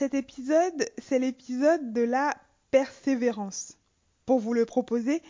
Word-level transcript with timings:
Cet 0.00 0.14
épisode, 0.14 0.88
c'est 0.96 1.18
l'épisode 1.18 1.92
de 1.92 2.00
la 2.00 2.34
persévérance. 2.70 3.76
Pour 4.24 4.38
vous 4.38 4.54
le 4.54 4.64
proposer, 4.64 5.22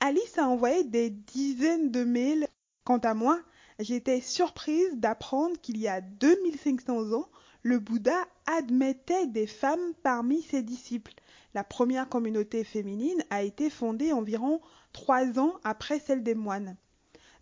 Alice 0.00 0.36
a 0.36 0.46
envoyé 0.46 0.84
des 0.84 1.08
dizaines 1.08 1.90
de 1.90 2.04
mails. 2.04 2.46
Quant 2.84 2.98
à 2.98 3.14
moi, 3.14 3.40
j'étais 3.78 4.20
surprise 4.20 4.98
d'apprendre 4.98 5.58
qu'il 5.62 5.78
y 5.78 5.88
a 5.88 6.02
2500 6.02 7.14
ans, 7.14 7.30
le 7.62 7.78
Bouddha 7.78 8.28
admettait 8.44 9.28
des 9.28 9.46
femmes 9.46 9.94
parmi 10.02 10.42
ses 10.42 10.62
disciples. 10.62 11.14
La 11.54 11.64
première 11.64 12.06
communauté 12.06 12.64
féminine 12.64 13.24
a 13.30 13.42
été 13.42 13.70
fondée 13.70 14.12
environ 14.12 14.60
trois 14.92 15.38
ans 15.38 15.54
après 15.64 16.00
celle 16.00 16.22
des 16.22 16.34
moines. 16.34 16.76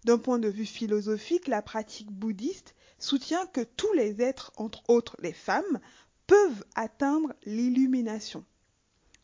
D'un 0.05 0.19
point 0.19 0.39
de 0.39 0.49
vue 0.49 0.65
philosophique, 0.65 1.49
la 1.49 1.63
pratique 1.63 2.13
bouddhiste 2.13 2.77
soutient 3.01 3.45
que 3.47 3.63
tous 3.63 3.93
les 3.95 4.23
êtres, 4.23 4.53
entre 4.57 4.89
autres 4.89 5.17
les 5.21 5.33
femmes, 5.33 5.81
peuvent 6.27 6.65
atteindre 6.75 7.33
l'illumination. 7.45 8.45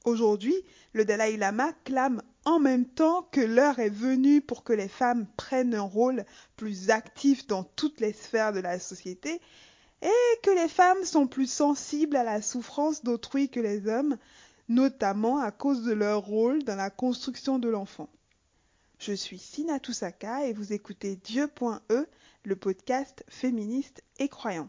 Aujourd'hui, 0.05 0.57
le 0.93 1.05
Dalai 1.05 1.37
Lama 1.37 1.73
clame 1.85 2.23
en 2.45 2.59
même 2.59 2.87
temps 2.87 3.29
que 3.31 3.41
l'heure 3.41 3.79
est 3.79 3.89
venue 3.89 4.41
pour 4.41 4.65
que 4.65 4.73
les 4.73 4.89
femmes 4.89 5.27
prennent 5.37 5.75
un 5.75 5.83
rôle 5.83 6.25
plus 6.57 6.91
actif 6.91 7.47
dans 7.47 7.63
toutes 7.63 8.01
les 8.01 8.13
sphères 8.13 8.53
de 8.53 8.61
la 8.61 8.81
société 8.81 9.41
et 10.03 10.39
que 10.43 10.51
les 10.51 10.69
femmes 10.69 11.05
sont 11.05 11.29
plus 11.29 11.47
sensibles 11.47 12.17
à 12.17 12.25
la 12.25 12.43
souffrance 12.43 13.05
d'autrui 13.05 13.49
que 13.49 13.61
les 13.61 13.87
hommes, 13.87 14.17
notamment 14.69 15.39
à 15.39 15.53
cause 15.53 15.85
de 15.85 15.93
leur 15.93 16.23
rôle 16.23 16.65
dans 16.65 16.77
la 16.77 16.91
construction 16.91 17.61
de 17.61 17.69
l'enfant. 17.69 18.09
Je 18.99 19.13
suis 19.13 19.39
Sina 19.39 19.79
Toussaka 19.79 20.47
et 20.47 20.53
vous 20.53 20.73
écoutez 20.73 21.17
Dieu.e, 21.17 22.07
le 22.45 22.57
podcast 22.57 23.25
féministe 23.29 24.03
et 24.19 24.29
croyant. 24.29 24.69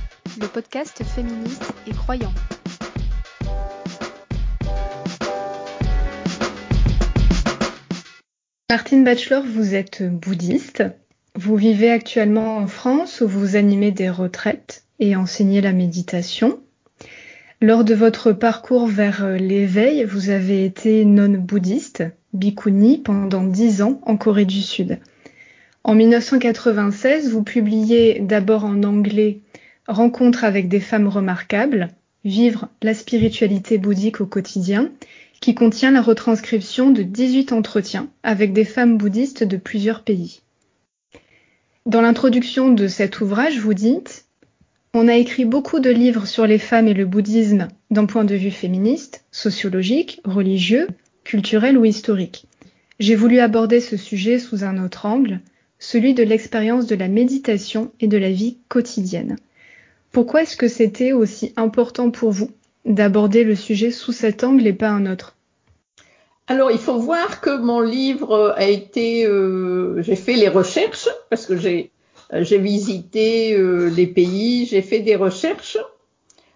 podcast 0.71 1.03
féministe 1.03 1.73
et 1.85 1.91
croyant. 1.91 2.31
Martine 8.69 9.03
Bachelor, 9.03 9.43
vous 9.43 9.75
êtes 9.75 10.03
bouddhiste. 10.03 10.83
Vous 11.35 11.57
vivez 11.57 11.91
actuellement 11.91 12.55
en 12.55 12.67
France 12.67 13.19
où 13.19 13.27
vous 13.27 13.57
animez 13.57 13.91
des 13.91 14.09
retraites 14.09 14.85
et 14.99 15.17
enseignez 15.17 15.59
la 15.59 15.73
méditation. 15.73 16.61
Lors 17.59 17.83
de 17.83 17.93
votre 17.93 18.31
parcours 18.31 18.87
vers 18.87 19.27
l'éveil, 19.27 20.05
vous 20.05 20.29
avez 20.29 20.63
été 20.63 21.03
non-bouddhiste, 21.03 22.05
bhikkhuni, 22.33 22.99
pendant 22.99 23.43
dix 23.43 23.81
ans 23.81 23.99
en 24.05 24.15
Corée 24.15 24.45
du 24.45 24.61
Sud. 24.61 24.99
En 25.83 25.95
1996, 25.95 27.29
vous 27.29 27.43
publiez 27.43 28.19
d'abord 28.21 28.63
en 28.63 28.83
anglais 28.83 29.41
Rencontre 29.91 30.45
avec 30.45 30.69
des 30.69 30.79
femmes 30.79 31.09
remarquables, 31.09 31.89
Vivre 32.23 32.69
la 32.81 32.93
spiritualité 32.93 33.77
bouddhique 33.77 34.21
au 34.21 34.25
quotidien, 34.25 34.89
qui 35.41 35.53
contient 35.53 35.91
la 35.91 36.01
retranscription 36.01 36.91
de 36.91 37.03
18 37.03 37.51
entretiens 37.51 38.09
avec 38.23 38.53
des 38.53 38.63
femmes 38.63 38.97
bouddhistes 38.97 39.43
de 39.43 39.57
plusieurs 39.57 40.03
pays. 40.03 40.43
Dans 41.85 41.99
l'introduction 41.99 42.71
de 42.71 42.87
cet 42.87 43.19
ouvrage, 43.19 43.59
vous 43.59 43.73
dites 43.73 44.23
On 44.93 45.09
a 45.09 45.15
écrit 45.15 45.43
beaucoup 45.43 45.81
de 45.81 45.89
livres 45.89 46.25
sur 46.25 46.47
les 46.47 46.59
femmes 46.59 46.87
et 46.87 46.93
le 46.93 47.05
bouddhisme 47.05 47.67
d'un 47.89 48.05
point 48.05 48.23
de 48.23 48.35
vue 48.35 48.51
féministe, 48.51 49.25
sociologique, 49.31 50.21
religieux, 50.23 50.87
culturel 51.25 51.77
ou 51.77 51.83
historique. 51.83 52.45
J'ai 53.01 53.15
voulu 53.15 53.39
aborder 53.39 53.81
ce 53.81 53.97
sujet 53.97 54.39
sous 54.39 54.63
un 54.63 54.81
autre 54.81 55.05
angle, 55.05 55.41
celui 55.79 56.13
de 56.13 56.23
l'expérience 56.23 56.87
de 56.87 56.95
la 56.95 57.09
méditation 57.09 57.91
et 57.99 58.07
de 58.07 58.17
la 58.17 58.31
vie 58.31 58.57
quotidienne. 58.69 59.35
Pourquoi 60.11 60.41
est-ce 60.41 60.57
que 60.57 60.67
c'était 60.67 61.13
aussi 61.13 61.53
important 61.55 62.11
pour 62.11 62.31
vous 62.31 62.51
d'aborder 62.85 63.43
le 63.43 63.55
sujet 63.55 63.91
sous 63.91 64.11
cet 64.11 64.43
angle 64.43 64.67
et 64.67 64.73
pas 64.73 64.89
un 64.89 65.05
autre? 65.05 65.35
Alors, 66.47 66.71
il 66.71 66.79
faut 66.79 66.99
voir 66.99 67.39
que 67.39 67.57
mon 67.57 67.79
livre 67.79 68.53
a 68.57 68.65
été, 68.65 69.25
euh, 69.25 70.01
j'ai 70.01 70.17
fait 70.17 70.33
les 70.33 70.49
recherches 70.49 71.07
parce 71.29 71.45
que 71.45 71.55
j'ai 71.55 71.91
j'ai 72.33 72.59
visité 72.59 73.53
euh, 73.53 73.89
les 73.89 74.07
pays, 74.07 74.65
j'ai 74.65 74.81
fait 74.81 74.99
des 74.99 75.17
recherches 75.17 75.77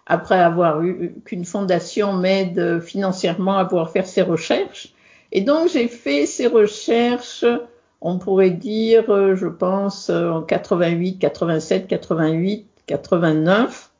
après 0.06 0.38
avoir 0.38 0.82
eu 0.82 1.14
qu'une 1.24 1.44
fondation 1.44 2.14
m'aide 2.14 2.80
financièrement 2.80 3.58
à 3.58 3.64
pouvoir 3.66 3.90
faire 3.90 4.06
ces 4.06 4.22
recherches. 4.22 4.94
Et 5.32 5.42
donc 5.42 5.68
j'ai 5.68 5.88
fait 5.88 6.26
ces 6.26 6.46
recherches, 6.46 7.44
on 8.00 8.18
pourrait 8.18 8.50
dire, 8.50 9.10
euh, 9.10 9.34
je 9.34 9.46
pense, 9.46 10.08
en 10.10 10.42
88, 10.42 11.18
87, 11.18 11.88
88, 11.88 12.66
89. 12.86 13.90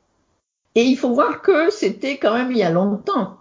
Et 0.75 0.83
il 0.83 0.97
faut 0.97 1.13
voir 1.13 1.41
que 1.41 1.69
c'était 1.71 2.17
quand 2.17 2.33
même 2.33 2.51
il 2.51 2.57
y 2.57 2.63
a 2.63 2.69
longtemps. 2.69 3.37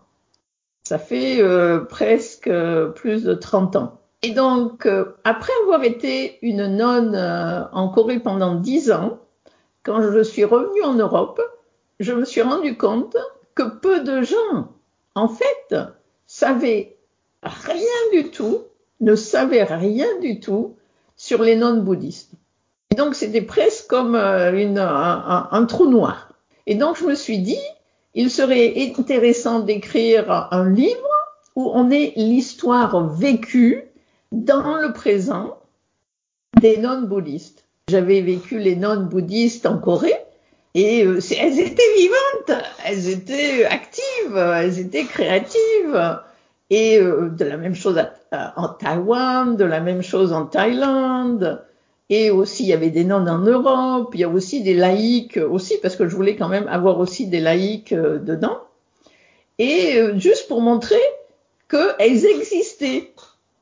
Ça 0.85 0.99
fait 0.99 1.43
euh, 1.43 1.81
presque 1.81 2.51
plus 2.95 3.25
de 3.25 3.35
30 3.35 3.77
ans. 3.77 4.01
Et 4.23 4.33
donc, 4.33 4.87
euh, 4.87 5.17
après 5.25 5.53
avoir 5.63 5.85
été 5.85 6.39
une 6.43 6.67
nonne 6.67 7.15
euh, 7.15 7.65
en 7.73 7.89
Corée 7.89 8.21
pendant 8.21 8.55
10 8.55 8.93
ans, 8.93 9.19
quand 9.83 10.01
je 10.01 10.23
suis 10.23 10.45
revenue 10.45 10.83
en 10.83 10.95
Europe, 10.95 11.41
je 12.01 12.13
me 12.13 12.25
suis 12.25 12.43
rendu 12.43 12.77
compte 12.77 13.17
que 13.55 13.63
peu 13.63 14.01
de 14.01 14.23
gens, 14.23 14.73
en 15.15 15.29
fait, 15.29 15.77
savaient 16.27 16.97
rien 17.43 18.11
du 18.13 18.31
tout, 18.31 18.63
ne 19.01 19.15
savaient 19.15 19.65
rien 19.65 20.19
du 20.21 20.41
tout 20.41 20.77
sur 21.17 21.43
les 21.43 21.57
nonnes 21.57 21.83
bouddhistes. 21.83 22.33
Et 22.93 22.95
donc, 22.95 23.15
c'était 23.15 23.43
presque 23.43 23.89
comme 23.89 24.15
une, 24.17 24.79
un, 24.79 25.67
trou 25.67 25.89
noir. 25.89 26.33
Et 26.67 26.75
donc, 26.75 26.97
je 26.97 27.05
me 27.05 27.15
suis 27.15 27.39
dit, 27.39 27.61
il 28.15 28.31
serait 28.31 28.75
intéressant 28.99 29.61
d'écrire 29.61 30.49
un 30.51 30.71
livre 30.71 31.09
où 31.55 31.71
on 31.75 31.91
ait 31.91 32.13
l'histoire 32.17 33.09
vécue 33.09 33.85
dans 34.33 34.77
le 34.77 34.93
présent 34.93 35.59
des 36.61 36.77
nonnes-bouddhistes. 36.79 37.65
J'avais 37.89 38.21
vécu 38.21 38.59
les 38.59 38.77
nonnes 38.77 39.09
bouddhistes 39.09 39.67
en 39.67 39.79
Corée 39.79 40.15
et 40.75 41.05
euh, 41.05 41.21
elles 41.39 41.59
étaient 41.59 41.95
vivantes, 41.97 42.65
elles 42.85 43.09
étaient 43.09 43.65
actives, 43.65 44.37
elles 44.37 44.79
étaient 44.79 45.05
créatives. 45.05 46.21
Et 46.69 46.99
euh, 46.99 47.29
de 47.31 47.45
la 47.45 47.57
même 47.57 47.75
chose 47.75 47.99
en 48.33 48.69
Taïwan, 48.69 49.57
de 49.57 49.65
la 49.65 49.81
même 49.81 50.03
chose 50.03 50.33
en 50.33 50.47
Thaïlande. 50.47 51.63
Et 52.09 52.31
aussi, 52.31 52.63
il 52.63 52.69
y 52.69 52.73
avait 52.73 52.91
des 52.91 53.05
nonnes 53.05 53.29
en 53.29 53.39
Europe, 53.39 54.11
il 54.15 54.21
y 54.21 54.25
a 54.25 54.29
aussi 54.29 54.63
des 54.63 54.75
laïcs 54.75 55.39
aussi, 55.39 55.79
parce 55.83 55.97
que 55.97 56.09
je 56.09 56.15
voulais 56.15 56.37
quand 56.37 56.49
même 56.49 56.69
avoir 56.69 57.01
aussi 57.01 57.27
des 57.27 57.41
laïcs 57.41 57.93
euh, 57.93 58.19
dedans. 58.19 58.61
Et 59.59 59.99
euh, 59.99 60.19
juste 60.19 60.47
pour 60.49 60.61
montrer 60.61 61.01
qu'elles 61.69 62.25
existaient 62.27 63.13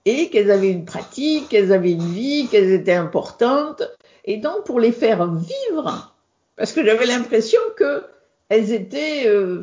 et 0.04 0.28
qu'elles 0.28 0.50
avaient 0.50 0.70
une 0.70 0.84
pratique, 0.84 1.48
qu'elles 1.48 1.72
avaient 1.72 1.92
une 1.92 2.12
vie, 2.12 2.48
qu'elles 2.50 2.72
étaient 2.72 2.92
importantes. 2.92 3.82
Et 4.26 4.36
donc 4.36 4.64
pour 4.64 4.80
les 4.80 4.92
faire 4.92 5.26
vivre, 5.32 6.14
parce 6.56 6.72
que 6.72 6.84
j'avais 6.84 7.06
l'impression 7.06 7.60
qu'elles 7.78 8.72
étaient 8.72 9.26
euh, 9.26 9.62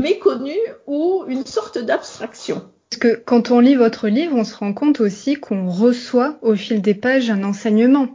méconnues 0.00 0.60
ou 0.86 1.24
une 1.28 1.46
sorte 1.46 1.78
d'abstraction. 1.78 2.71
Que 2.98 3.14
quand 3.14 3.50
on 3.50 3.60
lit 3.60 3.74
votre 3.74 4.08
livre, 4.08 4.36
on 4.36 4.44
se 4.44 4.54
rend 4.54 4.72
compte 4.72 5.00
aussi 5.00 5.34
qu'on 5.34 5.68
reçoit 5.68 6.38
au 6.42 6.54
fil 6.54 6.82
des 6.82 6.94
pages 6.94 7.30
un 7.30 7.42
enseignement 7.42 8.08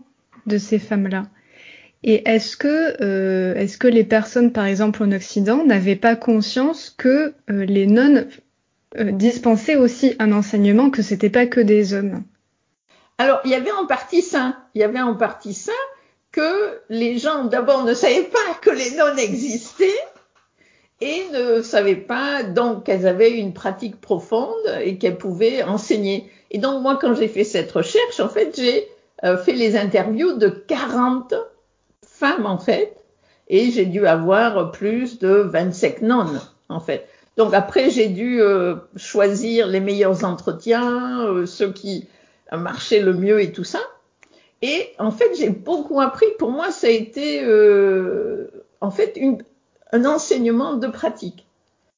de 0.46 0.58
ces 0.58 0.80
femmes-là. 0.80 1.24
Et 2.04 2.28
est-ce 2.30 2.56
que, 2.56 2.96
euh, 3.02 3.90
les 3.90 4.04
personnes, 4.04 4.52
par 4.52 4.66
exemple 4.66 5.04
en 5.04 5.12
Occident, 5.12 5.66
n'avaient 5.66 5.96
pas 5.96 6.16
conscience 6.16 6.94
que 6.96 7.34
euh, 7.50 7.66
les 7.66 7.88
nonnes 7.88 8.28
euh, 8.98 9.12
dispensaient 9.12 9.76
aussi 9.76 10.16
un 10.20 10.32
enseignement, 10.32 10.90
que 10.90 11.02
c'était 11.02 11.30
pas 11.30 11.48
que 11.48 11.60
des 11.60 11.94
hommes? 11.94 12.24
Alors, 13.18 13.42
il 13.46 13.52
y 13.52 13.56
avait 13.56 13.72
en 13.72 13.88
partie 13.88 14.22
ça. 14.22 14.58
Il 14.76 14.82
y 14.82 14.84
avait 14.84 15.02
en 15.02 15.16
partie 15.16 15.54
ça 15.54 15.74
que 16.32 16.80
les 16.90 17.18
gens, 17.18 17.46
d'abord, 17.46 17.84
ne 17.84 17.94
savaient 17.94 18.30
pas 18.32 18.54
que 18.62 18.70
les 18.70 18.96
nonnes 18.96 19.20
existaient 19.20 19.86
et 21.02 21.28
ne 21.32 21.62
savaient 21.62 21.96
pas 21.96 22.44
donc 22.44 22.86
qu'elles 22.86 23.08
avaient 23.08 23.32
une 23.32 23.54
pratique 23.54 24.02
profonde 24.02 24.56
et 24.82 24.98
qu'elles 24.98 25.18
pouvaient 25.18 25.64
enseigner. 25.64 26.30
Et 26.52 26.58
donc 26.58 26.82
moi, 26.82 26.98
quand 27.00 27.14
j'ai 27.14 27.28
fait 27.28 27.44
cette 27.44 27.72
recherche, 27.72 28.20
en 28.20 28.30
fait, 28.30 28.56
j'ai 28.56 28.88
euh, 29.24 29.38
fait 29.38 29.54
les 29.54 29.78
interviews 29.78 30.34
de 30.34 30.48
40 30.50 31.34
femmes 32.02 32.46
en 32.46 32.58
fait, 32.58 32.96
et 33.48 33.72
j'ai 33.72 33.86
dû 33.86 34.08
avoir 34.08 34.72
plus 34.72 35.20
de 35.20 35.30
25 35.30 36.02
nonnes 36.02 36.42
en 36.70 36.80
fait. 36.80 37.08
Donc 37.38 37.54
après, 37.54 37.92
j'ai 37.92 38.08
dû 38.08 38.42
euh, 38.42 38.76
choisir 38.96 39.68
les 39.68 39.80
meilleurs 39.80 40.26
entretiens, 40.26 41.24
euh, 41.28 41.46
ceux 41.46 41.72
qui 41.72 42.08
marchaient 42.52 43.02
le 43.02 43.14
mieux 43.14 43.42
et 43.42 43.52
tout 43.52 43.64
ça. 43.64 43.80
Et 44.64 44.90
en 44.98 45.12
fait, 45.12 45.36
j'ai 45.38 45.50
beaucoup 45.50 46.02
appris. 46.02 46.26
Pour 46.40 46.50
moi, 46.50 46.72
ça 46.72 46.88
a 46.88 46.90
été 46.90 47.44
euh, 47.44 48.48
en 48.82 48.90
fait 48.90 49.14
une, 49.16 49.38
un 49.92 50.06
enseignement 50.06 50.76
de 50.76 50.88
pratique. 50.88 51.48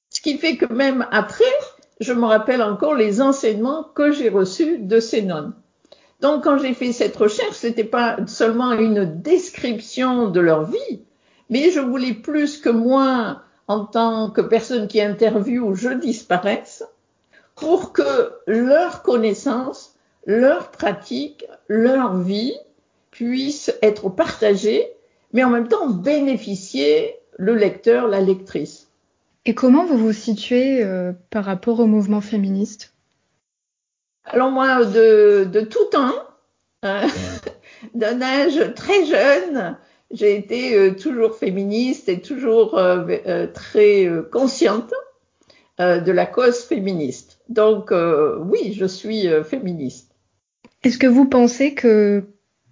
Ce 0.10 0.22
qui 0.22 0.38
fait 0.38 0.58
que 0.58 0.72
même 0.72 1.08
après, 1.12 1.44
je 2.00 2.14
me 2.14 2.26
rappelle 2.26 2.62
encore 2.62 2.96
les 2.96 3.22
enseignements 3.22 3.84
que 3.84 4.12
j'ai 4.12 4.30
reçus 4.30 4.80
de 4.80 5.00
ces 5.00 5.22
nonnes. 5.22 5.54
Donc, 6.22 6.44
quand 6.44 6.58
j'ai 6.58 6.74
fait 6.74 6.92
cette 6.92 7.16
recherche, 7.16 7.56
c'était 7.56 7.84
pas 7.84 8.18
seulement 8.28 8.74
une 8.74 9.22
description 9.22 10.30
de 10.30 10.40
leur 10.40 10.66
vie, 10.66 11.02
mais 11.50 11.72
je 11.72 11.80
voulais 11.80 12.14
plus 12.14 12.58
que 12.58 12.70
moi, 12.70 13.42
en 13.68 13.86
tant 13.86 14.30
que 14.30 14.42
personne 14.42 14.88
qui 14.88 15.02
interviewe, 15.02 15.76
je 15.76 15.90
disparaisse 15.90 16.84
pour 17.56 17.94
que 17.94 18.34
leur 18.48 19.02
connaissance, 19.02 19.96
leur 20.26 20.72
pratique, 20.72 21.46
leur 21.68 22.18
vie 22.18 22.56
puissent 23.12 23.74
être 23.82 24.10
partagées, 24.10 24.88
mais 25.34 25.44
en 25.44 25.50
même 25.50 25.68
temps 25.68 25.88
bénéficier 25.88 27.19
le 27.40 27.56
lecteur, 27.56 28.08
la 28.08 28.20
lectrice. 28.20 28.90
Et 29.46 29.56
comment 29.56 29.86
vous 29.86 29.98
vous 29.98 30.14
situez 30.14 30.84
euh, 30.84 31.14
par 31.30 31.46
rapport 31.46 31.80
au 31.80 31.88
mouvement 31.88 32.22
féministe? 32.22 32.94
Alors 34.26 34.52
moi, 34.52 34.86
de, 34.86 35.46
de 35.46 35.62
tout 35.62 35.86
temps, 35.86 36.14
euh, 36.86 37.08
d'un 37.96 38.22
âge 38.22 38.74
très 38.76 39.06
jeune, 39.06 39.78
j'ai 40.12 40.36
été 40.36 40.76
euh, 40.76 40.94
toujours 40.94 41.38
féministe 41.38 42.10
et 42.10 42.20
toujours 42.22 42.78
euh, 42.78 43.48
très 43.48 44.10
consciente 44.32 44.94
de 45.80 46.12
la 46.12 46.26
cause 46.26 46.60
féministe. 46.66 47.40
Donc 47.48 47.94
oui, 48.42 48.74
je 48.74 48.84
suis 48.84 49.30
féministe. 49.46 50.12
Est-ce 50.84 50.98
que 50.98 51.08
vous 51.08 51.24
pensez 51.24 51.74
que 51.74 52.26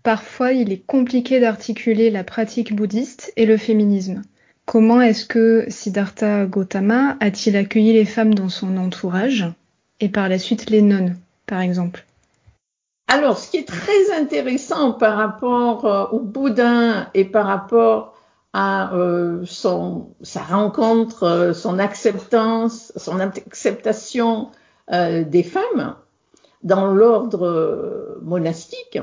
parfois 0.03 0.51
il 0.51 0.73
est 0.73 0.85
compliqué 0.85 1.39
d'articuler 1.39 2.09
la 2.09 2.25
pratique 2.25 2.75
bouddhiste 2.75 3.31
et 3.37 3.45
le 3.45 3.55
féminisme? 3.55 4.23
Comment 4.67 4.99
est-ce 4.99 5.25
que 5.25 5.63
Siddhartha 5.69 6.45
Gautama 6.45 7.15
a-t-il 7.21 7.55
accueilli 7.55 7.93
les 7.93 8.03
femmes 8.03 8.33
dans 8.33 8.49
son 8.49 8.75
entourage 8.75 9.45
et 10.01 10.09
par 10.09 10.27
la 10.27 10.37
suite 10.37 10.69
les 10.69 10.81
nonnes, 10.81 11.15
par 11.45 11.61
exemple? 11.61 12.05
Alors, 13.07 13.37
ce 13.37 13.49
qui 13.49 13.57
est 13.57 13.67
très 13.67 14.11
intéressant 14.11 14.91
par 14.91 15.15
rapport 15.15 15.85
euh, 15.85 16.07
au 16.07 16.19
Bouddha 16.19 17.09
et 17.13 17.23
par 17.23 17.45
rapport 17.45 18.17
à 18.51 18.93
euh, 18.93 19.45
sa 19.45 20.41
rencontre, 20.41 21.23
euh, 21.23 21.53
son 21.53 21.79
acceptance, 21.79 22.91
son 22.97 23.21
acceptation 23.21 24.51
des 24.89 25.43
femmes 25.43 25.95
dans 26.63 26.87
l'ordre 26.87 28.17
monastique, 28.21 28.99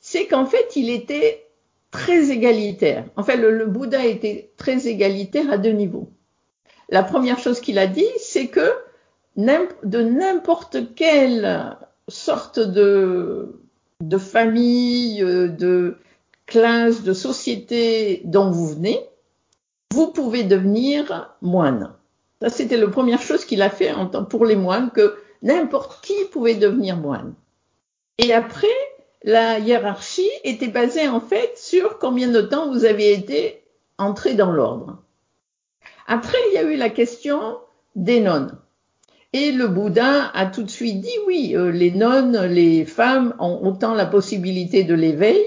c'est 0.00 0.26
qu'en 0.26 0.46
fait, 0.46 0.76
il 0.76 0.88
était 0.88 1.43
très 1.94 2.30
égalitaire. 2.30 3.04
En 3.14 3.22
fait, 3.22 3.36
le, 3.36 3.66
Bouddha 3.66 4.04
était 4.04 4.52
très 4.56 4.88
égalitaire 4.88 5.48
à 5.48 5.58
deux 5.58 5.70
niveaux. 5.70 6.10
La 6.88 7.04
première 7.04 7.38
chose 7.38 7.60
qu'il 7.60 7.78
a 7.78 7.86
dit, 7.86 8.08
c'est 8.18 8.48
que 8.48 8.68
de 9.36 10.02
n'importe 10.02 10.94
quelle 10.96 11.76
sorte 12.08 12.58
de, 12.58 13.48
famille, 14.18 15.20
de 15.20 15.96
classe, 16.46 17.04
de 17.04 17.12
société 17.12 18.22
dont 18.24 18.50
vous 18.50 18.66
venez, 18.66 19.00
vous 19.92 20.08
pouvez 20.08 20.42
devenir 20.42 21.36
moine. 21.42 21.92
Ça, 22.42 22.50
c'était 22.50 22.76
la 22.76 22.88
première 22.88 23.22
chose 23.22 23.44
qu'il 23.44 23.62
a 23.62 23.70
fait 23.70 23.92
pour 24.30 24.46
les 24.46 24.56
moines, 24.56 24.90
que 24.90 25.16
n'importe 25.42 26.04
qui 26.04 26.24
pouvait 26.32 26.56
devenir 26.56 26.96
moine. 26.96 27.34
Et 28.18 28.32
après, 28.32 28.66
la 29.24 29.58
hiérarchie 29.58 30.30
était 30.44 30.68
basée 30.68 31.08
en 31.08 31.20
fait 31.20 31.56
sur 31.56 31.98
combien 31.98 32.28
de 32.28 32.42
temps 32.42 32.70
vous 32.70 32.84
avez 32.84 33.12
été 33.12 33.62
entré 33.98 34.34
dans 34.34 34.52
l'ordre. 34.52 35.02
Après, 36.06 36.38
il 36.48 36.54
y 36.54 36.58
a 36.58 36.62
eu 36.62 36.76
la 36.76 36.90
question 36.90 37.58
des 37.96 38.20
nonnes. 38.20 38.58
Et 39.32 39.50
le 39.50 39.66
Bouddha 39.66 40.30
a 40.34 40.46
tout 40.46 40.62
de 40.62 40.70
suite 40.70 41.00
dit 41.00 41.18
oui, 41.26 41.56
euh, 41.56 41.70
les 41.70 41.90
nonnes, 41.90 42.44
les 42.44 42.84
femmes 42.84 43.34
ont 43.40 43.66
autant 43.66 43.94
la 43.94 44.06
possibilité 44.06 44.84
de 44.84 44.94
l'éveil 44.94 45.42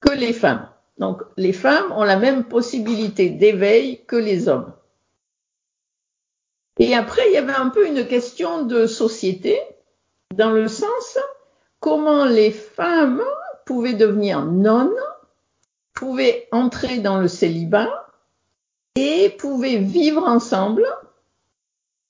que 0.00 0.12
les 0.12 0.32
femmes. 0.32 0.68
Donc 0.98 1.22
les 1.36 1.52
femmes 1.52 1.92
ont 1.92 2.04
la 2.04 2.18
même 2.18 2.44
possibilité 2.44 3.30
d'éveil 3.30 4.04
que 4.06 4.16
les 4.16 4.48
hommes. 4.48 4.74
Et 6.78 6.94
après, 6.94 7.22
il 7.28 7.34
y 7.34 7.38
avait 7.38 7.52
un 7.52 7.68
peu 7.68 7.86
une 7.86 8.06
question 8.06 8.64
de 8.64 8.86
société, 8.86 9.60
dans 10.34 10.50
le 10.50 10.68
sens 10.68 11.18
comment 11.82 12.24
les 12.24 12.52
femmes 12.52 13.22
pouvaient 13.66 13.92
devenir 13.92 14.46
nonnes, 14.46 14.94
pouvaient 15.92 16.48
entrer 16.52 16.98
dans 16.98 17.18
le 17.18 17.26
célibat 17.26 18.06
et 18.94 19.30
pouvaient 19.30 19.78
vivre 19.78 20.22
ensemble 20.22 20.86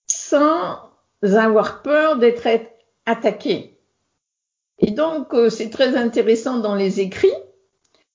sans 0.07 0.79
avoir 1.23 1.81
peur 1.81 2.19
d'être 2.19 2.47
attaquées. 3.07 3.79
Et 4.79 4.91
donc, 4.91 5.33
euh, 5.33 5.49
c'est 5.49 5.71
très 5.71 5.97
intéressant 5.97 6.59
dans 6.59 6.75
les 6.75 7.01
écrits, 7.01 7.33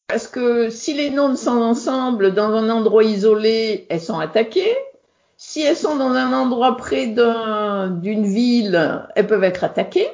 parce 0.08 0.28
que 0.28 0.70
si 0.70 0.94
les 0.94 1.10
nonnes 1.10 1.38
sont 1.38 1.60
ensemble 1.60 2.36
dans 2.36 2.52
un 2.52 2.70
endroit 2.70 3.04
isolé, 3.04 3.88
elles 3.90 4.02
sont 4.02 4.20
attaquées. 4.20 4.78
Si 5.38 5.62
elles 5.62 5.78
sont 5.78 5.96
dans 5.96 6.12
un 6.12 6.34
endroit 6.34 6.78
près 6.78 7.08
d'une 7.08 8.26
ville, 8.28 9.08
elles 9.16 9.28
peuvent 9.28 9.44
être 9.44 9.64
attaquées. 9.64 10.10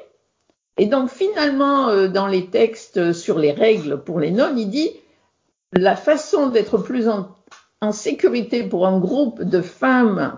Et 0.78 0.88
donc 0.88 1.10
finalement, 1.10 1.90
euh, 1.90 2.08
dans 2.08 2.28
les 2.28 2.48
textes 2.48 3.14
sur 3.14 3.38
les 3.38 3.52
règles 3.52 4.02
pour 4.02 4.20
les 4.20 4.32
nonnes, 4.32 4.58
il 4.58 4.70
dit 4.70 4.92
la 5.72 5.96
façon 5.96 6.48
d'être 6.48 6.78
plus 6.78 7.08
en, 7.10 7.30
en, 7.82 7.92
sécurité 7.92 8.64
pour 8.64 8.88
un 8.88 9.00
groupe 9.00 9.44
de 9.44 9.62
femmes, 9.62 10.38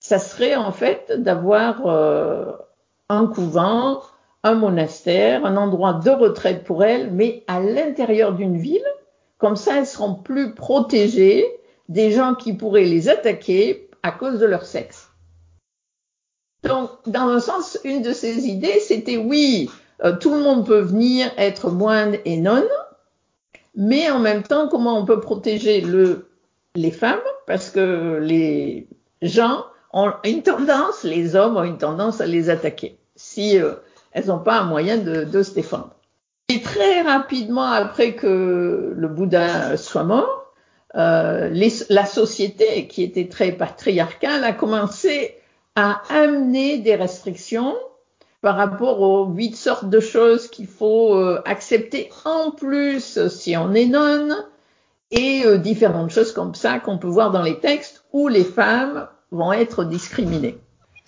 ça 0.00 0.18
serait 0.18 0.56
en 0.56 0.72
fait 0.72 1.12
d'avoir 1.16 1.86
euh, 1.86 2.52
un 3.08 3.26
couvent, 3.26 4.02
un 4.42 4.54
monastère, 4.54 5.44
un 5.44 5.56
endroit 5.56 5.94
de 5.94 6.10
retraite 6.10 6.64
pour 6.64 6.84
elles, 6.84 7.12
mais 7.12 7.44
à 7.48 7.60
l'intérieur 7.60 8.32
d'une 8.32 8.58
ville. 8.58 8.84
Comme 9.38 9.56
ça, 9.56 9.78
elles 9.78 9.86
seront 9.86 10.14
plus 10.14 10.54
protégées 10.54 11.44
des 11.88 12.10
gens 12.10 12.34
qui 12.34 12.52
pourraient 12.52 12.84
les 12.84 13.08
attaquer 13.08 13.90
à 14.02 14.12
cause 14.12 14.38
de 14.38 14.46
leur 14.46 14.64
sexe. 14.64 15.05
Donc, 16.68 16.90
dans 17.06 17.28
un 17.28 17.40
sens, 17.40 17.78
une 17.84 18.02
de 18.02 18.12
ces 18.12 18.46
idées, 18.46 18.80
c'était 18.80 19.16
oui, 19.16 19.70
euh, 20.04 20.16
tout 20.16 20.30
le 20.34 20.40
monde 20.40 20.66
peut 20.66 20.80
venir 20.80 21.30
être 21.36 21.70
moine 21.70 22.16
et 22.24 22.36
nonne, 22.36 22.68
mais 23.74 24.10
en 24.10 24.18
même 24.18 24.42
temps, 24.42 24.68
comment 24.68 24.98
on 24.98 25.04
peut 25.04 25.20
protéger 25.20 25.80
le, 25.80 26.28
les 26.74 26.90
femmes? 26.90 27.20
Parce 27.46 27.70
que 27.70 28.18
les 28.22 28.88
gens 29.22 29.64
ont 29.92 30.12
une 30.24 30.42
tendance, 30.42 31.04
les 31.04 31.36
hommes 31.36 31.56
ont 31.56 31.64
une 31.64 31.78
tendance 31.78 32.20
à 32.20 32.26
les 32.26 32.50
attaquer 32.50 32.98
si 33.16 33.58
euh, 33.58 33.74
elles 34.12 34.26
n'ont 34.26 34.38
pas 34.38 34.58
un 34.58 34.64
moyen 34.64 34.98
de, 34.98 35.42
se 35.42 35.52
défendre. 35.52 35.90
Et 36.48 36.60
très 36.60 37.02
rapidement 37.02 37.64
après 37.64 38.14
que 38.14 38.92
le 38.94 39.08
Bouddha 39.08 39.76
soit 39.76 40.04
mort, 40.04 40.52
euh, 40.94 41.50
la 41.90 42.06
société, 42.06 42.86
qui 42.86 43.02
était 43.02 43.28
très 43.28 43.52
patriarcale, 43.52 44.44
a 44.44 44.52
commencé 44.52 45.34
à 45.76 46.02
amener 46.10 46.78
des 46.78 46.96
restrictions 46.96 47.74
par 48.40 48.56
rapport 48.56 49.00
aux 49.00 49.26
huit 49.26 49.54
sortes 49.54 49.88
de 49.88 50.00
choses 50.00 50.48
qu'il 50.48 50.66
faut 50.66 51.14
euh, 51.14 51.40
accepter 51.44 52.10
en 52.24 52.50
plus 52.50 53.28
si 53.28 53.56
on 53.56 53.72
est 53.74 53.86
nonne 53.86 54.36
et 55.10 55.42
euh, 55.44 55.58
différentes 55.58 56.10
choses 56.10 56.32
comme 56.32 56.54
ça 56.54 56.80
qu'on 56.80 56.98
peut 56.98 57.08
voir 57.08 57.30
dans 57.30 57.42
les 57.42 57.58
textes 57.60 58.04
où 58.12 58.28
les 58.28 58.44
femmes 58.44 59.06
vont 59.30 59.52
être 59.52 59.84
discriminées. 59.84 60.58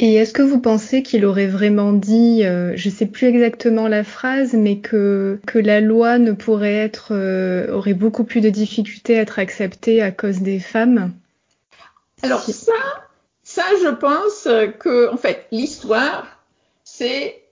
Et 0.00 0.14
est-ce 0.14 0.32
que 0.32 0.42
vous 0.42 0.60
pensez 0.60 1.02
qu'il 1.02 1.24
aurait 1.24 1.48
vraiment 1.48 1.92
dit, 1.92 2.44
euh, 2.44 2.72
je 2.76 2.88
sais 2.88 3.06
plus 3.06 3.26
exactement 3.26 3.88
la 3.88 4.04
phrase, 4.04 4.52
mais 4.52 4.78
que 4.78 5.40
que 5.46 5.58
la 5.58 5.80
loi 5.80 6.18
ne 6.18 6.30
pourrait 6.30 6.76
être 6.76 7.08
euh, 7.10 7.72
aurait 7.72 7.94
beaucoup 7.94 8.22
plus 8.22 8.40
de 8.40 8.48
difficultés 8.48 9.18
à 9.18 9.22
être 9.22 9.40
acceptée 9.40 10.00
à 10.00 10.12
cause 10.12 10.40
des 10.40 10.60
femmes? 10.60 11.12
Alors 12.22 12.42
ça, 12.42 12.72
ça, 13.48 13.62
je 13.82 13.88
pense 13.88 14.46
que, 14.78 15.10
en 15.10 15.16
fait, 15.16 15.46
l'histoire, 15.52 16.26
c'est 16.84 17.42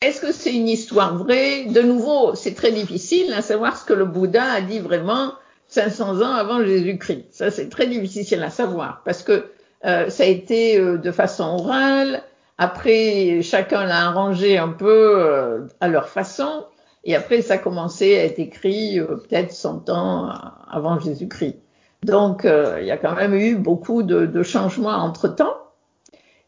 est-ce 0.00 0.22
que 0.22 0.32
c'est 0.32 0.54
une 0.54 0.70
histoire 0.70 1.18
vraie? 1.18 1.66
De 1.66 1.82
nouveau, 1.82 2.34
c'est 2.34 2.54
très 2.54 2.72
difficile 2.72 3.30
à 3.34 3.42
savoir 3.42 3.76
ce 3.76 3.84
que 3.84 3.92
le 3.92 4.06
Bouddha 4.06 4.42
a 4.42 4.62
dit 4.62 4.78
vraiment 4.78 5.34
500 5.68 6.22
ans 6.22 6.32
avant 6.32 6.64
Jésus-Christ. 6.64 7.26
Ça, 7.30 7.50
c'est 7.50 7.68
très 7.68 7.88
difficile 7.88 8.42
à 8.42 8.48
savoir 8.48 9.02
parce 9.04 9.22
que 9.22 9.50
euh, 9.84 10.08
ça 10.08 10.22
a 10.22 10.26
été 10.26 10.80
euh, 10.80 10.96
de 10.96 11.10
façon 11.10 11.44
orale. 11.44 12.22
Après, 12.56 13.42
chacun 13.42 13.84
l'a 13.84 14.06
arrangé 14.06 14.56
un 14.56 14.70
peu 14.70 15.20
euh, 15.20 15.66
à 15.80 15.88
leur 15.88 16.08
façon. 16.08 16.64
Et 17.04 17.14
après, 17.14 17.42
ça 17.42 17.54
a 17.54 17.58
commencé 17.58 18.16
à 18.18 18.24
être 18.24 18.38
écrit 18.38 18.98
peut-être 18.98 19.52
100 19.52 19.90
ans 19.90 20.32
avant 20.70 20.98
Jésus-Christ. 20.98 21.61
Donc, 22.02 22.44
euh, 22.44 22.78
il 22.80 22.86
y 22.86 22.90
a 22.90 22.96
quand 22.96 23.14
même 23.14 23.34
eu 23.34 23.54
beaucoup 23.56 24.02
de, 24.02 24.42
changements 24.42 24.96
entre-temps. 24.96 25.56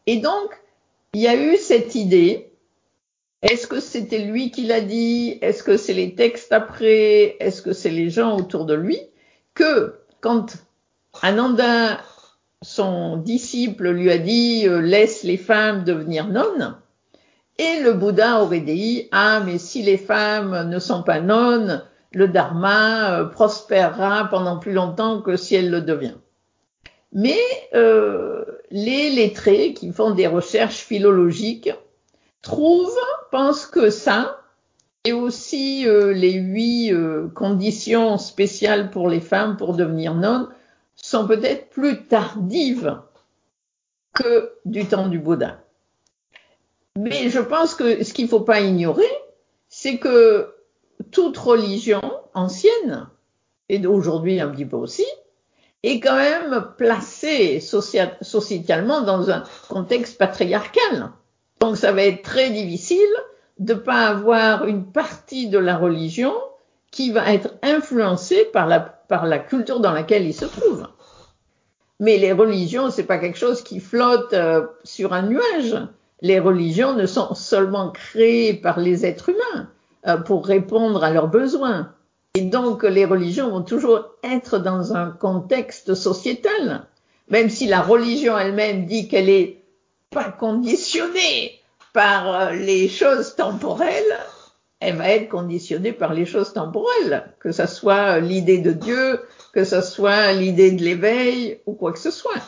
Et 0.05 0.17
donc, 0.17 0.51
il 1.13 1.21
y 1.21 1.27
a 1.27 1.35
eu 1.35 1.57
cette 1.57 1.95
idée. 1.95 2.51
Est-ce 3.41 3.67
que 3.67 3.79
c'était 3.79 4.19
lui 4.19 4.51
qui 4.51 4.65
l'a 4.65 4.81
dit? 4.81 5.37
Est-ce 5.41 5.63
que 5.63 5.77
c'est 5.77 5.93
les 5.93 6.15
textes 6.15 6.51
après? 6.51 7.37
Est-ce 7.39 7.61
que 7.61 7.73
c'est 7.73 7.89
les 7.89 8.09
gens 8.09 8.37
autour 8.37 8.65
de 8.65 8.73
lui? 8.73 8.99
Que 9.53 9.95
quand 10.19 10.57
Ananda, 11.21 12.01
son 12.61 13.17
disciple, 13.17 13.89
lui 13.89 14.11
a 14.11 14.17
dit 14.17 14.67
euh, 14.67 14.81
laisse 14.81 15.23
les 15.23 15.37
femmes 15.37 15.83
devenir 15.83 16.27
nonnes, 16.27 16.75
et 17.57 17.79
le 17.81 17.93
Bouddha 17.93 18.41
aurait 18.41 18.59
dit 18.59 19.07
ah 19.11 19.41
mais 19.45 19.57
si 19.57 19.83
les 19.83 19.97
femmes 19.97 20.67
ne 20.67 20.79
sont 20.79 21.03
pas 21.03 21.21
nonnes, 21.21 21.83
le 22.15 22.29
dharma 22.29 23.11
euh, 23.11 23.25
prospérera 23.25 24.29
pendant 24.29 24.57
plus 24.57 24.71
longtemps 24.71 25.21
que 25.21 25.35
si 25.35 25.53
elle 25.53 25.69
le 25.69 25.81
devient. 25.81 26.15
Mais 27.11 27.37
euh, 27.73 28.45
les 28.71 29.09
lettrés 29.09 29.73
qui 29.73 29.91
font 29.91 30.11
des 30.11 30.25
recherches 30.25 30.79
philologiques 30.79 31.71
trouvent, 32.41 32.97
pensent 33.31 33.65
que 33.65 33.89
ça, 33.89 34.39
et 35.03 35.11
aussi 35.11 35.85
euh, 35.87 36.13
les 36.13 36.31
huit 36.31 36.93
conditions 37.33 38.17
spéciales 38.17 38.91
pour 38.91 39.09
les 39.09 39.21
femmes 39.21 39.57
pour 39.57 39.75
devenir 39.75 40.15
nonnes, 40.15 40.47
sont 40.95 41.27
peut-être 41.27 41.69
plus 41.69 42.05
tardives 42.05 42.97
que 44.13 44.53
du 44.63 44.85
temps 44.85 45.09
du 45.09 45.19
Bouddha. 45.19 45.59
Mais 46.97 47.29
je 47.29 47.41
pense 47.41 47.75
que 47.75 48.05
ce 48.05 48.13
qu'il 48.13 48.25
ne 48.25 48.29
faut 48.29 48.39
pas 48.39 48.61
ignorer, 48.61 49.03
c'est 49.67 49.97
que 49.97 50.54
toute 51.11 51.37
religion 51.37 52.01
ancienne, 52.33 53.07
et 53.69 53.79
d'aujourd'hui 53.79 54.39
un 54.39 54.49
petit 54.49 54.65
peu 54.65 54.77
aussi, 54.77 55.05
est 55.83 55.99
quand 55.99 56.15
même 56.15 56.67
placée 56.77 57.59
socialement 57.59 59.01
dans 59.01 59.29
un 59.29 59.43
contexte 59.69 60.17
patriarcal. 60.17 61.11
Donc 61.59 61.77
ça 61.77 61.91
va 61.91 62.03
être 62.03 62.23
très 62.23 62.49
difficile 62.49 62.99
de 63.59 63.73
ne 63.73 63.79
pas 63.79 64.07
avoir 64.07 64.65
une 64.65 64.85
partie 64.91 65.47
de 65.47 65.59
la 65.59 65.77
religion 65.77 66.33
qui 66.91 67.11
va 67.11 67.33
être 67.33 67.53
influencée 67.61 68.45
par 68.45 68.67
la, 68.67 68.79
par 68.79 69.25
la 69.25 69.39
culture 69.39 69.79
dans 69.79 69.91
laquelle 69.91 70.25
il 70.25 70.33
se 70.33 70.45
trouve. 70.45 70.87
Mais 71.99 72.17
les 72.17 72.33
religions, 72.33 72.89
c'est 72.89 73.03
pas 73.03 73.19
quelque 73.19 73.37
chose 73.37 73.61
qui 73.61 73.79
flotte 73.79 74.33
euh, 74.33 74.65
sur 74.83 75.13
un 75.13 75.23
nuage. 75.23 75.77
Les 76.21 76.39
religions 76.39 76.93
ne 76.93 77.05
sont 77.05 77.33
seulement 77.35 77.91
créées 77.91 78.53
par 78.53 78.79
les 78.79 79.05
êtres 79.05 79.29
humains 79.29 79.69
pour 80.25 80.45
répondre 80.45 81.03
à 81.03 81.11
leurs 81.11 81.27
besoins. 81.27 81.91
Et 82.35 82.41
donc, 82.41 82.83
les 82.83 83.05
religions 83.05 83.49
vont 83.49 83.63
toujours 83.63 84.09
être 84.23 84.59
dans 84.59 84.93
un 84.93 85.09
contexte 85.09 85.95
sociétal. 85.95 86.85
Même 87.29 87.49
si 87.49 87.65
la 87.65 87.81
religion 87.81 88.37
elle-même 88.37 88.85
dit 88.85 89.07
qu'elle 89.07 89.29
est 89.29 89.63
pas 90.11 90.31
conditionnée 90.31 91.59
par 91.93 92.35
euh, 92.35 92.51
les 92.51 92.89
choses 92.89 93.35
temporelles, 93.35 94.17
elle 94.81 94.97
va 94.97 95.09
être 95.09 95.29
conditionnée 95.29 95.93
par 95.93 96.13
les 96.13 96.25
choses 96.25 96.53
temporelles, 96.53 97.23
que 97.39 97.51
ce 97.51 97.65
soit 97.65 98.19
l'idée 98.19 98.59
de 98.59 98.71
Dieu, 98.71 99.21
que 99.53 99.63
ce 99.63 99.81
soit 99.81 100.33
l'idée 100.33 100.71
de 100.71 100.83
l'éveil 100.83 101.59
ou 101.65 101.73
quoi 101.73 101.93
que 101.93 101.99
ce 101.99 102.11
soit. 102.11 102.41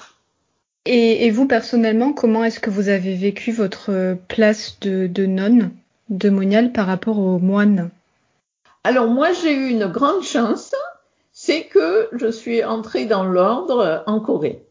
Et, 0.86 1.30
vous, 1.32 1.48
personnellement, 1.48 2.14
comment 2.14 2.46
est-ce 2.46 2.62
que 2.62 2.70
vous 2.70 2.88
avez 2.88 3.16
vécu 3.16 3.52
votre 3.52 4.16
place 4.30 4.80
de 4.80 5.26
nonne, 5.26 5.72
de 6.10 6.30
moniale 6.30 6.72
par 6.72 6.88
rapport 6.88 7.20
aux 7.20 7.40
moines 7.40 7.90
Alors 8.84 9.08
moi, 9.08 9.34
j'ai 9.34 9.54
eu 9.54 9.70
une 9.70 9.88
grande 9.88 10.24
chance, 10.24 10.74
c'est 11.32 11.66
que 11.66 12.10
je 12.14 12.32
suis 12.32 12.64
entrée 12.64 13.06
dans 13.06 13.26
l'ordre 13.26 14.04
en 14.08 14.20
Corée. 14.20 14.64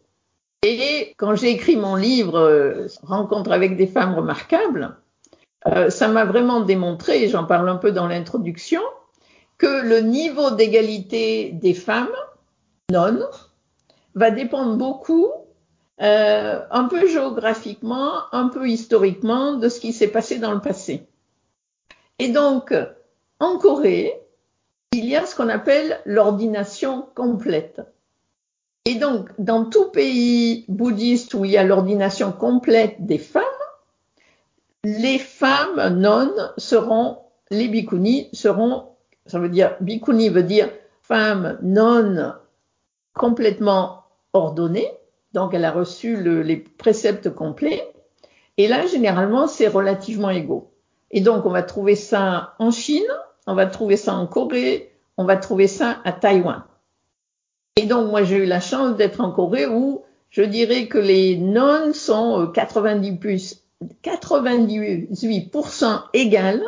Et 0.63 1.15
quand 1.17 1.37
j'ai 1.37 1.51
écrit 1.51 1.77
mon 1.77 1.95
livre 1.95 2.39
euh, 2.39 2.87
Rencontre 3.03 3.53
avec 3.53 3.77
des 3.77 3.87
femmes 3.87 4.15
remarquables, 4.15 4.97
euh, 5.67 5.91
ça 5.91 6.09
m'a 6.09 6.25
vraiment 6.25 6.61
démontré, 6.61 7.29
j'en 7.29 7.45
parle 7.45 7.69
un 7.69 7.77
peu 7.77 7.93
dans 7.93 8.07
l'introduction, 8.07 8.83
que 9.59 9.83
le 9.87 10.01
niveau 10.01 10.51
d'égalité 10.51 11.51
des 11.53 11.75
femmes 11.75 12.09
non 12.91 13.21
va 14.15 14.31
dépendre 14.31 14.77
beaucoup, 14.77 15.29
euh, 16.03 16.61
un 16.71 16.85
peu 16.85 17.07
géographiquement, 17.07 18.33
un 18.33 18.49
peu 18.49 18.69
historiquement, 18.69 19.55
de 19.55 19.69
ce 19.69 19.81
qui 19.81 19.93
s'est 19.93 20.09
passé 20.09 20.39
dans 20.39 20.53
le 20.53 20.61
passé. 20.61 21.07
Et 22.19 22.29
donc, 22.29 22.75
en 23.41 23.59
Corée, 23.59 24.21
il 24.93 25.05
y 25.05 25.17
a 25.17 25.27
ce 25.27 25.37
qu'on 25.37 25.49
appelle 25.49 26.01
l'ordination 26.07 27.07
complète. 27.15 27.83
Et 28.87 28.95
donc, 28.95 29.29
dans 29.39 29.65
tout 29.65 29.91
pays 29.91 30.65
bouddhiste 30.69 31.35
où 31.35 31.45
il 31.45 31.51
y 31.51 31.57
a 31.57 31.65
l'ordination 31.65 32.33
complète 32.33 33.05
des 33.05 33.19
femmes, 33.19 33.43
les 34.85 35.19
femmes 35.19 35.99
nonnes 35.99 36.53
seront, 36.57 37.19
les 37.51 37.69
bhikkhunis 37.69 38.29
seront, 38.33 38.91
ça 39.27 39.41
veut 39.41 39.49
dire, 39.49 39.77
bhikkhuni 39.81 40.29
veut 40.29 40.45
dire 40.45 40.71
femme 41.03 41.59
nonne 41.63 42.37
complètement 43.13 44.05
ordonnée, 44.33 44.91
donc 45.33 45.53
elle 45.53 45.65
a 45.65 45.73
reçu 45.73 46.17
le, 46.17 46.43
les 46.43 46.57
préceptes 46.57 47.31
complets, 47.31 47.93
et 48.57 48.69
là, 48.69 48.87
généralement, 48.87 49.49
c'est 49.49 49.69
relativement 49.69 50.31
égaux. 50.31 50.71
Et 51.11 51.21
donc, 51.21 51.47
on 51.47 51.51
va 51.51 51.63
trouver 51.63 51.95
ça 51.95 52.55
en 52.59 52.71
Chine, 52.71 53.07
on 53.47 53.55
va 53.55 53.67
trouver 53.67 53.97
ça 53.97 54.15
en 54.15 54.27
Corée, 54.27 54.93
on 55.17 55.25
va 55.25 55.37
trouver 55.37 55.69
ça 55.69 55.99
à 56.05 56.13
Taïwan. 56.13 56.65
Et 57.77 57.87
donc, 57.87 58.11
moi, 58.11 58.23
j'ai 58.23 58.37
eu 58.37 58.47
la 58.47 58.61
chance 58.61 58.97
d'être 58.97 59.21
en 59.21 59.31
Corée 59.31 59.67
où 59.67 60.03
je 60.31 60.43
dirais 60.43 60.87
que 60.87 60.99
les 60.99 61.39
nonnes 61.39 61.95
sont 61.95 62.51
90 62.53 63.11
euh, 63.11 63.17
plus, 63.17 63.63
98% 64.03 66.03
égales 66.13 66.65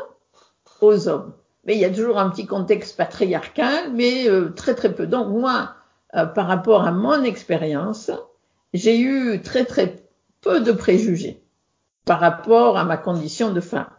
aux 0.81 1.09
hommes. 1.09 1.35
Mais 1.65 1.75
il 1.75 1.81
y 1.81 1.85
a 1.85 1.91
toujours 1.91 2.19
un 2.19 2.31
petit 2.31 2.47
contexte 2.47 2.97
patriarcal, 2.97 3.93
mais 3.93 4.29
euh, 4.29 4.53
très 4.55 4.75
très 4.75 4.95
peu. 4.95 5.07
Donc 5.07 5.29
moi, 5.29 5.75
euh, 6.15 6.25
par 6.25 6.47
rapport 6.47 6.87
à 6.87 6.93
mon 6.93 7.23
expérience, 7.25 8.11
j'ai 8.73 9.01
eu 9.01 9.43
très 9.43 9.65
très 9.65 9.97
peu 10.41 10.61
de 10.61 10.73
préjugés 10.73 11.43
par 12.05 12.21
rapport 12.21 12.79
à 12.79 12.85
ma 12.85 12.97
condition 12.97 13.53
de 13.53 13.61
femme. 13.61 13.91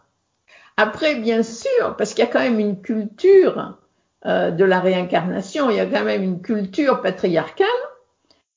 Après, 0.82 1.16
bien 1.16 1.42
sûr, 1.42 1.94
parce 1.98 2.14
qu'il 2.14 2.24
y 2.24 2.26
a 2.26 2.30
quand 2.30 2.40
même 2.40 2.58
une 2.58 2.80
culture 2.80 3.76
euh, 4.24 4.50
de 4.50 4.64
la 4.64 4.80
réincarnation, 4.80 5.68
il 5.68 5.76
y 5.76 5.80
a 5.80 5.84
quand 5.84 6.04
même 6.04 6.22
une 6.22 6.40
culture 6.40 7.02
patriarcale. 7.02 7.66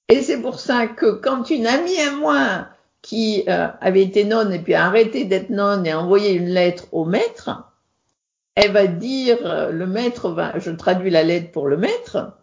Et 0.08 0.22
c'est 0.22 0.42
pour 0.42 0.62
ça 0.62 0.88
que 0.88 1.12
quand 1.12 1.50
une 1.50 1.68
amie 1.68 2.00
à 2.00 2.12
moi 2.12 2.68
qui 3.02 3.44
euh, 3.50 3.68
avait 3.82 4.04
été 4.04 4.24
nonne 4.24 4.54
et 4.54 4.60
puis 4.60 4.74
a 4.74 4.86
arrêté 4.86 5.26
d'être 5.26 5.50
nonne 5.50 5.86
et 5.86 5.92
a 5.92 6.00
envoyé 6.00 6.32
une 6.32 6.48
lettre 6.48 6.86
au 6.94 7.04
maître, 7.04 7.74
elle 8.56 8.72
va 8.72 8.88
dire, 8.88 9.40
euh, 9.44 9.72
le 9.72 9.86
maître 9.86 10.30
va, 10.30 10.58
je 10.60 10.72
traduis 10.72 11.10
la 11.10 11.24
lettre 11.24 11.52
pour 11.52 11.68
le 11.68 11.76
maître, 11.76 12.38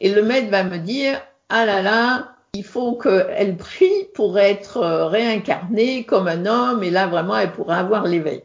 et 0.00 0.12
le 0.12 0.24
maître 0.24 0.50
va 0.50 0.64
me 0.64 0.78
dire, 0.78 1.20
ah 1.50 1.64
là 1.64 1.82
là, 1.82 2.34
il 2.54 2.64
faut 2.64 2.96
qu'elle 2.96 3.56
prie 3.56 4.08
pour 4.12 4.40
être 4.40 4.80
réincarnée 5.06 6.02
comme 6.02 6.26
un 6.26 6.46
homme, 6.46 6.82
et 6.82 6.90
là 6.90 7.06
vraiment 7.06 7.38
elle 7.38 7.52
pourra 7.52 7.76
avoir 7.76 8.08
l'éveil. 8.08 8.42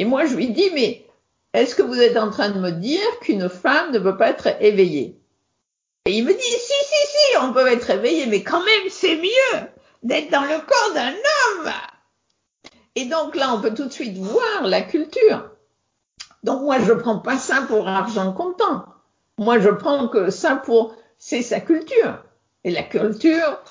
Et 0.00 0.06
moi 0.06 0.24
je 0.24 0.34
lui 0.34 0.48
dis, 0.48 0.70
mais 0.72 1.04
est-ce 1.52 1.74
que 1.74 1.82
vous 1.82 2.00
êtes 2.00 2.16
en 2.16 2.30
train 2.30 2.48
de 2.48 2.58
me 2.58 2.70
dire 2.70 3.18
qu'une 3.20 3.50
femme 3.50 3.92
ne 3.92 3.98
peut 3.98 4.16
pas 4.16 4.30
être 4.30 4.48
éveillée? 4.62 5.20
Et 6.06 6.16
il 6.16 6.24
me 6.24 6.32
dit, 6.32 6.40
si, 6.40 6.56
si, 6.56 7.06
si, 7.06 7.36
on 7.42 7.52
peut 7.52 7.66
être 7.66 7.90
éveillé, 7.90 8.24
mais 8.24 8.42
quand 8.42 8.64
même, 8.64 8.88
c'est 8.88 9.16
mieux 9.16 9.60
d'être 10.02 10.30
dans 10.30 10.40
le 10.40 10.58
corps 10.58 10.94
d'un 10.94 11.12
homme. 11.12 11.72
Et 12.94 13.04
donc 13.04 13.36
là, 13.36 13.52
on 13.52 13.60
peut 13.60 13.74
tout 13.74 13.84
de 13.84 13.92
suite 13.92 14.16
voir 14.16 14.62
la 14.62 14.80
culture. 14.80 15.50
Donc 16.44 16.62
moi, 16.62 16.78
je 16.80 16.94
prends 16.94 17.18
pas 17.18 17.36
ça 17.36 17.60
pour 17.68 17.86
argent 17.86 18.32
comptant. 18.32 18.86
Moi, 19.36 19.58
je 19.58 19.68
prends 19.68 20.08
que 20.08 20.30
ça 20.30 20.56
pour, 20.56 20.94
c'est 21.18 21.42
sa 21.42 21.60
culture. 21.60 22.24
Et 22.64 22.70
la 22.70 22.84
culture 22.84 23.62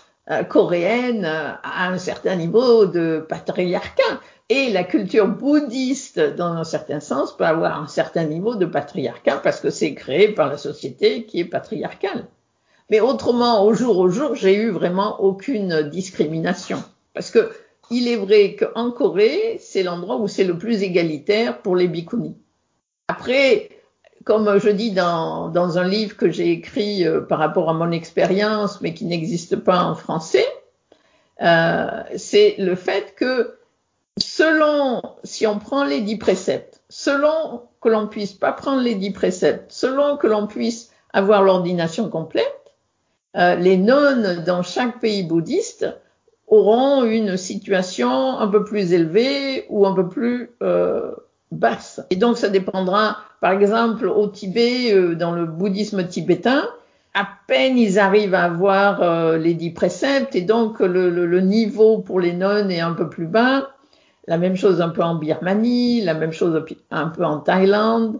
coréenne 0.43 1.25
euh, 1.25 1.51
a 1.63 1.89
un 1.89 1.98
certain 1.98 2.36
niveau 2.36 2.86
de 2.86 3.25
patriarcat. 3.27 4.21
Et 4.50 4.71
la 4.71 4.83
culture 4.83 5.27
bouddhiste, 5.27 6.19
dans 6.19 6.53
un 6.53 6.63
certain 6.63 7.00
sens, 7.00 7.36
peut 7.36 7.45
avoir 7.45 7.81
un 7.81 7.88
certain 7.88 8.24
niveau 8.24 8.55
de 8.55 8.65
patriarcat 8.65 9.38
parce 9.38 9.59
que 9.59 9.69
c'est 9.69 9.93
créé 9.93 10.29
par 10.29 10.50
la 10.50 10.57
société 10.57 11.25
qui 11.25 11.39
est 11.39 11.45
patriarcale. 11.45 12.25
Mais 12.89 13.00
autrement, 13.00 13.63
au 13.63 13.74
jour 13.74 14.00
au 14.00 14.09
jour, 14.09 14.33
j'ai 14.36 14.55
eu 14.55 14.69
vraiment 14.71 15.21
aucune 15.21 15.83
discrimination. 15.89 16.83
Parce 17.13 17.29
que 17.29 17.51
il 17.91 18.07
est 18.07 18.15
vrai 18.15 18.55
qu'en 18.55 18.91
Corée, 18.91 19.57
c'est 19.59 19.83
l'endroit 19.83 20.17
où 20.17 20.27
c'est 20.27 20.43
le 20.43 20.57
plus 20.57 20.83
égalitaire 20.83 21.62
pour 21.62 21.75
les 21.75 21.88
bhikkhunis. 21.88 22.38
Après, 23.07 23.69
comme 24.25 24.59
je 24.59 24.69
dis 24.69 24.91
dans, 24.91 25.77
un 25.77 25.88
livre 25.88 26.17
que 26.17 26.29
j'ai 26.29 26.51
écrit 26.51 27.05
euh, 27.05 27.21
par 27.21 27.39
rapport 27.39 27.69
à 27.69 27.73
mon 27.73 27.91
expérience, 27.91 28.81
mais 28.81 28.93
qui 28.93 29.05
n'existe 29.05 29.55
pas 29.55 29.83
en 29.83 29.95
français, 29.95 30.45
euh, 31.41 32.03
c'est 32.17 32.55
le 32.57 32.75
fait 32.75 33.15
que 33.15 33.55
selon, 34.17 35.01
si 35.23 35.47
on 35.47 35.59
prend 35.59 35.85
les 35.85 36.01
dix 36.01 36.17
préceptes, 36.17 36.81
selon 36.89 37.63
que 37.81 37.89
l'on 37.89 38.07
puisse 38.07 38.33
pas 38.33 38.51
prendre 38.51 38.81
les 38.81 38.95
dix 38.95 39.11
préceptes, 39.11 39.71
selon 39.71 40.17
que 40.17 40.27
l'on 40.27 40.47
puisse 40.47 40.91
avoir 41.13 41.43
l'ordination 41.43 42.09
complète, 42.09 42.45
euh, 43.38 43.55
les 43.55 43.77
nonnes 43.77 44.43
dans 44.43 44.63
chaque 44.63 44.99
pays 44.99 45.23
bouddhiste 45.23 45.88
auront 46.47 47.03
une 47.03 47.38
situation 47.38 48.38
un 48.38 48.47
peu 48.47 48.63
plus 48.63 48.91
élevée 48.91 49.65
ou 49.69 49.85
un 49.85 49.93
peu 49.93 50.09
plus 50.09 50.49
basse. 51.51 52.01
Et 52.10 52.15
donc 52.15 52.38
ça 52.38 52.50
dépendra, 52.50 53.18
par 53.41 53.51
exemple, 53.51 54.08
au 54.08 54.27
Tibet, 54.27 54.94
euh, 54.94 55.15
dans 55.15 55.32
le 55.32 55.46
bouddhisme 55.46 56.08
tibétain, 56.08 56.68
à 57.13 57.27
peine 57.48 57.77
ils 57.77 57.98
arrivent 57.98 58.36
à 58.36 58.44
avoir 58.44 59.01
euh, 59.01 59.38
les 59.38 59.53
dix 59.53 59.72
préceptes 59.72 60.36
et 60.36 60.41
donc 60.41 60.79
le, 60.79 61.39
niveau 61.41 62.00
pour 62.00 62.20
les 62.20 62.34
nonnes 62.34 62.72
est 62.72 62.82
un 62.82 62.94
peu 62.94 63.10
plus 63.10 63.27
bas. 63.27 63.70
La 64.27 64.38
même 64.38 64.56
chose 64.56 64.79
un 64.79 64.89
peu 64.89 65.01
en 65.01 65.15
Birmanie, 65.15 66.01
la 66.01 66.13
même 66.13 66.32
chose 66.32 66.63
un 66.91 67.08
peu 67.08 67.24
en 67.25 67.39
Thaïlande. 67.39 68.20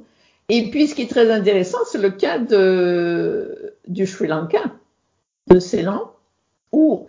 Et 0.50 0.72
puis 0.72 0.88
ce 0.88 0.96
qui 0.96 1.04
est 1.04 1.10
très 1.10 1.30
intéressant, 1.30 1.78
c'est 1.86 2.00
le 2.00 2.10
cas 2.10 2.40
du 2.40 4.08
Sri 4.08 4.28
Lanka, 4.28 4.64
de 5.48 5.60
Ceylan, 5.60 6.12
où 6.72 7.08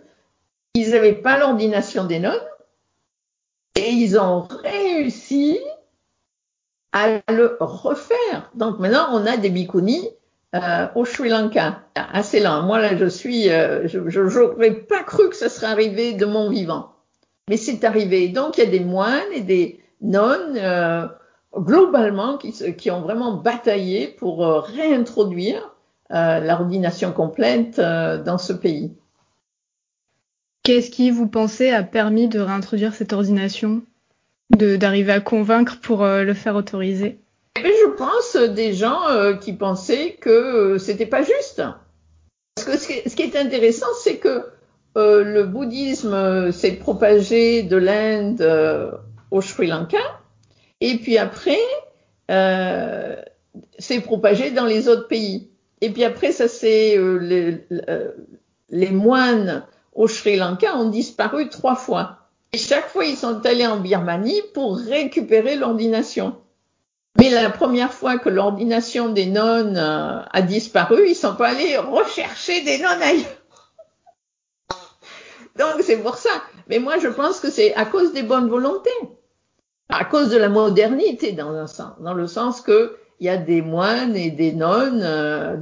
ils 0.75 0.91
n'avaient 0.91 1.13
pas 1.13 1.39
l'ordination 1.39 2.05
des 2.05 2.19
nonnes 2.19 2.35
et 3.75 3.89
ils 3.89 4.19
ont 4.19 4.41
réussi 4.41 5.59
à 6.93 7.07
le 7.31 7.57
refaire. 7.59 8.51
Donc 8.55 8.79
maintenant, 8.79 9.07
on 9.11 9.25
a 9.25 9.37
des 9.37 9.49
bikunis 9.49 10.07
euh, 10.55 10.87
au 10.95 11.05
Sri 11.05 11.29
Lanka, 11.29 11.81
à 11.95 12.23
Ceylan. 12.23 12.63
Moi, 12.63 12.79
là, 12.79 12.97
je 12.97 13.05
suis, 13.05 13.49
euh, 13.49 13.87
je 13.87 14.19
n'aurais 14.19 14.73
pas 14.73 15.03
cru 15.03 15.29
que 15.29 15.35
ça 15.35 15.49
serait 15.49 15.67
arrivé 15.67 16.13
de 16.13 16.25
mon 16.25 16.49
vivant. 16.49 16.91
Mais 17.49 17.57
c'est 17.57 17.83
arrivé. 17.83 18.29
Donc, 18.29 18.57
il 18.57 18.63
y 18.63 18.67
a 18.67 18.69
des 18.69 18.81
moines 18.81 19.31
et 19.33 19.41
des 19.41 19.81
nonnes, 20.01 20.57
euh, 20.57 21.07
globalement, 21.55 22.37
qui, 22.37 22.53
qui, 22.75 22.91
ont 22.91 23.01
vraiment 23.01 23.33
bataillé 23.33 24.07
pour 24.07 24.45
euh, 24.45 24.59
réintroduire 24.59 25.75
euh, 26.11 26.39
l'ordination 26.39 27.11
complète 27.11 27.79
dans 27.79 28.37
ce 28.37 28.53
pays. 28.53 28.93
Qu'est-ce 30.63 30.91
qui, 30.91 31.11
vous 31.11 31.27
pensez, 31.27 31.71
a 31.71 31.83
permis 31.83 32.27
de 32.27 32.39
réintroduire 32.39 32.93
cette 32.93 33.13
ordination? 33.13 33.83
D'arriver 34.57 35.13
à 35.13 35.19
convaincre 35.19 35.79
pour 35.81 36.05
le 36.05 36.33
faire 36.33 36.55
autoriser 36.55 37.17
Je 37.57 37.95
pense 37.95 38.35
des 38.35 38.73
gens 38.73 39.01
qui 39.39 39.53
pensaient 39.53 40.17
que 40.19 40.77
c'était 40.77 41.05
pas 41.05 41.23
juste. 41.23 41.61
Parce 42.55 42.85
que 42.85 43.09
ce 43.09 43.15
qui 43.15 43.23
est 43.23 43.35
intéressant, 43.35 43.87
c'est 44.03 44.17
que 44.17 44.45
euh, 44.97 45.23
le 45.23 45.45
bouddhisme 45.45 46.51
s'est 46.51 46.73
propagé 46.73 47.63
de 47.63 47.77
l'Inde 47.77 48.41
euh, 48.41 48.91
au 49.31 49.41
Sri 49.41 49.67
Lanka, 49.67 49.99
et 50.81 50.97
puis 50.97 51.17
après, 51.17 51.59
euh, 52.29 53.15
s'est 53.79 54.01
propagé 54.01 54.51
dans 54.51 54.65
les 54.65 54.89
autres 54.89 55.07
pays. 55.07 55.49
Et 55.79 55.91
puis 55.91 56.03
après, 56.03 56.31
ça 56.31 56.47
c'est 56.47 56.97
les, 56.99 58.89
moines 58.91 59.65
au 59.93 60.07
Sri 60.07 60.35
Lanka 60.35 60.75
ont 60.75 60.89
disparu 60.89 61.49
trois 61.49 61.75
fois. 61.75 62.20
Et 62.53 62.57
chaque 62.57 62.89
fois, 62.89 63.05
ils 63.05 63.15
sont 63.15 63.45
allés 63.45 63.65
en 63.65 63.79
Birmanie 63.79 64.41
pour 64.53 64.77
récupérer 64.77 65.55
l'ordination. 65.55 66.35
Mais 67.17 67.29
la 67.29 67.49
première 67.49 67.93
fois 67.93 68.17
que 68.17 68.29
l'ordination 68.29 69.09
des 69.09 69.25
nonnes 69.25 69.77
a 69.77 70.41
disparu, 70.41 71.07
ils 71.07 71.15
sont 71.15 71.35
pas 71.35 71.49
allés 71.49 71.77
rechercher 71.77 72.61
des 72.63 72.77
nonnes 72.79 73.01
ailleurs. 73.01 73.41
Donc 75.57 75.81
c'est 75.81 75.97
pour 75.97 76.15
ça. 76.15 76.29
Mais 76.67 76.79
moi 76.79 76.97
je 76.99 77.09
pense 77.09 77.39
que 77.39 77.49
c'est 77.49 77.73
à 77.75 77.85
cause 77.85 78.13
des 78.13 78.23
bonnes 78.23 78.49
volontés, 78.49 78.89
à 79.89 80.05
cause 80.05 80.29
de 80.29 80.37
la 80.37 80.49
modernité 80.49 81.33
dans 81.33 81.51
un 81.53 81.67
sens, 81.67 81.93
dans 81.99 82.13
le 82.13 82.27
sens 82.27 82.61
que 82.61 82.97
il 83.19 83.27
y 83.27 83.29
a 83.29 83.37
des 83.37 83.61
moines 83.61 84.15
et 84.15 84.31
des 84.31 84.53
nonnes 84.53 85.03
euh, 85.03 85.57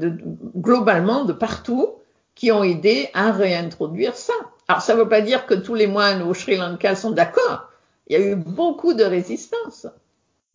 globalement 0.55 1.25
de 1.25 1.33
partout 1.33 1.95
qui 2.35 2.51
ont 2.51 2.63
aidé 2.63 3.09
à 3.13 3.31
réintroduire 3.31 4.15
ça. 4.15 4.33
Alors 4.69 4.81
ça 4.81 4.93
ne 4.93 4.99
veut 4.99 5.09
pas 5.09 5.21
dire 5.21 5.45
que 5.47 5.55
tous 5.55 5.73
les 5.73 5.87
moines 5.87 6.21
au 6.21 6.33
Sri 6.33 6.55
Lanka 6.55 6.95
sont 6.95 7.11
d'accord. 7.11 7.69
Il 8.07 8.17
y 8.17 8.23
a 8.23 8.25
eu 8.25 8.35
beaucoup 8.35 8.93
de 8.93 9.03
résistance, 9.03 9.87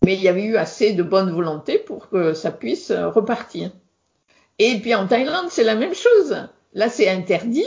mais 0.04 0.14
il 0.14 0.22
y 0.22 0.28
avait 0.28 0.44
eu 0.44 0.56
assez 0.56 0.92
de 0.92 1.02
bonne 1.02 1.32
volonté 1.32 1.78
pour 1.78 2.08
que 2.08 2.32
ça 2.32 2.50
puisse 2.52 2.92
repartir. 2.92 3.72
Et 4.60 4.78
puis 4.78 4.94
en 4.94 5.06
Thaïlande, 5.06 5.46
c'est 5.50 5.64
la 5.64 5.74
même 5.74 5.94
chose. 5.94 6.36
Là, 6.74 6.88
c'est 6.88 7.08
interdit, 7.08 7.66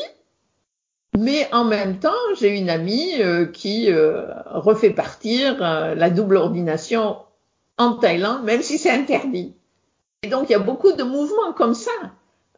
mais 1.18 1.54
en 1.54 1.66
même 1.66 2.00
temps, 2.00 2.10
j'ai 2.40 2.58
une 2.58 2.70
amie 2.70 3.22
euh, 3.22 3.46
qui 3.46 3.92
euh, 3.92 4.28
refait 4.46 4.92
partir 4.92 5.62
euh, 5.62 5.96
la 5.96 6.10
double 6.10 6.38
ordination 6.38 7.18
en 7.78 7.94
Thaïlande, 7.94 8.44
même 8.44 8.62
si 8.62 8.78
c'est 8.78 8.92
interdit. 8.92 9.54
Et 10.24 10.30
donc, 10.30 10.50
il 10.50 10.54
y 10.54 10.56
a 10.56 10.60
beaucoup 10.60 10.94
de 10.94 11.04
mouvements 11.04 11.54
comme 11.54 11.76
ça 11.76 11.92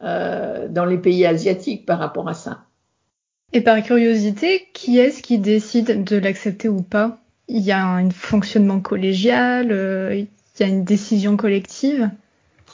dans 0.02 0.86
les 0.86 0.96
pays 0.96 1.26
asiatiques 1.26 1.84
par 1.84 1.98
rapport 1.98 2.26
à 2.26 2.32
ça. 2.32 2.64
Et 3.52 3.60
par 3.60 3.82
curiosité, 3.82 4.68
qui 4.72 4.98
est-ce 4.98 5.22
qui 5.22 5.38
décide 5.38 6.04
de 6.04 6.16
l'accepter 6.16 6.68
ou 6.68 6.82
pas? 6.82 7.18
Il 7.48 7.62
y 7.62 7.72
a 7.72 7.84
un 7.84 8.10
fonctionnement 8.10 8.80
collégial, 8.80 9.66
il 10.12 10.28
y 10.60 10.62
a 10.62 10.66
une 10.66 10.84
décision 10.84 11.36
collective? 11.36 12.10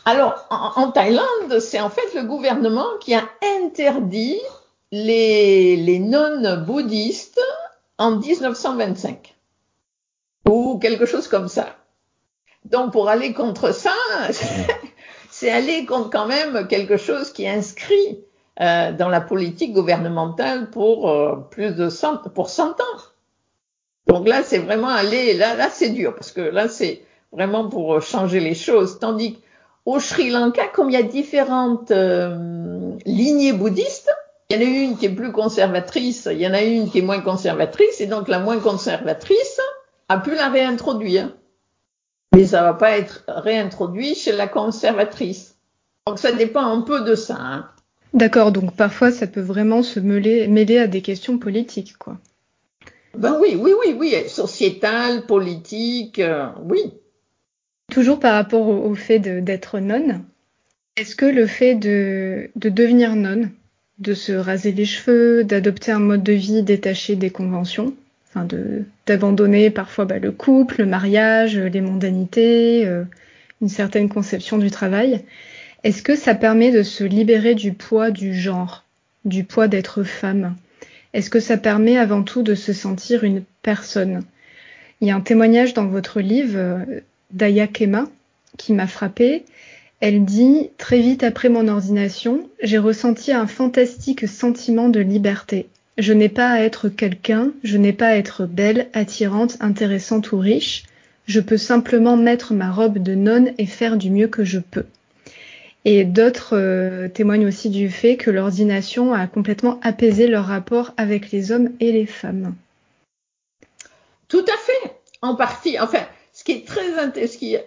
Alors, 0.04 0.46
en, 0.50 0.92
Thaïlande, 0.92 1.58
c'est 1.60 1.80
en 1.80 1.90
fait 1.90 2.14
le 2.14 2.24
gouvernement 2.24 2.86
qui 3.00 3.14
a 3.14 3.24
interdit 3.60 4.38
les, 4.92 5.76
les 5.76 5.98
nonnes 5.98 6.64
bouddhistes 6.64 7.40
en 7.98 8.16
1925 8.16 9.34
ou 10.48 10.78
quelque 10.78 11.06
chose 11.06 11.26
comme 11.26 11.48
ça. 11.48 11.76
Donc 12.66 12.92
pour 12.92 13.08
aller 13.08 13.32
contre 13.32 13.74
ça, 13.74 13.94
c'est 15.30 15.50
aller 15.50 15.86
contre 15.86 16.10
quand 16.10 16.26
même 16.26 16.68
quelque 16.68 16.96
chose 16.96 17.32
qui 17.32 17.48
inscrit 17.48 18.20
euh, 18.60 18.92
dans 18.92 19.08
la 19.08 19.20
politique 19.20 19.72
gouvernementale 19.72 20.70
pour 20.70 21.10
euh, 21.10 21.36
plus 21.50 21.74
de 21.74 21.88
100 21.88 22.30
pour 22.34 22.48
100 22.48 22.70
ans. 22.70 22.98
Donc 24.06 24.26
là 24.26 24.42
c'est 24.42 24.58
vraiment 24.58 24.88
aller 24.88 25.34
là 25.34 25.54
là 25.54 25.68
c'est 25.70 25.90
dur 25.90 26.14
parce 26.14 26.32
que 26.32 26.40
là 26.40 26.68
c'est 26.68 27.02
vraiment 27.32 27.68
pour 27.68 28.00
changer 28.00 28.40
les 28.40 28.54
choses 28.54 28.98
tandis 28.98 29.38
qu'au 29.84 30.00
Sri 30.00 30.30
Lanka 30.30 30.68
comme 30.68 30.90
il 30.90 30.94
y 30.94 30.96
a 30.96 31.02
différentes 31.02 31.90
euh, 31.90 32.92
lignées 33.04 33.52
bouddhistes, 33.52 34.10
il 34.48 34.56
y 34.56 34.64
en 34.64 34.66
a 34.66 34.70
une 34.70 34.96
qui 34.96 35.06
est 35.06 35.14
plus 35.14 35.32
conservatrice, 35.32 36.28
il 36.30 36.38
y 36.38 36.46
en 36.46 36.54
a 36.54 36.62
une 36.62 36.88
qui 36.88 37.00
est 37.00 37.02
moins 37.02 37.20
conservatrice, 37.20 38.00
et 38.00 38.06
donc 38.06 38.28
la 38.28 38.38
moins 38.38 38.58
conservatrice 38.58 39.60
a 40.08 40.18
pu 40.18 40.34
la 40.34 40.48
réintroduire. 40.48 41.34
Mais 42.32 42.46
ça 42.46 42.62
va 42.62 42.74
pas 42.74 42.96
être 42.96 43.24
réintroduit 43.26 44.14
chez 44.14 44.32
la 44.32 44.46
conservatrice. 44.46 45.56
Donc 46.06 46.18
ça 46.18 46.32
dépend 46.32 46.64
un 46.64 46.82
peu 46.82 47.02
de 47.02 47.14
ça. 47.14 47.36
Hein. 47.38 47.68
D'accord, 48.16 48.50
donc 48.50 48.74
parfois 48.74 49.12
ça 49.12 49.26
peut 49.26 49.42
vraiment 49.42 49.82
se 49.82 50.00
mêler, 50.00 50.48
mêler 50.48 50.78
à 50.78 50.86
des 50.86 51.02
questions 51.02 51.38
politiques, 51.38 51.98
quoi. 51.98 52.18
Ben 53.14 53.38
oui, 53.40 53.56
oui, 53.58 53.72
oui, 53.78 53.94
oui, 53.98 54.14
sociétal, 54.28 55.26
politique, 55.26 56.18
euh, 56.18 56.48
oui. 56.64 56.94
Toujours 57.92 58.18
par 58.18 58.34
rapport 58.34 58.66
au, 58.66 58.90
au 58.90 58.94
fait 58.94 59.18
d'être 59.18 59.80
nonne, 59.80 60.24
est-ce 60.96 61.14
que 61.14 61.26
le 61.26 61.46
fait 61.46 61.74
de, 61.74 62.48
de 62.56 62.70
devenir 62.70 63.16
nonne, 63.16 63.50
de 63.98 64.14
se 64.14 64.32
raser 64.32 64.72
les 64.72 64.86
cheveux, 64.86 65.44
d'adopter 65.44 65.92
un 65.92 65.98
mode 65.98 66.22
de 66.22 66.32
vie 66.32 66.62
détaché 66.62 67.16
des 67.16 67.30
conventions, 67.30 67.92
enfin 68.28 68.48
d'abandonner 69.06 69.70
parfois 69.70 70.06
bah, 70.06 70.18
le 70.18 70.32
couple, 70.32 70.76
le 70.78 70.86
mariage, 70.86 71.58
les 71.58 71.82
mondanités, 71.82 72.86
euh, 72.86 73.04
une 73.60 73.68
certaine 73.68 74.08
conception 74.08 74.56
du 74.56 74.70
travail. 74.70 75.22
Est-ce 75.86 76.02
que 76.02 76.16
ça 76.16 76.34
permet 76.34 76.72
de 76.72 76.82
se 76.82 77.04
libérer 77.04 77.54
du 77.54 77.72
poids 77.72 78.10
du 78.10 78.34
genre, 78.34 78.82
du 79.24 79.44
poids 79.44 79.68
d'être 79.68 80.02
femme? 80.02 80.56
Est-ce 81.12 81.30
que 81.30 81.38
ça 81.38 81.56
permet 81.56 81.96
avant 81.96 82.24
tout 82.24 82.42
de 82.42 82.56
se 82.56 82.72
sentir 82.72 83.22
une 83.22 83.44
personne? 83.62 84.24
Il 85.00 85.06
y 85.06 85.12
a 85.12 85.14
un 85.14 85.20
témoignage 85.20 85.74
dans 85.74 85.86
votre 85.86 86.20
livre 86.20 86.58
euh, 86.58 86.84
d'Aya 87.30 87.68
Kema 87.68 88.08
qui 88.58 88.72
m'a 88.72 88.88
frappée. 88.88 89.44
Elle 90.00 90.24
dit 90.24 90.70
Très 90.76 90.98
vite 90.98 91.22
après 91.22 91.50
mon 91.50 91.68
ordination, 91.68 92.50
j'ai 92.60 92.78
ressenti 92.78 93.30
un 93.30 93.46
fantastique 93.46 94.26
sentiment 94.26 94.88
de 94.88 94.98
liberté. 94.98 95.68
Je 95.98 96.12
n'ai 96.12 96.28
pas 96.28 96.50
à 96.50 96.62
être 96.62 96.88
quelqu'un, 96.88 97.52
je 97.62 97.76
n'ai 97.76 97.92
pas 97.92 98.08
à 98.08 98.16
être 98.16 98.44
belle, 98.44 98.88
attirante, 98.92 99.56
intéressante 99.60 100.32
ou 100.32 100.38
riche. 100.38 100.82
Je 101.28 101.38
peux 101.38 101.56
simplement 101.56 102.16
mettre 102.16 102.54
ma 102.54 102.72
robe 102.72 102.98
de 102.98 103.14
nonne 103.14 103.52
et 103.58 103.66
faire 103.66 103.96
du 103.96 104.10
mieux 104.10 104.26
que 104.26 104.44
je 104.44 104.58
peux. 104.58 104.86
Et 105.88 106.04
d'autres 106.04 106.56
euh, 106.56 107.06
témoignent 107.06 107.46
aussi 107.46 107.70
du 107.70 107.90
fait 107.90 108.16
que 108.16 108.32
l'ordination 108.32 109.14
a 109.14 109.28
complètement 109.28 109.78
apaisé 109.84 110.26
leur 110.26 110.46
rapport 110.46 110.90
avec 110.96 111.30
les 111.30 111.52
hommes 111.52 111.70
et 111.78 111.92
les 111.92 112.06
femmes. 112.06 112.56
Tout 114.26 114.44
à 114.52 114.56
fait, 114.58 114.96
en 115.22 115.36
partie. 115.36 115.78
Enfin, 115.78 116.00
ce 116.32 116.42
qui, 116.42 116.50
est 116.50 116.66
très, 116.66 116.82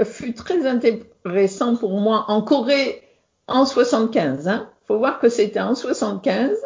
fut 0.03 0.33
très 0.33 0.67
intéressant 0.67 1.77
pour 1.77 1.97
moi 2.01 2.25
en 2.27 2.41
Corée 2.41 3.01
en 3.47 3.65
75, 3.65 4.49
hein, 4.49 4.69
faut 4.85 4.97
voir 4.97 5.21
que 5.21 5.29
c'était 5.29 5.61
en 5.61 5.73
75, 5.73 6.57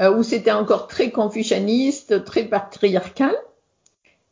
euh, 0.00 0.14
où 0.14 0.22
c'était 0.22 0.52
encore 0.52 0.86
très 0.86 1.10
confucianiste, 1.10 2.24
très 2.24 2.44
patriarcal. 2.44 3.34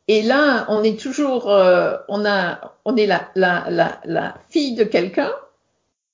Et 0.06 0.22
là, 0.22 0.66
on 0.68 0.84
est 0.84 0.98
toujours, 0.98 1.50
euh, 1.50 1.96
on 2.06 2.24
est 2.24 3.06
la 3.08 4.34
fille 4.48 4.76
de 4.76 4.84
quelqu'un, 4.84 5.32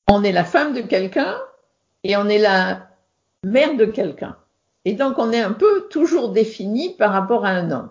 on 0.09 0.23
est 0.23 0.33
la 0.33 0.45
femme 0.45 0.75
de 0.75 0.81
quelqu'un, 0.81 1.37
et 2.05 2.16
on 2.16 2.29
est 2.29 2.38
la 2.38 2.88
mère 3.45 3.77
de 3.77 3.85
quelqu'un. 3.85 4.37
Et 4.85 4.92
donc 4.92 5.19
on 5.19 5.33
est 5.33 5.40
un 5.40 5.53
peu 5.53 5.88
toujours 5.90 6.31
défini 6.31 6.95
par 6.95 7.12
rapport 7.12 7.45
à 7.45 7.51
un 7.51 7.71
homme. 7.71 7.90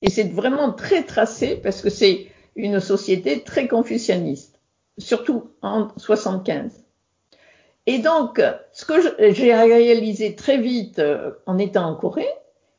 Et 0.00 0.10
c'est 0.10 0.32
vraiment 0.32 0.72
très 0.72 1.02
tracé 1.02 1.56
parce 1.56 1.82
que 1.82 1.90
c'est 1.90 2.28
une 2.56 2.80
société 2.80 3.42
très 3.42 3.68
confucianiste, 3.68 4.58
surtout 4.98 5.50
en 5.62 5.88
75. 5.96 6.82
Et 7.86 7.98
donc, 7.98 8.40
ce 8.72 8.84
que 8.84 8.94
j'ai 9.32 9.54
réalisé 9.54 10.36
très 10.36 10.58
vite 10.58 10.98
euh, 11.00 11.32
en 11.46 11.58
étant 11.58 11.86
en 11.86 11.96
Corée, 11.96 12.28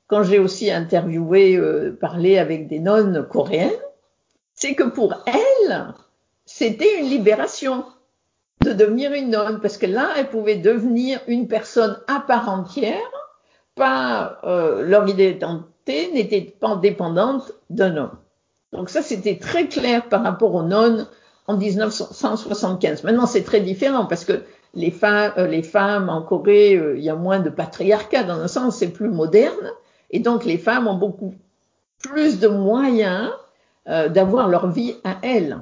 quand 0.08 0.24
j'ai 0.24 0.40
aussi 0.40 0.72
interviewé, 0.72 1.56
euh, 1.56 1.98
parlé 2.00 2.38
avec 2.38 2.68
des 2.68 2.80
nonnes 2.80 3.28
coréennes, 3.28 3.72
c'est 4.54 4.76
que 4.76 4.84
pour 4.84 5.24
elles, 5.26 5.94
c'était 6.46 7.00
une 7.00 7.10
libération 7.10 7.84
de 8.64 8.74
devenir 8.74 9.14
une 9.14 9.32
nonne, 9.32 9.60
parce 9.62 9.78
que 9.78 9.86
là, 9.86 10.10
elles 10.18 10.30
pouvaient 10.30 10.58
devenir 10.58 11.20
une 11.28 11.48
personne 11.48 11.98
à 12.08 12.20
part 12.20 12.50
entière, 12.50 13.12
pas 13.76 14.40
euh, 14.44 14.84
leur 14.84 15.08
identité 15.08 16.12
n'était 16.14 16.42
pas 16.42 16.76
dépendante 16.76 17.52
d'un 17.70 17.98
homme. 17.98 18.18
Donc 18.72 18.90
ça, 18.90 19.02
c'était 19.02 19.38
très 19.38 19.68
clair 19.68 20.08
par 20.10 20.24
rapport 20.24 20.54
aux 20.56 20.64
nonnes 20.64 21.08
en 21.48 21.58
1975. 21.58 23.04
Maintenant, 23.04 23.26
c'est 23.26 23.44
très 23.44 23.60
différent 23.60 24.06
parce 24.06 24.26
que 24.26 24.44
les 24.74 24.92
femmes, 24.92 25.34
euh, 25.38 25.48
les 25.48 25.64
femmes 25.64 26.10
en 26.10 26.22
Corée, 26.22 26.76
euh, 26.76 26.98
il 26.98 27.04
y 27.04 27.10
a 27.10 27.16
moins 27.16 27.40
de 27.40 27.50
patriarcat 27.50 28.24
dans 28.24 28.40
un 28.40 28.48
sens, 28.48 28.78
c'est 28.78 28.90
plus 28.90 29.10
moderne, 29.10 29.72
et 30.10 30.20
donc 30.20 30.46
les 30.46 30.58
femmes 30.58 30.88
ont 30.88 30.98
beaucoup 30.98 31.36
plus 32.02 32.40
de 32.40 32.48
moyens 32.48 33.30
euh, 33.88 34.10
d'avoir 34.10 34.48
leur 34.50 34.72
vie 34.72 34.96
à 35.04 35.18
elles. 35.22 35.60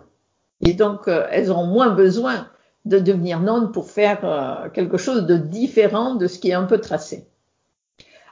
Et 0.64 0.74
donc, 0.74 1.08
elles 1.08 1.50
auront 1.50 1.66
moins 1.66 1.90
besoin 1.90 2.48
de 2.86 3.00
devenir 3.00 3.39
nonnes 3.39 3.72
pour 3.72 3.89
faire 3.91 4.70
quelque 4.74 4.98
chose 4.98 5.26
de 5.26 5.38
différent 5.38 6.15
de 6.15 6.28
ce 6.28 6.39
qui 6.39 6.50
est 6.50 6.54
un 6.54 6.63
peu 6.63 6.80
tracé. 6.80 7.28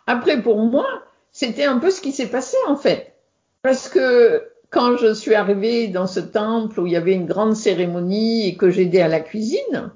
Après, 0.08 0.42
pour 0.42 0.58
moi, 0.58 0.88
c'était 1.32 1.66
un 1.66 1.78
peu 1.78 1.92
ce 1.92 2.02
qui 2.02 2.12
s'est 2.12 2.30
passé 2.30 2.58
en 2.68 2.76
fait. 2.76 3.14
Parce 3.62 3.90
que 3.90 4.44
quand 4.70 4.98
je 4.98 5.14
suis 5.14 5.36
arrivée 5.36 5.88
dans 5.88 6.08
ce 6.08 6.20
temple 6.20 6.80
où 6.80 6.88
il 6.88 6.94
y 6.94 6.98
avait 6.98 7.14
une 7.14 7.26
grande 7.26 7.56
cérémonie 7.56 8.48
et 8.48 8.56
que 8.56 8.70
j'aidais 8.70 9.02
à 9.02 9.08
la 9.08 9.20
cuisine, 9.20 9.92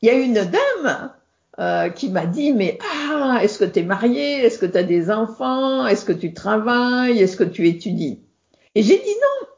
il 0.00 0.08
y 0.08 0.10
a 0.10 0.14
une 0.14 0.34
dame 0.34 1.12
euh, 1.58 1.88
qui 1.88 2.10
m'a 2.10 2.26
dit 2.26 2.52
mais 2.52 2.78
ah 3.02 3.40
est-ce 3.42 3.58
que 3.58 3.64
tu 3.64 3.80
es 3.80 3.82
mariée? 3.82 4.44
Est-ce 4.44 4.58
que 4.58 4.66
tu 4.66 4.78
as 4.78 4.82
des 4.82 5.10
enfants? 5.10 5.86
Est-ce 5.86 6.04
que 6.04 6.12
tu 6.12 6.32
travailles? 6.34 7.18
Est-ce 7.18 7.36
que 7.36 7.44
tu 7.44 7.66
étudies? 7.68 8.20
Et 8.74 8.82
j'ai 8.82 8.98
dit 8.98 9.04
non. 9.04 9.48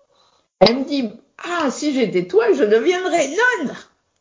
Elle 0.61 0.79
me 0.79 0.85
dit 0.85 1.11
ah 1.39 1.71
si 1.71 1.93
j'étais 1.93 2.27
toi 2.27 2.53
je 2.53 2.65
deviendrais 2.65 3.29
nonne 3.29 3.75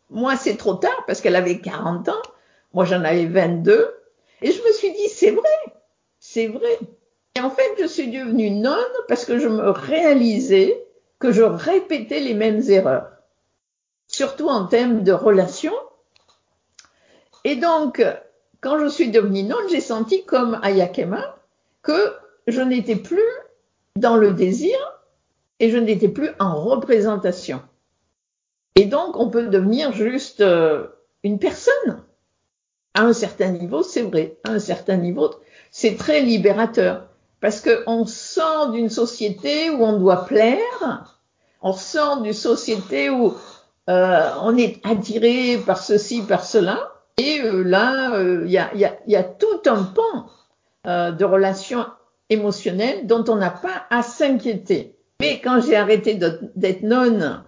moi 0.10 0.36
c'est 0.36 0.58
trop 0.58 0.76
tard 0.76 1.04
parce 1.06 1.22
qu'elle 1.22 1.36
avait 1.36 1.60
40 1.60 2.10
ans. 2.10 2.22
Moi 2.74 2.86
j'en 2.86 3.04
avais 3.04 3.26
22 3.26 3.94
et 4.42 4.52
je 4.52 4.62
me 4.62 4.72
suis 4.74 4.92
dit 4.92 5.10
c'est 5.10 5.32
vrai 5.32 5.74
c'est 6.20 6.48
vrai. 6.48 6.80
Et 7.36 7.42
en 7.42 7.50
fait 7.50 7.76
je 7.80 7.86
suis 7.86 8.10
devenue 8.10 8.52
nonne 8.52 8.78
parce 9.08 9.26
que 9.26 9.40
je 9.40 9.48
me 9.48 9.70
réalisais 9.70 10.84
que 11.20 11.32
je 11.32 11.44
répétais 11.44 12.20
les 12.20 12.34
mêmes 12.34 12.62
erreurs. 12.70 13.12
Surtout 14.08 14.48
en 14.48 14.66
termes 14.66 15.04
de 15.04 15.12
relations. 15.12 15.76
Et 17.44 17.56
donc, 17.56 18.04
quand 18.62 18.80
je 18.80 18.88
suis 18.88 19.10
devenue 19.10 19.44
nonne, 19.44 19.70
j'ai 19.70 19.82
senti 19.82 20.26
comme 20.26 20.60
Ayakema 20.64 21.36
que 21.82 22.14
je 22.48 22.62
n'étais 22.62 22.96
plus 22.96 23.22
dans 23.96 24.16
le 24.16 24.32
désir 24.32 24.78
et 25.60 25.70
je 25.70 25.78
n'étais 25.78 26.08
plus 26.08 26.30
en 26.40 26.62
représentation. 26.64 27.62
Et 28.78 28.86
donc, 28.86 29.18
on 29.18 29.32
peut 29.32 29.48
devenir 29.48 29.92
juste 29.92 30.42
euh, 30.42 30.86
une 31.24 31.40
personne. 31.40 32.04
À 32.94 33.02
un 33.02 33.14
certain 33.14 33.50
niveau, 33.50 33.82
c'est 33.82 34.04
vrai. 34.04 34.38
À 34.44 34.52
un 34.52 34.60
certain 34.60 34.98
niveau, 34.98 35.32
c'est 35.72 35.98
très 35.98 36.22
libérateur. 36.22 37.08
Parce 37.42 37.60
qu'on 37.60 38.06
sort 38.06 38.70
d'une 38.70 38.92
société 38.92 39.72
où 39.72 39.84
on 39.84 39.98
doit 39.98 40.26
plaire, 40.26 41.18
on 41.64 41.74
sort 41.74 42.22
d'une 42.22 42.34
société 42.34 43.10
où 43.10 43.34
euh, 43.90 44.30
on 44.44 44.56
est 44.56 44.80
attiré 44.86 45.58
par 45.58 45.82
ceci, 45.82 46.22
par 46.22 46.46
cela, 46.46 46.94
et 47.18 47.42
euh, 47.42 47.64
là, 47.64 48.14
euh, 48.14 48.44
il 48.46 48.52
y, 48.52 48.60
a, 48.60 48.72
y, 48.76 48.86
a, 48.86 48.96
y, 49.08 49.16
a, 49.16 49.24
tout 49.24 49.62
un 49.66 49.82
pan 49.82 50.28
euh, 50.86 51.12
de 51.12 51.26
relations 51.26 51.84
émotionnelles 52.30 53.08
dont 53.08 53.26
on 53.28 53.38
n'a 53.38 53.50
pas 53.50 53.88
à 53.90 54.04
s'inquiéter. 54.04 54.96
Mais 55.20 55.40
quand 55.40 55.62
j'ai 55.62 55.76
arrêté 55.76 56.14
d'être 56.56 56.84
nonne 56.84 57.44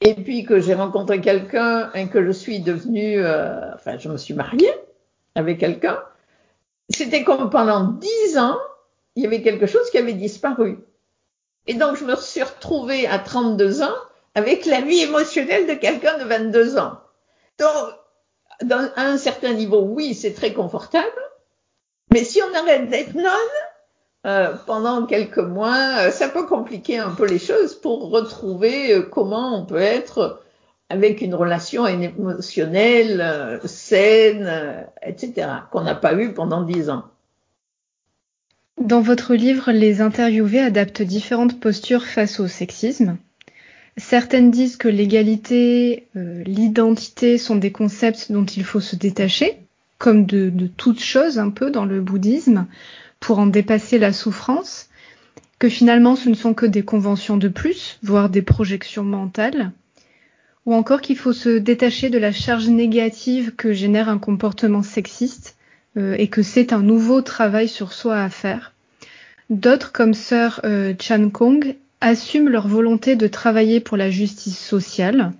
et 0.00 0.14
puis 0.14 0.44
que 0.44 0.60
j'ai 0.60 0.74
rencontré 0.74 1.20
quelqu'un 1.20 1.90
et 1.92 2.08
que 2.08 2.24
je 2.24 2.30
suis 2.30 2.60
devenue, 2.60 3.24
euh, 3.24 3.74
enfin, 3.74 3.98
je 3.98 4.08
me 4.08 4.16
suis 4.16 4.34
mariée 4.34 4.72
avec 5.34 5.58
quelqu'un, 5.58 6.02
c'était 6.90 7.24
comme 7.24 7.50
pendant 7.50 7.84
dix 7.84 8.38
ans, 8.38 8.58
il 9.16 9.22
y 9.22 9.26
avait 9.26 9.42
quelque 9.42 9.66
chose 9.66 9.88
qui 9.90 9.98
avait 9.98 10.12
disparu. 10.12 10.78
Et 11.66 11.74
donc, 11.74 11.96
je 11.96 12.04
me 12.04 12.16
suis 12.16 12.42
retrouvée 12.42 13.06
à 13.06 13.18
32 13.18 13.82
ans 13.82 13.96
avec 14.34 14.66
la 14.66 14.80
vie 14.80 15.00
émotionnelle 15.00 15.66
de 15.66 15.74
quelqu'un 15.74 16.18
de 16.18 16.24
22 16.24 16.78
ans. 16.78 16.98
Donc, 17.58 17.70
dans, 18.62 18.90
à 18.96 19.02
un 19.02 19.16
certain 19.16 19.54
niveau, 19.54 19.80
oui, 19.80 20.14
c'est 20.14 20.34
très 20.34 20.52
confortable. 20.52 21.06
Mais 22.12 22.24
si 22.24 22.42
on 22.42 22.54
arrête 22.54 22.88
d'être 22.90 23.14
nonne 23.14 23.32
euh, 24.26 24.54
pendant 24.66 25.06
quelques 25.06 25.38
mois, 25.38 26.06
euh, 26.06 26.10
ça 26.10 26.28
peut 26.28 26.46
compliquer 26.46 26.98
un 26.98 27.10
peu 27.10 27.26
les 27.26 27.38
choses 27.38 27.74
pour 27.74 28.10
retrouver 28.10 28.92
euh, 28.92 29.02
comment 29.02 29.60
on 29.60 29.66
peut 29.66 29.76
être 29.76 30.40
avec 30.90 31.20
une 31.20 31.34
relation 31.34 31.86
émotionnelle 31.86 33.20
euh, 33.20 33.58
saine, 33.64 34.46
euh, 34.46 34.82
etc., 35.02 35.48
qu'on 35.70 35.82
n'a 35.82 35.94
pas 35.94 36.14
eu 36.14 36.32
pendant 36.32 36.62
dix 36.62 36.90
ans. 36.90 37.04
Dans 38.80 39.00
votre 39.00 39.34
livre, 39.34 39.72
les 39.72 40.00
interviewés 40.00 40.60
adaptent 40.60 41.02
différentes 41.02 41.60
postures 41.60 42.04
face 42.04 42.40
au 42.40 42.48
sexisme. 42.48 43.16
Certaines 43.96 44.50
disent 44.50 44.76
que 44.76 44.88
l'égalité, 44.88 46.08
euh, 46.16 46.42
l'identité 46.44 47.38
sont 47.38 47.56
des 47.56 47.70
concepts 47.70 48.32
dont 48.32 48.44
il 48.44 48.64
faut 48.64 48.80
se 48.80 48.96
détacher, 48.96 49.56
comme 49.98 50.26
de, 50.26 50.50
de 50.50 50.66
toute 50.66 51.00
chose 51.00 51.38
un 51.38 51.50
peu 51.50 51.70
dans 51.70 51.84
le 51.84 52.00
bouddhisme, 52.00 52.66
pour 53.24 53.38
en 53.38 53.46
dépasser 53.46 53.98
la 53.98 54.12
souffrance, 54.12 54.90
que 55.58 55.70
finalement 55.70 56.14
ce 56.14 56.28
ne 56.28 56.34
sont 56.34 56.52
que 56.52 56.66
des 56.66 56.82
conventions 56.82 57.38
de 57.38 57.48
plus, 57.48 57.98
voire 58.02 58.28
des 58.28 58.42
projections 58.42 59.02
mentales, 59.02 59.72
ou 60.66 60.74
encore 60.74 61.00
qu'il 61.00 61.16
faut 61.16 61.32
se 61.32 61.48
détacher 61.56 62.10
de 62.10 62.18
la 62.18 62.32
charge 62.32 62.68
négative 62.68 63.54
que 63.56 63.72
génère 63.72 64.10
un 64.10 64.18
comportement 64.18 64.82
sexiste 64.82 65.56
euh, 65.96 66.14
et 66.18 66.28
que 66.28 66.42
c'est 66.42 66.74
un 66.74 66.82
nouveau 66.82 67.22
travail 67.22 67.66
sur 67.66 67.94
soi 67.94 68.20
à 68.20 68.28
faire. 68.28 68.74
D'autres, 69.48 69.90
comme 69.90 70.12
sœur 70.12 70.60
euh, 70.64 70.92
Chan 71.00 71.30
Kong, 71.30 71.76
assument 72.02 72.50
leur 72.50 72.68
volonté 72.68 73.16
de 73.16 73.26
travailler 73.26 73.80
pour 73.80 73.96
la 73.96 74.10
justice 74.10 74.58
sociale 74.58 75.32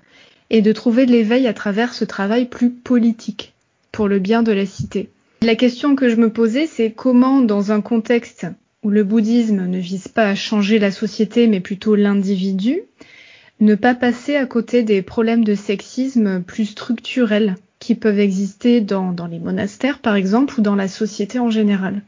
et 0.49 0.63
de 0.63 0.73
trouver 0.73 1.05
de 1.05 1.13
l'éveil 1.13 1.47
à 1.47 1.53
travers 1.53 1.93
ce 1.93 2.07
travail 2.07 2.47
plus 2.47 2.71
politique, 2.71 3.53
pour 3.93 4.09
le 4.09 4.21
bien 4.21 4.43
de 4.43 4.53
la 4.53 4.65
cité. 4.65 5.11
La 5.45 5.57
question 5.57 5.95
que 5.95 6.09
je 6.09 6.17
me 6.17 6.31
posais, 6.31 6.67
c'est 6.67 6.91
comment, 6.91 7.43
dans 7.43 7.71
un 7.71 7.83
contexte 7.83 8.47
où 8.83 8.89
le 8.89 9.05
bouddhisme 9.05 9.67
ne 9.67 9.77
vise 9.77 10.09
pas 10.09 10.29
à 10.29 10.35
changer 10.35 10.79
la 10.79 10.91
société, 10.91 11.49
mais 11.49 11.61
plutôt 11.61 11.97
l'individu, 11.97 12.81
ne 13.61 13.75
pas 13.75 13.95
passer 13.95 14.37
à 14.37 14.47
côté 14.47 14.85
des 14.85 15.03
problèmes 15.03 15.45
de 15.45 15.55
sexisme 15.55 16.43
plus 16.43 16.65
structurels 16.65 17.57
qui 17.79 17.95
peuvent 17.95 18.21
exister 18.21 18.81
dans, 18.81 19.15
les 19.31 19.39
monastères, 19.39 19.99
par 19.99 20.15
exemple, 20.15 20.61
ou 20.61 20.63
dans 20.63 20.77
la 20.77 20.89
société 20.89 21.39
en 21.39 21.51
général? 21.51 22.01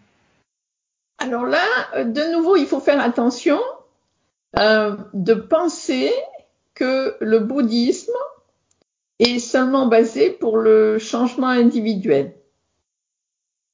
Alors 1.19 1.45
là, 1.45 2.05
de 2.05 2.33
nouveau, 2.35 2.57
il 2.57 2.65
faut 2.65 2.81
faire 2.81 3.03
attention 3.03 3.61
euh, 4.59 4.97
de 5.13 5.35
penser 5.35 6.11
que 6.73 7.15
le 7.21 7.41
bouddhisme 7.41 8.17
est 9.19 9.41
seulement 9.41 9.89
basé 9.89 10.31
pour 10.31 10.57
le 10.57 10.99
changement 10.99 11.49
individuel. 11.49 12.33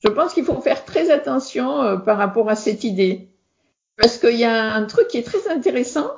Je 0.04 0.08
pense 0.08 0.34
qu'il 0.34 0.44
faut 0.44 0.60
faire 0.60 0.84
très 0.84 1.10
attention 1.10 1.82
euh, 1.82 1.96
par 1.96 2.18
rapport 2.18 2.50
à 2.50 2.56
cette 2.56 2.84
idée. 2.84 3.30
Parce 3.96 4.18
qu'il 4.18 4.36
y 4.36 4.44
a 4.44 4.74
un 4.74 4.84
truc 4.84 5.08
qui 5.08 5.16
est 5.18 5.22
très 5.22 5.48
intéressant, 5.48 6.10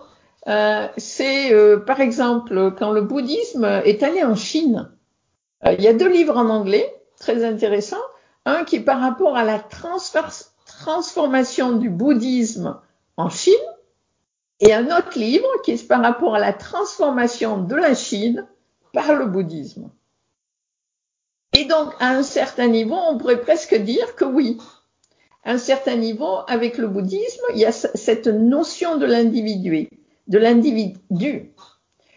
euh, 0.47 0.87
c'est 0.97 1.53
euh, 1.53 1.79
par 1.79 2.01
exemple 2.01 2.73
quand 2.79 2.93
le 2.93 3.03
bouddhisme 3.03 3.83
est 3.85 4.03
allé 4.03 4.23
en 4.23 4.35
Chine. 4.35 4.91
Il 5.67 5.83
y 5.83 5.89
a 5.89 5.95
deux 5.95 6.09
livres 6.09 6.37
en 6.37 6.51
anglais 6.51 6.95
très 7.19 7.45
intéressants. 7.45 7.97
Un 8.45 8.65
qui 8.65 8.77
est 8.77 8.81
par 8.81 9.01
rapport 9.01 9.37
à 9.37 9.45
la 9.45 9.59
transformation 9.59 11.73
du 11.73 11.89
bouddhisme 11.89 12.79
en 13.17 13.31
Chine 13.31 13.55
et 14.61 14.75
un 14.75 14.87
autre 14.87 15.19
livre 15.19 15.49
qui 15.65 15.73
est 15.73 15.89
par 15.89 16.03
rapport 16.03 16.35
à 16.35 16.39
la 16.39 16.53
transformation 16.53 17.63
de 17.63 17.75
la 17.75 17.95
Chine 17.95 18.47
par 18.93 19.15
le 19.15 19.25
bouddhisme. 19.27 19.89
Et 21.55 21.65
donc, 21.67 21.93
à 22.01 22.11
un 22.11 22.23
certain 22.23 22.67
niveau, 22.67 22.97
on 22.97 23.17
pourrait 23.17 23.41
presque 23.41 23.75
dire 23.75 24.17
que 24.17 24.25
oui, 24.25 24.59
à 25.45 25.53
un 25.53 25.59
certain 25.59 25.95
niveau, 25.95 26.39
avec 26.49 26.79
le 26.79 26.89
bouddhisme, 26.89 27.45
il 27.55 27.61
y 27.61 27.65
a 27.65 27.73
cette 27.73 28.27
notion 28.27 28.97
de 28.97 29.07
l'individu, 29.07 29.89
de 30.27 30.39
l'individu. 30.39 31.53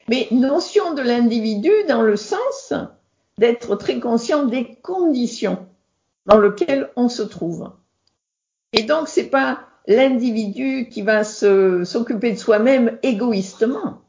Mais 0.09 0.27
notion 0.31 0.93
de 0.93 1.01
l'individu 1.01 1.71
dans 1.87 2.01
le 2.01 2.15
sens 2.15 2.73
d'être 3.37 3.75
très 3.75 3.99
conscient 3.99 4.45
des 4.45 4.75
conditions 4.81 5.67
dans 6.25 6.37
lequel 6.37 6.89
on 6.95 7.09
se 7.09 7.21
trouve. 7.21 7.71
Et 8.73 8.83
donc, 8.83 9.07
c'est 9.07 9.29
pas 9.29 9.59
l'individu 9.87 10.89
qui 10.89 11.01
va 11.01 11.23
s'occuper 11.23 12.31
de 12.31 12.37
soi-même 12.37 12.97
égoïstement, 13.03 14.01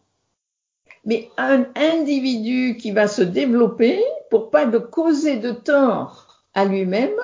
mais 1.05 1.31
un 1.37 1.67
individu 1.77 2.77
qui 2.77 2.91
va 2.91 3.09
se 3.09 3.23
développer 3.23 4.03
pour 4.31 4.51
pas 4.51 4.67
de 4.67 4.79
causer 4.79 5.37
de 5.37 5.53
tort 5.53 6.45
à 6.55 6.65
lui-même, 6.65 7.19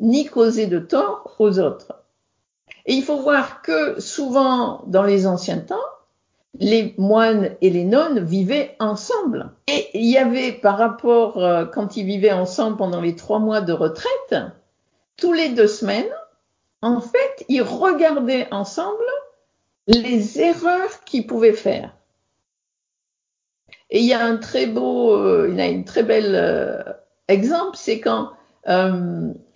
ni 0.00 0.26
causer 0.26 0.66
de 0.66 0.78
tort 0.78 1.36
aux 1.38 1.58
autres. 1.58 1.92
Et 2.86 2.94
il 2.94 3.02
faut 3.02 3.18
voir 3.18 3.62
que 3.62 4.00
souvent, 4.00 4.82
dans 4.86 5.02
les 5.02 5.26
anciens 5.26 5.58
temps, 5.58 5.76
les 6.58 6.94
moines 6.98 7.54
et 7.60 7.70
les 7.70 7.84
nonnes 7.84 8.24
vivaient 8.24 8.76
ensemble. 8.80 9.50
Et 9.68 9.88
il 9.94 10.06
y 10.06 10.18
avait 10.18 10.52
par 10.52 10.78
rapport, 10.78 11.42
euh, 11.42 11.64
quand 11.64 11.96
ils 11.96 12.04
vivaient 12.04 12.32
ensemble 12.32 12.76
pendant 12.76 13.00
les 13.00 13.14
trois 13.14 13.38
mois 13.38 13.60
de 13.60 13.72
retraite, 13.72 14.34
tous 15.16 15.32
les 15.32 15.50
deux 15.50 15.68
semaines, 15.68 16.10
en 16.82 17.00
fait, 17.00 17.44
ils 17.48 17.62
regardaient 17.62 18.48
ensemble 18.50 19.04
les 19.86 20.40
erreurs 20.40 21.04
qu'ils 21.04 21.26
pouvaient 21.26 21.52
faire. 21.52 21.94
Et 23.90 24.00
il 24.00 24.06
y 24.06 24.12
a 24.12 24.24
un 24.24 24.36
très 24.36 24.66
beau, 24.66 25.14
euh, 25.14 25.48
il 25.50 25.56
y 25.56 25.60
a 25.60 25.66
une 25.66 25.84
très 25.84 26.02
belle 26.02 26.34
euh, 26.34 26.82
exemple, 27.28 27.76
c'est 27.76 28.00
quand 28.00 28.30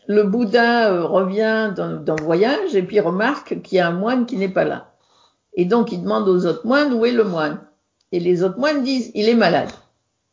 le 0.07 0.23
Bouddha 0.25 1.03
revient 1.03 1.73
d'un 1.75 2.17
voyage 2.17 2.75
et 2.75 2.83
puis 2.83 3.01
remarque 3.01 3.63
qu'il 3.63 3.79
y 3.79 3.81
a 3.81 3.89
un 3.89 3.93
moine 3.93 4.27
qui 4.27 4.37
n'est 4.37 4.49
pas 4.49 4.65
là. 4.65 4.93
Et 5.55 5.65
donc, 5.65 5.93
il 5.93 6.03
demande 6.03 6.29
aux 6.29 6.47
autres 6.47 6.67
moines 6.67 6.93
où 6.93 7.07
est 7.07 7.13
le 7.13 7.25
moine. 7.25 7.61
Et 8.13 8.21
les 8.21 8.43
autres 8.43 8.59
moines 8.59 8.83
disent, 8.83 9.11
il 9.15 9.29
est 9.29 9.35
malade. 9.35 9.71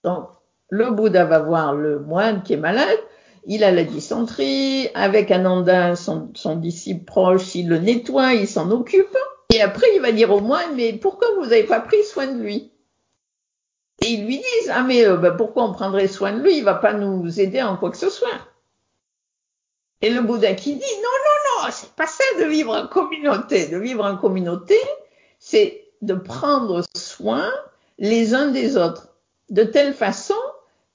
Donc, 0.04 0.28
le 0.70 0.92
Bouddha 0.92 1.26
va 1.26 1.40
voir 1.40 1.74
le 1.74 2.00
moine 2.00 2.44
qui 2.44 2.54
est 2.54 2.58
malade. 2.58 3.00
Il 3.46 3.64
a 3.64 3.72
la 3.72 3.84
dysenterie. 3.84 4.90
Avec 4.94 5.32
Ananda, 5.32 5.96
son, 5.96 6.30
son 6.34 6.56
disciple 6.56 7.06
proche, 7.06 7.56
il 7.56 7.70
le 7.70 7.78
nettoie, 7.78 8.34
il 8.34 8.48
s'en 8.48 8.72
occupe. 8.72 9.18
Et 9.54 9.62
après, 9.62 9.88
il 9.96 10.02
va 10.02 10.12
dire 10.12 10.32
au 10.32 10.40
moine, 10.40 10.76
mais 10.76 10.94
pourquoi 10.94 11.28
vous 11.38 11.46
n'avez 11.46 11.64
pas 11.64 11.80
pris 11.80 12.04
soin 12.04 12.28
de 12.28 12.42
lui? 12.42 12.71
Et 14.02 14.14
ils 14.14 14.26
lui 14.26 14.38
disent, 14.38 14.72
ah 14.74 14.84
mais 14.84 15.06
euh, 15.06 15.18
bah, 15.18 15.32
pourquoi 15.32 15.64
on 15.64 15.74
prendrait 15.74 16.08
soin 16.08 16.34
de 16.34 16.42
lui? 16.42 16.58
Il 16.58 16.64
va 16.64 16.76
pas 16.76 16.94
nous 16.94 17.40
aider 17.40 17.62
en 17.62 17.78
quoi 17.78 17.92
que 17.92 17.98
ce 17.98 18.10
soit. 18.10 18.30
Et 20.02 20.10
le 20.10 20.22
Bouddha 20.22 20.54
qui 20.56 20.76
dit, 20.76 20.96
non, 20.98 21.04
non, 21.04 21.66
non, 21.66 21.72
c'est 21.72 21.92
pas 21.92 22.08
ça 22.08 22.24
de 22.40 22.46
vivre 22.46 22.76
en 22.76 22.88
communauté. 22.88 23.68
De 23.68 23.78
vivre 23.78 24.04
en 24.04 24.18
communauté, 24.18 24.78
c'est 25.38 25.86
de 26.02 26.16
prendre 26.16 26.84
soin 26.96 27.48
les 28.00 28.34
uns 28.34 28.48
des 28.48 28.78
autres, 28.78 29.10
de 29.50 29.64
telle 29.64 29.94
façon 29.94 30.34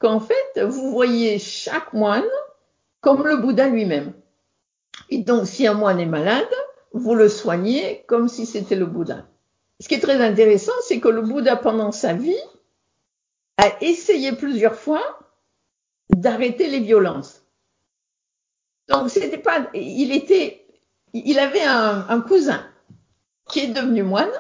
qu'en 0.01 0.19
fait, 0.19 0.61
vous 0.61 0.91
voyez 0.91 1.39
chaque 1.39 1.93
moine 1.93 2.25
comme 3.01 3.25
le 3.25 3.37
Bouddha 3.37 3.69
lui-même. 3.69 4.13
Et 5.11 5.19
donc, 5.19 5.47
si 5.47 5.69
un 5.69 5.75
moine 5.75 6.01
est 6.01 6.07
malade, 6.07 6.49
vous 6.93 7.15
le 7.15 7.29
soignez 7.29 8.05
comme 8.09 8.29
si 8.29 8.47
c'était 8.47 8.75
le 8.75 8.87
Bouddha. 8.87 9.27
Ce 9.79 9.87
qui 9.87 9.95
est 9.95 10.01
très 10.01 10.21
intéressant, 10.21 10.73
c'est 10.83 10.99
que 10.99 11.09
le 11.09 11.23
Bouddha, 11.23 11.55
pendant 11.55 11.93
sa 11.93 12.15
vie, 12.15 12.35
a 13.59 13.83
essayé 13.83 14.33
plusieurs 14.33 14.77
fois 14.77 15.19
d'arrêter 16.11 16.69
les 16.69 16.81
violences. 16.81 17.43
Donc, 18.89 19.11
c'était 19.11 19.39
pas, 19.39 19.69
il 19.75 20.13
était, 20.13 20.67
il 21.13 21.39
avait 21.39 21.65
un, 21.65 22.07
un 22.09 22.21
cousin 22.21 22.65
qui 23.49 23.61
est 23.61 23.69
devenu 23.69 24.03
moine, 24.03 24.31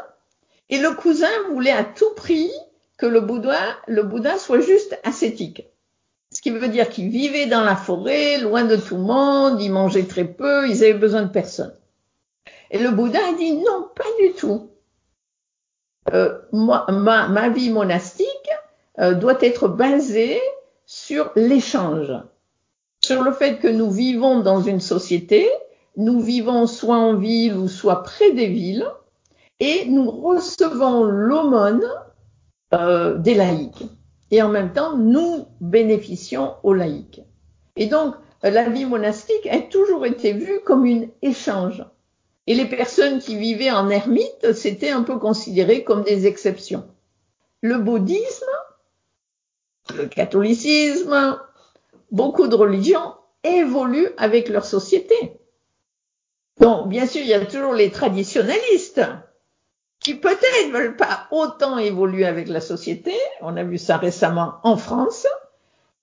et 0.69 0.79
le 0.79 0.93
cousin 0.93 1.31
voulait 1.51 1.73
à 1.73 1.85
tout 1.85 2.13
prix 2.15 2.51
que 2.99 3.07
le 3.07 3.21
Bouddha, 3.21 3.59
le 3.87 4.03
Bouddha 4.03 4.39
soit 4.39 4.61
juste 4.61 4.99
ascétique. 5.05 5.67
Ce 6.33 6.41
qui 6.41 6.51
veut 6.51 6.69
dire 6.69 6.89
qu'il 6.89 7.09
vivait 7.09 7.47
dans 7.47 7.63
la 7.63 7.77
forêt, 7.77 8.39
loin 8.39 8.65
de 8.65 8.77
tout 8.77 8.97
le 8.97 9.03
monde, 9.03 9.61
il 9.61 9.71
mangeait 9.71 10.07
très 10.07 10.25
peu, 10.25 10.69
ils 10.69 10.83
avaient 10.83 10.95
besoin 10.95 11.23
de 11.23 11.31
personne. 11.31 11.75
Et 12.71 12.79
le 12.79 12.91
Bouddha 12.91 13.21
a 13.29 13.33
dit 13.35 13.53
non, 13.53 13.89
pas 13.95 14.05
du 14.21 14.33
tout. 14.33 14.71
Euh, 16.13 16.39
ma, 16.53 16.87
ma, 16.89 17.49
vie 17.49 17.71
monastique 17.71 18.51
euh, 18.99 19.15
doit 19.15 19.39
être 19.41 19.69
basée 19.69 20.41
sur 20.87 21.31
l'échange, 21.37 22.13
sur 23.05 23.23
le 23.23 23.33
fait 23.33 23.59
que 23.59 23.69
nous 23.69 23.91
vivons 23.91 24.41
dans 24.41 24.61
une 24.61 24.81
société 24.81 25.49
nous 25.97 26.21
vivons 26.21 26.67
soit 26.67 26.99
en 26.99 27.17
ville 27.17 27.57
ou 27.57 27.69
soit 27.69 28.03
près 28.03 28.33
des 28.33 28.47
villes, 28.47 28.87
et 29.61 29.87
nous 29.87 30.11
recevons 30.11 31.05
l'aumône 31.05 31.87
euh, 32.75 33.17
des 33.17 33.35
laïcs. 33.35 33.85
Et 34.31 34.43
en 34.43 34.49
même 34.49 34.73
temps, 34.73 34.97
nous 34.97 35.47
bénéficions 35.61 36.55
aux 36.63 36.75
laïcs. 36.75 37.23
Et 37.77 37.87
donc, 37.87 38.15
la 38.43 38.69
vie 38.69 38.85
monastique 38.85 39.47
a 39.51 39.61
toujours 39.61 40.05
été 40.05 40.33
vue 40.33 40.61
comme 40.65 40.85
une 40.85 41.09
échange. 41.23 41.85
Et 42.47 42.55
les 42.55 42.67
personnes 42.67 43.19
qui 43.19 43.37
vivaient 43.37 43.71
en 43.71 43.89
ermite, 43.89 44.53
c'était 44.53 44.91
un 44.91 45.03
peu 45.03 45.19
considéré 45.19 45.85
comme 45.85 46.03
des 46.03 46.27
exceptions. 46.27 46.85
Le 47.63 47.79
bouddhisme, 47.79 48.45
le 49.95 50.07
catholicisme, 50.07 51.39
beaucoup 52.11 52.49
de 52.49 52.55
religions 52.55 53.15
évoluent 53.45 54.11
avec 54.17 54.49
leur 54.49 54.65
société. 54.65 55.39
Donc, 56.61 56.89
bien 56.89 57.07
sûr, 57.07 57.21
il 57.21 57.29
y 57.29 57.35
a 57.35 57.45
toujours 57.45 57.75
les 57.75 57.91
traditionnalistes 57.91 59.03
qui 60.01 60.15
peut-être 60.15 60.71
veulent 60.73 60.97
pas 60.97 61.27
autant 61.31 61.79
évoluer 61.79 62.25
avec 62.25 62.49
la 62.49 62.61
société. 62.61 63.13
On 63.41 63.57
a 63.57 63.65
vu 63.65 63.79
ça 63.79 63.97
récemment 63.97 64.55
en 64.63 64.77
France, 64.77 65.27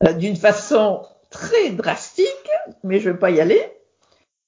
euh, 0.05 0.13
d'une 0.13 0.35
façon 0.35 1.05
très 1.29 1.71
drastique, 1.71 2.49
mais 2.83 2.99
je 2.99 3.09
vais 3.09 3.17
pas 3.17 3.31
y 3.31 3.41
aller. 3.41 3.71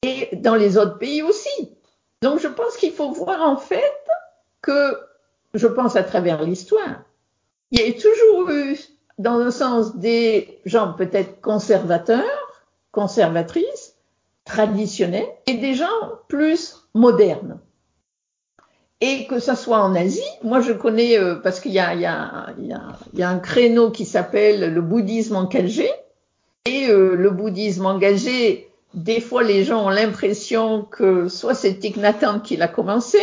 Et 0.03 0.29
dans 0.33 0.55
les 0.55 0.77
autres 0.77 0.97
pays 0.97 1.23
aussi. 1.23 1.75
Donc, 2.21 2.39
je 2.39 2.47
pense 2.47 2.77
qu'il 2.77 2.93
faut 2.93 3.11
voir 3.11 3.41
en 3.41 3.57
fait 3.57 3.93
que, 4.61 4.99
je 5.53 5.67
pense 5.67 5.95
à 5.95 6.03
travers 6.03 6.43
l'histoire, 6.43 7.03
il 7.71 7.79
y 7.79 7.89
a 7.89 7.93
toujours 7.93 8.49
eu, 8.51 8.77
dans 9.17 9.39
un 9.39 9.51
sens, 9.51 9.95
des 9.97 10.60
gens 10.65 10.93
peut-être 10.93 11.41
conservateurs, 11.41 12.23
conservatrices, 12.91 13.95
traditionnels 14.45 15.28
et 15.47 15.56
des 15.56 15.73
gens 15.73 15.86
plus 16.28 16.88
modernes. 16.93 17.60
Et 19.01 19.28
que 19.28 19.39
ça 19.39 19.56
soit 19.56 19.80
en 19.80 19.93
Asie, 19.95 20.23
moi 20.43 20.62
je 20.62 20.71
connais, 20.71 21.19
euh, 21.19 21.36
parce 21.36 21.60
qu'il 21.60 21.73
y 21.73 21.80
a, 21.80 21.93
y, 21.93 21.99
y, 22.62 22.73
y 23.13 23.23
a, 23.23 23.30
un 23.30 23.39
créneau 23.39 23.91
qui 23.91 24.06
s'appelle 24.06 24.73
le 24.73 24.82
bouddhisme 24.82 25.36
engagé, 25.36 25.89
et 26.65 26.88
euh, 26.88 27.15
le 27.15 27.30
bouddhisme 27.30 27.86
engagé, 27.86 28.69
des 28.93 29.19
fois 29.19 29.43
les 29.43 29.65
gens 29.65 29.86
ont 29.86 29.89
l'impression 29.89 30.84
que 30.84 31.28
soit 31.28 31.54
c'est 31.54 31.75
Thich 31.75 31.97
qui 32.43 32.56
l'a 32.56 32.67
commencé, 32.67 33.19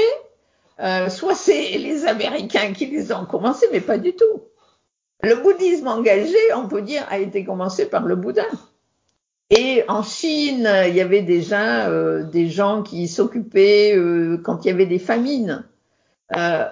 euh, 0.81 1.09
soit 1.09 1.35
c'est 1.35 1.79
les 1.79 2.05
Américains 2.07 2.73
qui 2.73 2.87
les 2.87 3.13
ont 3.13 3.25
commencés, 3.25 3.67
mais 3.73 3.81
pas 3.81 3.99
du 3.99 4.15
tout. 4.15 4.43
Le 5.25 5.37
bouddhisme 5.37 5.87
engagé, 5.87 6.37
on 6.57 6.67
peut 6.67 6.83
dire, 6.83 7.07
a 7.09 7.19
été 7.19 7.45
commencé 7.45 7.87
par 7.87 8.05
le 8.05 8.17
Bouddha. 8.17 8.47
Et 9.51 9.85
en 9.87 10.03
Chine, 10.03 10.69
il 10.89 10.95
y 10.95 11.01
avait 11.01 11.23
déjà 11.23 11.89
euh, 11.89 12.25
des 12.25 12.49
gens 12.49 12.83
qui 12.83 13.07
s'occupaient 13.07 13.95
euh, 13.95 14.41
quand 14.43 14.65
il 14.65 14.69
y 14.69 14.71
avait 14.73 14.87
des 14.87 14.99
famines. 14.99 15.65
Euh, 16.37 16.65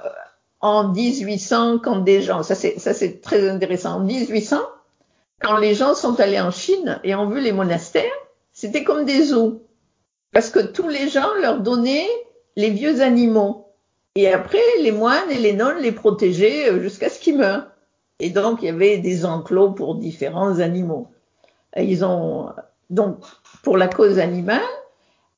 en 0.61 0.89
1800, 0.89 1.79
quand 1.79 2.01
des 2.01 2.23
gens, 2.23 2.43
ça 2.43 2.55
c'est 2.55 3.21
très 3.21 3.49
intéressant. 3.49 3.97
En 3.97 4.01
1800, 4.01 4.61
quand 5.41 5.59
les 5.59 5.75
gens 5.75 5.95
sont 5.95 6.19
allés 6.19 6.41
en 6.41 6.51
Chine 6.51 7.01
et 7.05 7.15
ont 7.15 7.29
vu 7.29 7.41
les 7.41 7.53
monastères, 7.53 8.03
c'était 8.53 8.83
comme 8.83 9.05
des 9.05 9.25
zoos, 9.25 9.63
parce 10.33 10.51
que 10.51 10.61
tous 10.61 10.89
les 10.89 11.09
gens 11.09 11.29
leur 11.41 11.61
donnaient 11.61 12.09
les 12.57 12.71
vieux 12.71 13.01
animaux. 13.01 13.69
Et 14.17 14.29
après, 14.33 14.59
les 14.81 14.93
moines 14.93 15.31
et 15.31 15.39
les 15.39 15.53
nonnes 15.53 15.79
les 15.79 15.93
protégeaient 15.93 16.81
jusqu'à 16.81 17.09
ce 17.09 17.21
qu'ils 17.21 17.39
meurent. 17.39 17.70
Et 18.21 18.31
donc, 18.31 18.63
il 18.63 18.67
y 18.67 18.69
avait 18.69 18.99
des 18.99 19.25
enclos 19.25 19.73
pour 19.73 19.97
différents 19.97 20.61
animaux. 20.61 21.09
ils 21.77 22.05
ont 22.05 22.51
donc 22.91 23.19
pour 23.63 23.77
la 23.77 23.89
cause 23.89 24.19
animale. 24.19 24.61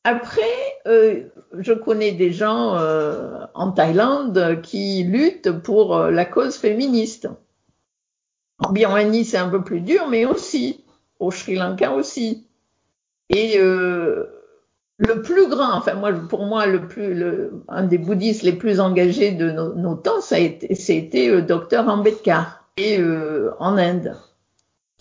Après, 0.05 0.43
euh, 0.89 1.29
je 1.57 1.73
connais 1.73 2.11
des 2.13 2.33
gens 2.33 2.77
euh, 2.77 3.45
en 3.55 3.71
Thaïlande 3.71 4.61
qui 4.63 5.05
luttent 5.05 5.53
pour 5.63 5.97
euh, 5.97 6.11
la 6.11 6.25
cause 6.25 6.57
féministe. 6.57 7.29
En 8.59 8.73
Birmanie, 8.73 9.25
c'est 9.25 9.39
un 9.39 9.49
peu 9.49 9.63
plus 9.63 9.81
dur, 9.81 10.09
mais 10.09 10.25
aussi 10.25 10.85
au 11.21 11.31
Sri 11.31 11.55
Lanka 11.55 11.93
aussi. 11.93 12.47
Et 13.29 13.59
le 13.59 15.23
plus 15.23 15.49
grand, 15.49 15.73
enfin 15.73 15.95
moi, 15.95 16.13
pour 16.13 16.45
moi, 16.45 16.67
le 16.67 16.87
plus, 16.87 17.25
un 17.69 17.85
des 17.85 17.99
bouddhistes 17.99 18.43
les 18.43 18.53
plus 18.53 18.79
engagés 18.79 19.33
de 19.33 19.51
nos, 19.51 19.75
nos 19.75 19.95
temps, 19.95 20.21
ça 20.21 20.37
a 20.37 20.39
été, 20.39 20.75
c'était 20.75 21.29
le 21.29 21.43
docteur 21.43 21.89
Ambedkar, 21.89 22.62
et 22.77 22.99
en 23.59 23.77
Inde 23.77 24.17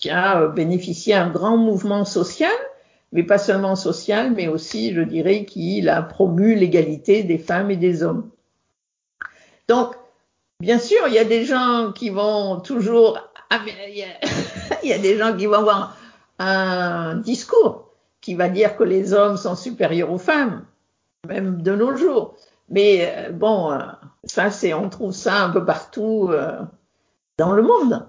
qui 0.02 0.10
a 0.10 0.42
euh, 0.42 0.48
bénéficié 0.50 1.14
un 1.14 1.30
grand 1.30 1.56
mouvement 1.56 2.04
social, 2.04 2.52
mais 3.14 3.24
pas 3.24 3.38
seulement 3.38 3.76
social, 3.76 4.32
mais 4.32 4.48
aussi, 4.48 4.94
je 4.94 5.02
dirais, 5.02 5.46
qu'il 5.46 5.88
a 5.88 6.02
promu 6.02 6.56
l'égalité 6.56 7.24
des 7.24 7.38
femmes 7.38 7.72
et 7.72 7.78
des 7.78 8.04
hommes. 8.04 8.30
Donc, 9.70 9.94
bien 10.60 10.80
sûr, 10.80 11.00
il 11.08 11.14
y 11.14 11.20
a 11.20 11.24
des 11.24 11.46
gens 11.46 11.92
qui 11.94 12.10
vont 12.10 12.60
toujours, 12.60 13.20
il 13.52 14.90
y 14.90 14.94
a, 14.94 14.98
des 14.98 15.18
gens 15.18 15.38
qui 15.38 15.46
vont 15.46 15.60
avoir 15.60 15.96
un 16.40 17.16
discours, 17.16 17.92
qui 18.22 18.34
va 18.34 18.50
dire 18.50 18.76
que 18.76 18.84
les 18.84 19.14
hommes 19.14 19.38
sont 19.38 19.56
supérieurs 19.56 20.12
aux 20.12 20.18
femmes, 20.18 20.66
même 21.28 21.62
de 21.62 21.76
nos 21.76 21.96
jours. 21.96 22.36
Mais 22.70 23.14
euh, 23.16 23.32
bon, 23.32 23.72
euh, 23.72 23.80
ça 24.24 24.50
c'est, 24.50 24.74
on 24.74 24.90
trouve 24.90 25.12
ça 25.12 25.44
un 25.44 25.50
peu 25.52 25.64
partout 25.64 26.30
euh, 26.32 26.62
dans 27.38 27.52
le 27.52 27.62
monde. 27.62 28.06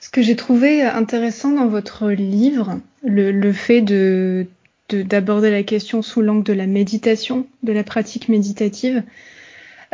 Ce 0.00 0.10
que 0.10 0.22
j'ai 0.22 0.36
trouvé 0.36 0.82
intéressant 0.82 1.52
dans 1.52 1.66
votre 1.66 2.10
livre, 2.10 2.78
le, 3.02 3.52
fait 3.52 3.80
de 3.80 4.46
d'aborder 4.90 5.50
la 5.50 5.62
question 5.62 6.02
sous 6.02 6.20
l'angle 6.20 6.44
de 6.44 6.52
la 6.52 6.66
méditation, 6.66 7.46
de 7.62 7.72
la 7.72 7.82
pratique 7.82 8.28
méditative, 8.28 9.02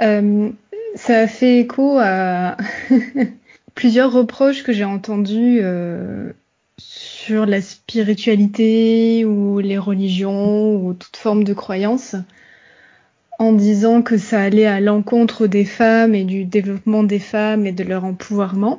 euh, 0.00 0.50
ça 0.96 1.20
a 1.20 1.26
fait 1.28 1.60
écho 1.60 1.98
à 2.00 2.56
plusieurs 3.76 4.12
reproches 4.12 4.64
que 4.64 4.72
j'ai 4.72 4.84
entendus 4.84 5.60
euh, 5.62 6.32
sur 6.76 7.46
la 7.46 7.60
spiritualité 7.60 9.24
ou 9.24 9.60
les 9.60 9.78
religions 9.78 10.74
ou 10.76 10.92
toute 10.94 11.16
forme 11.16 11.44
de 11.44 11.54
croyance 11.54 12.16
en 13.40 13.54
disant 13.54 14.02
que 14.02 14.18
ça 14.18 14.42
allait 14.42 14.66
à 14.66 14.80
l'encontre 14.80 15.46
des 15.46 15.64
femmes 15.64 16.14
et 16.14 16.24
du 16.24 16.44
développement 16.44 17.02
des 17.02 17.18
femmes 17.18 17.66
et 17.66 17.72
de 17.72 17.82
leur 17.82 18.04
empouvoirment. 18.04 18.78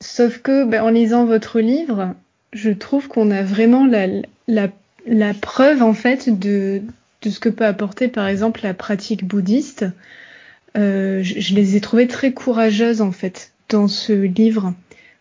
Sauf 0.00 0.38
que, 0.38 0.64
ben, 0.64 0.82
en 0.82 0.88
lisant 0.88 1.24
votre 1.24 1.60
livre, 1.60 2.16
je 2.52 2.70
trouve 2.70 3.06
qu'on 3.06 3.30
a 3.30 3.44
vraiment 3.44 3.86
la, 3.86 5.34
preuve 5.34 5.84
en 5.84 5.94
fait 5.94 6.36
de, 6.36 6.82
ce 7.24 7.38
que 7.38 7.48
peut 7.48 7.64
apporter 7.64 8.08
par 8.08 8.26
exemple 8.26 8.62
la 8.64 8.74
pratique 8.74 9.24
bouddhiste. 9.24 9.86
Euh, 10.76 11.22
je, 11.22 11.38
je, 11.38 11.54
les 11.54 11.76
ai 11.76 11.80
trouvées 11.80 12.08
très 12.08 12.32
courageuses 12.32 13.02
en 13.02 13.12
fait 13.12 13.52
dans 13.68 13.86
ce 13.86 14.12
livre 14.12 14.74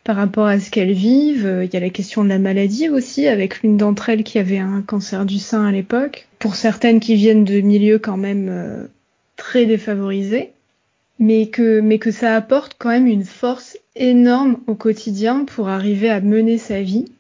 par 0.04 0.16
rapport 0.16 0.48
à 0.48 0.60
ce 0.60 0.72
qu'elles 0.72 0.94
vivent. 0.94 1.62
Il 1.64 1.72
y 1.72 1.78
a 1.78 1.80
la 1.80 1.92
question 1.92 2.24
de 2.24 2.30
la 2.30 2.40
maladie 2.40 2.90
aussi, 2.90 3.28
avec 3.28 3.62
l'une 3.62 3.78
d'entre 3.78 4.10
elles 4.10 4.24
qui 4.24 4.40
avait 4.40 4.58
un 4.58 4.82
cancer 4.82 5.28
du 5.28 5.38
sein 5.38 5.68
à 5.68 5.72
l'époque. 5.72 6.28
Pour 6.42 6.56
certaines 6.56 7.00
qui 7.00 7.16
viennent 7.16 7.46
de 7.46 7.62
milieux 7.62 8.00
quand 8.00 8.18
même 8.18 8.50
euh, 8.50 8.88
très 9.38 9.68
défavorisés, 9.68 10.52
mais 11.20 11.50
que, 11.50 11.80
mais 11.82 12.00
que 12.00 12.10
ça 12.10 12.36
apporte 12.36 12.76
quand 12.80 12.90
même 12.90 13.06
une 13.06 13.26
force 13.26 13.78
énorme 13.96 14.58
au 14.66 14.74
quotidien 14.74 15.46
pour 15.46 15.70
arriver 15.70 16.10
à 16.10 16.20
mener 16.20 16.58
sa 16.58 16.82
vie. 16.82 17.12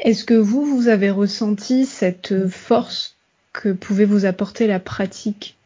Est-ce 0.00 0.24
que 0.24 0.34
vous, 0.34 0.64
vous 0.64 0.88
avez 0.88 1.10
ressenti 1.10 1.86
cette 1.86 2.48
force 2.48 3.16
que 3.52 3.68
pouvait 3.68 4.04
vous 4.04 4.26
apporter 4.26 4.66
la 4.66 4.80
pratique? 4.80 5.56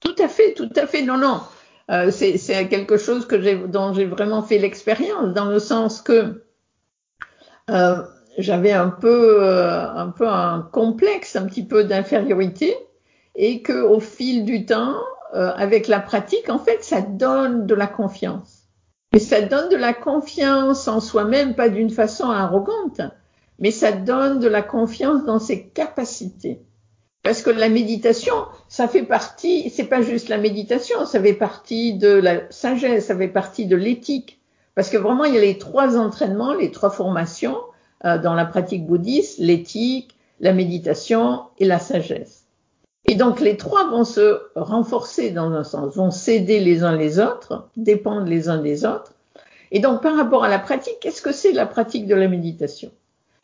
Tout 0.00 0.16
à 0.18 0.26
fait, 0.26 0.54
tout 0.54 0.72
à 0.74 0.88
fait. 0.88 1.02
Non, 1.02 1.18
non. 1.18 1.40
Euh, 1.88 2.10
c'est 2.10 2.66
quelque 2.68 2.96
chose 2.96 3.28
que 3.28 3.66
dont 3.66 3.94
j'ai 3.94 4.06
vraiment 4.06 4.42
fait 4.42 4.58
l'expérience, 4.58 5.34
dans 5.34 5.44
le 5.44 5.60
sens 5.60 6.02
que 6.02 6.42
euh, 7.70 8.02
j'avais 8.38 8.72
un 8.72 8.88
peu, 8.88 9.42
euh, 9.42 9.88
un 9.88 10.08
peu 10.08 10.28
un 10.28 10.68
complexe, 10.72 11.36
un 11.36 11.46
petit 11.46 11.64
peu 11.64 11.84
d'infériorité, 11.84 12.74
et 13.34 13.62
que 13.62 13.82
au 13.82 14.00
fil 14.00 14.44
du 14.44 14.66
temps, 14.66 14.96
euh, 15.34 15.52
avec 15.56 15.88
la 15.88 16.00
pratique, 16.00 16.48
en 16.48 16.58
fait, 16.58 16.82
ça 16.82 17.00
donne 17.00 17.66
de 17.66 17.74
la 17.74 17.86
confiance. 17.86 18.64
Et 19.12 19.18
ça 19.18 19.40
donne 19.42 19.68
de 19.68 19.76
la 19.76 19.94
confiance 19.94 20.88
en 20.88 21.00
soi-même, 21.00 21.54
pas 21.54 21.68
d'une 21.68 21.90
façon 21.90 22.30
arrogante, 22.30 23.00
mais 23.58 23.70
ça 23.70 23.92
donne 23.92 24.40
de 24.40 24.48
la 24.48 24.62
confiance 24.62 25.24
dans 25.24 25.38
ses 25.38 25.68
capacités. 25.68 26.60
Parce 27.22 27.42
que 27.42 27.50
la 27.50 27.68
méditation, 27.68 28.34
ça 28.68 28.86
fait 28.86 29.02
partie, 29.02 29.70
c'est 29.70 29.84
pas 29.84 30.00
juste 30.00 30.28
la 30.28 30.38
méditation, 30.38 31.06
ça 31.06 31.20
fait 31.20 31.32
partie 31.32 31.94
de 31.94 32.08
la 32.08 32.50
sagesse, 32.50 33.06
ça 33.06 33.16
fait 33.16 33.28
partie 33.28 33.66
de 33.66 33.74
l'éthique. 33.74 34.40
Parce 34.74 34.90
que 34.90 34.96
vraiment, 34.96 35.24
il 35.24 35.34
y 35.34 35.38
a 35.38 35.40
les 35.40 35.58
trois 35.58 35.96
entraînements, 35.98 36.54
les 36.54 36.70
trois 36.70 36.90
formations 36.90 37.56
dans 38.04 38.34
la 38.34 38.44
pratique 38.44 38.86
bouddhiste, 38.86 39.38
l'éthique, 39.38 40.16
la 40.40 40.52
méditation 40.52 41.42
et 41.58 41.64
la 41.64 41.78
sagesse. 41.78 42.44
Et 43.08 43.14
donc 43.14 43.40
les 43.40 43.56
trois 43.56 43.88
vont 43.88 44.04
se 44.04 44.40
renforcer 44.56 45.30
dans 45.30 45.52
un 45.52 45.64
sens, 45.64 45.94
vont 45.94 46.10
s'aider 46.10 46.60
les 46.60 46.82
uns 46.82 46.96
les 46.96 47.20
autres, 47.20 47.68
dépendre 47.76 48.26
les 48.26 48.48
uns 48.48 48.58
des 48.58 48.84
autres. 48.84 49.12
Et 49.70 49.78
donc 49.78 50.02
par 50.02 50.16
rapport 50.16 50.44
à 50.44 50.48
la 50.48 50.58
pratique, 50.58 50.98
qu'est-ce 51.00 51.22
que 51.22 51.32
c'est 51.32 51.52
la 51.52 51.66
pratique 51.66 52.06
de 52.06 52.14
la 52.14 52.28
méditation? 52.28 52.90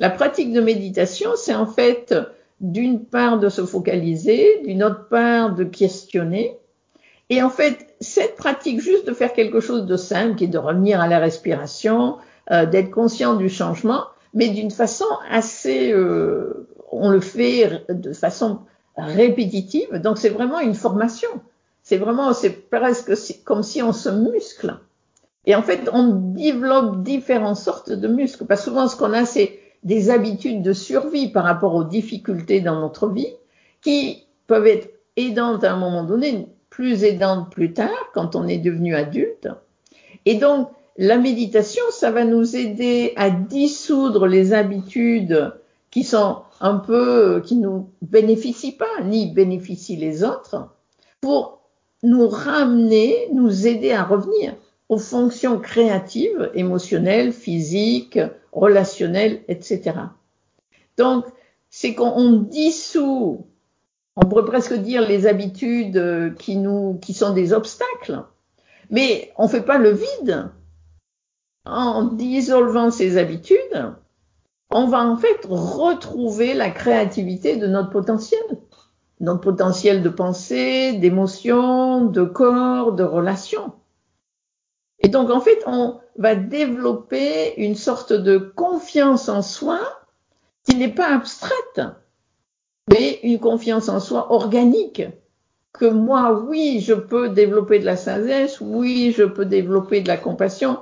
La 0.00 0.10
pratique 0.10 0.52
de 0.52 0.60
méditation, 0.60 1.30
c'est 1.36 1.54
en 1.54 1.66
fait 1.66 2.14
d'une 2.60 3.04
part 3.04 3.38
de 3.38 3.48
se 3.48 3.64
focaliser, 3.64 4.62
d'une 4.64 4.82
autre 4.82 5.08
part 5.08 5.54
de 5.54 5.64
questionner. 5.64 6.56
Et 7.28 7.42
en 7.42 7.50
fait, 7.50 7.86
cette 8.00 8.36
pratique 8.36 8.80
juste 8.80 9.06
de 9.06 9.12
faire 9.12 9.32
quelque 9.32 9.60
chose 9.60 9.86
de 9.86 9.96
simple, 9.96 10.36
qui 10.36 10.44
est 10.44 10.48
de 10.48 10.58
revenir 10.58 11.00
à 11.00 11.06
la 11.06 11.18
respiration, 11.18 12.16
euh, 12.50 12.66
d'être 12.66 12.90
conscient 12.90 13.34
du 13.34 13.48
changement, 13.48 14.04
mais 14.34 14.48
d'une 14.48 14.70
façon 14.70 15.06
assez, 15.30 15.92
euh, 15.92 16.68
on 16.90 17.10
le 17.10 17.20
fait 17.20 17.84
de 17.88 18.12
façon 18.12 18.60
répétitive. 18.96 19.94
Donc 19.96 20.18
c'est 20.18 20.28
vraiment 20.30 20.60
une 20.60 20.74
formation. 20.74 21.28
C'est 21.82 21.96
vraiment, 21.96 22.32
c'est 22.32 22.70
presque 22.70 23.12
comme 23.44 23.62
si 23.62 23.82
on 23.82 23.92
se 23.92 24.08
muscle. 24.08 24.76
Et 25.44 25.54
en 25.54 25.62
fait, 25.62 25.88
on 25.92 26.08
développe 26.34 27.02
différentes 27.02 27.56
sortes 27.56 27.90
de 27.90 28.08
muscles. 28.08 28.44
Parce 28.44 28.60
que 28.60 28.70
souvent, 28.70 28.86
ce 28.86 28.96
qu'on 28.96 29.12
a, 29.12 29.24
c'est 29.24 29.58
des 29.82 30.10
habitudes 30.10 30.62
de 30.62 30.72
survie 30.72 31.28
par 31.28 31.44
rapport 31.44 31.74
aux 31.74 31.84
difficultés 31.84 32.60
dans 32.60 32.80
notre 32.80 33.08
vie 33.08 33.34
qui 33.80 34.24
peuvent 34.46 34.66
être 34.66 34.90
aidantes 35.16 35.64
à 35.64 35.72
un 35.72 35.76
moment 35.76 36.04
donné, 36.04 36.46
plus 36.70 37.02
aidantes 37.02 37.50
plus 37.50 37.72
tard 37.72 38.10
quand 38.14 38.36
on 38.36 38.46
est 38.46 38.58
devenu 38.58 38.94
adulte. 38.94 39.48
Et 40.24 40.36
donc, 40.36 40.70
la 40.96 41.18
méditation, 41.18 41.82
ça 41.90 42.10
va 42.10 42.24
nous 42.24 42.56
aider 42.56 43.12
à 43.16 43.30
dissoudre 43.30 44.26
les 44.26 44.52
habitudes 44.52 45.52
qui 45.90 46.04
sont 46.04 46.38
un 46.60 46.76
peu, 46.76 47.42
qui 47.44 47.56
nous 47.56 47.90
bénéficient 48.02 48.76
pas, 48.76 49.02
ni 49.04 49.30
bénéficient 49.30 49.96
les 49.96 50.24
autres, 50.24 50.68
pour 51.20 51.60
nous 52.02 52.28
ramener, 52.28 53.28
nous 53.32 53.66
aider 53.66 53.92
à 53.92 54.04
revenir 54.04 54.54
aux 54.88 54.98
fonctions 54.98 55.58
créatives, 55.58 56.50
émotionnelles, 56.54 57.32
physiques, 57.32 58.18
relationnelles, 58.52 59.42
etc. 59.48 59.92
Donc, 60.98 61.24
c'est 61.70 61.94
qu'on 61.94 62.32
dissout, 62.32 63.46
on 64.16 64.26
pourrait 64.26 64.44
presque 64.44 64.74
dire 64.74 65.06
les 65.06 65.26
habitudes 65.26 66.34
qui 66.38 66.56
nous, 66.56 66.98
qui 67.00 67.14
sont 67.14 67.32
des 67.32 67.54
obstacles, 67.54 68.24
mais 68.90 69.32
on 69.38 69.48
fait 69.48 69.62
pas 69.62 69.78
le 69.78 69.90
vide. 69.90 70.50
En 71.64 72.04
dissolvant 72.04 72.90
ces 72.90 73.18
habitudes, 73.18 73.94
on 74.70 74.86
va 74.86 75.06
en 75.06 75.16
fait 75.16 75.46
retrouver 75.48 76.54
la 76.54 76.70
créativité 76.70 77.56
de 77.56 77.66
notre 77.66 77.90
potentiel. 77.90 78.42
Notre 79.20 79.40
potentiel 79.40 80.02
de 80.02 80.08
pensée, 80.08 80.94
d'émotion, 80.94 82.06
de 82.06 82.24
corps, 82.24 82.92
de 82.92 83.04
relation. 83.04 83.72
Et 84.98 85.08
donc, 85.08 85.30
en 85.30 85.40
fait, 85.40 85.62
on 85.66 86.00
va 86.16 86.34
développer 86.34 87.54
une 87.56 87.76
sorte 87.76 88.12
de 88.12 88.38
confiance 88.38 89.28
en 89.28 89.42
soi 89.42 89.80
qui 90.64 90.76
n'est 90.76 90.92
pas 90.92 91.14
abstraite, 91.14 91.80
mais 92.88 93.20
une 93.22 93.38
confiance 93.38 93.88
en 93.88 94.00
soi 94.00 94.32
organique. 94.32 95.02
Que 95.72 95.86
moi, 95.86 96.44
oui, 96.48 96.80
je 96.80 96.94
peux 96.94 97.28
développer 97.28 97.78
de 97.78 97.84
la 97.84 97.96
sagesse, 97.96 98.60
oui, 98.60 99.14
je 99.16 99.24
peux 99.24 99.46
développer 99.46 100.00
de 100.00 100.08
la 100.08 100.16
compassion, 100.16 100.78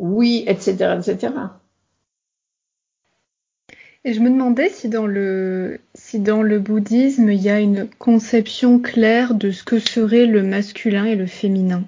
oui, 0.00 0.44
etc., 0.46 0.96
etc. 0.98 1.32
Et 4.04 4.14
je 4.14 4.20
me 4.20 4.30
demandais 4.30 4.70
si 4.70 4.88
dans 4.88 5.06
le 5.06 5.78
si 5.94 6.20
dans 6.20 6.42
le 6.42 6.58
bouddhisme 6.58 7.30
il 7.30 7.40
y 7.40 7.50
a 7.50 7.60
une 7.60 7.86
conception 7.98 8.80
claire 8.80 9.34
de 9.34 9.50
ce 9.50 9.62
que 9.62 9.78
serait 9.78 10.24
le 10.24 10.42
masculin 10.42 11.04
et 11.04 11.16
le 11.16 11.26
féminin. 11.26 11.84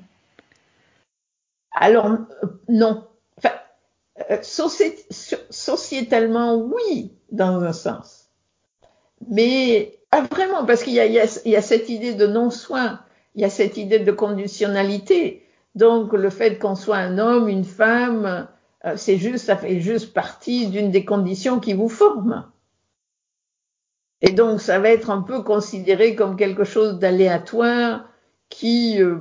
Alors, 1.73 2.19
non. 2.69 3.07
Enfin, 3.39 3.55
euh, 4.31 4.37
sociétalement, 5.51 6.57
oui, 6.57 7.13
dans 7.31 7.63
un 7.63 7.73
sens. 7.73 8.29
Mais 9.31 9.99
pas 10.11 10.21
vraiment, 10.21 10.67
parce 10.67 10.83
qu'il 10.83 10.93
y, 10.93 10.97
y, 10.97 11.49
y 11.49 11.57
a, 11.57 11.63
cette 11.63 11.89
idée 11.89 12.13
de 12.13 12.27
non-soin, 12.27 13.01
il 13.35 13.41
y 13.41 13.47
a 13.47 13.51
cette 13.51 13.79
idée 13.79 14.01
de 14.01 14.13
conditionnalité. 14.13 15.42
Donc, 15.75 16.13
le 16.13 16.31
fait 16.31 16.59
qu'on 16.59 16.75
soit 16.75 16.99
un 16.99 17.19
homme, 17.19 17.49
une 17.49 17.65
femme, 17.65 18.49
euh, 18.85 18.95
c'est 18.97 19.17
juste, 19.17 19.47
ça 19.47 19.57
fait 19.57 19.81
juste 19.81 20.13
partie 20.13 20.69
d'une 20.69 20.91
des 20.91 21.05
conditions 21.05 21.61
qui 21.61 21.73
vous 21.73 21.89
forment. 21.89 22.47
Et 24.21 24.33
donc, 24.33 24.61
ça 24.61 24.79
va 24.79 24.91
être 24.91 25.11
un 25.11 25.23
peu 25.23 25.43
considéré 25.43 26.15
comme 26.15 26.37
quelque 26.37 26.65
chose 26.65 26.99
d'aléatoire 26.99 28.09
qui, 28.49 29.03
euh, 29.03 29.17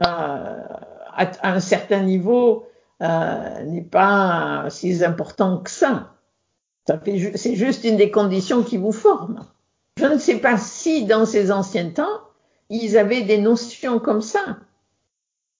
à 0.00 1.30
un 1.42 1.60
certain 1.60 2.00
niveau 2.00 2.66
euh, 3.02 3.64
n'est 3.64 3.82
pas 3.82 4.66
si 4.70 5.04
important 5.04 5.58
que 5.58 5.70
ça. 5.70 6.14
ça 6.86 7.00
c'est 7.34 7.54
juste 7.54 7.84
une 7.84 7.96
des 7.96 8.10
conditions 8.10 8.62
qui 8.62 8.76
vous 8.76 8.92
forment. 8.92 9.46
Je 9.98 10.06
ne 10.06 10.18
sais 10.18 10.38
pas 10.38 10.58
si 10.58 11.04
dans 11.04 11.24
ces 11.24 11.52
anciens 11.52 11.90
temps, 11.90 12.20
ils 12.70 12.98
avaient 12.98 13.22
des 13.22 13.38
notions 13.38 14.00
comme 14.00 14.22
ça. 14.22 14.58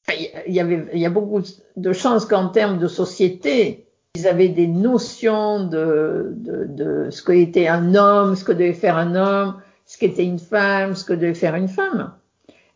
Il 0.09 0.53
y, 0.53 0.61
avait, 0.61 0.87
il 0.93 1.01
y 1.01 1.07
a 1.07 1.11
beaucoup 1.11 1.41
de 1.77 1.93
chances 1.93 2.27
qu'en 2.27 2.49
termes 2.49 2.79
de 2.79 2.89
société, 2.89 3.87
Ils 4.17 4.29
avaient 4.29 4.49
des 4.49 4.69
notions 4.69 5.65
de, 5.67 6.31
de, 6.37 6.67
de 6.69 7.11
ce 7.11 7.21
qu'était 7.21 7.67
un 7.67 7.97
homme, 7.97 8.37
ce 8.37 8.45
que 8.45 8.53
devait 8.53 8.73
faire 8.73 8.97
un 8.97 9.17
homme, 9.17 9.61
ce 9.87 9.99
qu'était 9.99 10.25
une 10.25 10.39
femme, 10.39 10.95
ce 10.95 11.05
que 11.05 11.15
devait 11.15 11.35
faire 11.35 11.57
une 11.57 11.67
femme. 11.67 12.13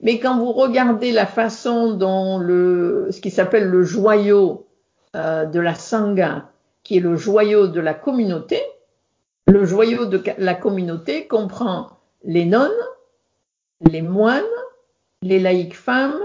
Mais 0.00 0.18
quand 0.18 0.36
vous 0.38 0.50
regardez 0.52 1.12
la 1.12 1.26
façon 1.26 1.92
dont 1.92 2.38
le, 2.38 3.08
ce 3.10 3.20
qui 3.20 3.30
s'appelle 3.30 3.68
le 3.68 3.84
joyau 3.84 4.66
euh, 5.14 5.44
de 5.44 5.60
la 5.60 5.76
sangha, 5.76 6.50
qui 6.82 6.96
est 6.96 7.00
le 7.00 7.14
joyau 7.14 7.68
de 7.68 7.80
la 7.80 7.94
communauté, 7.94 8.60
le 9.46 9.64
joyau 9.64 10.06
de 10.06 10.20
la 10.38 10.54
communauté 10.54 11.28
comprend 11.28 11.90
les 12.24 12.46
nonnes, 12.46 12.70
les 13.92 14.02
moines, 14.02 14.42
les 15.22 15.38
laïcs 15.38 15.76
femmes 15.76 16.18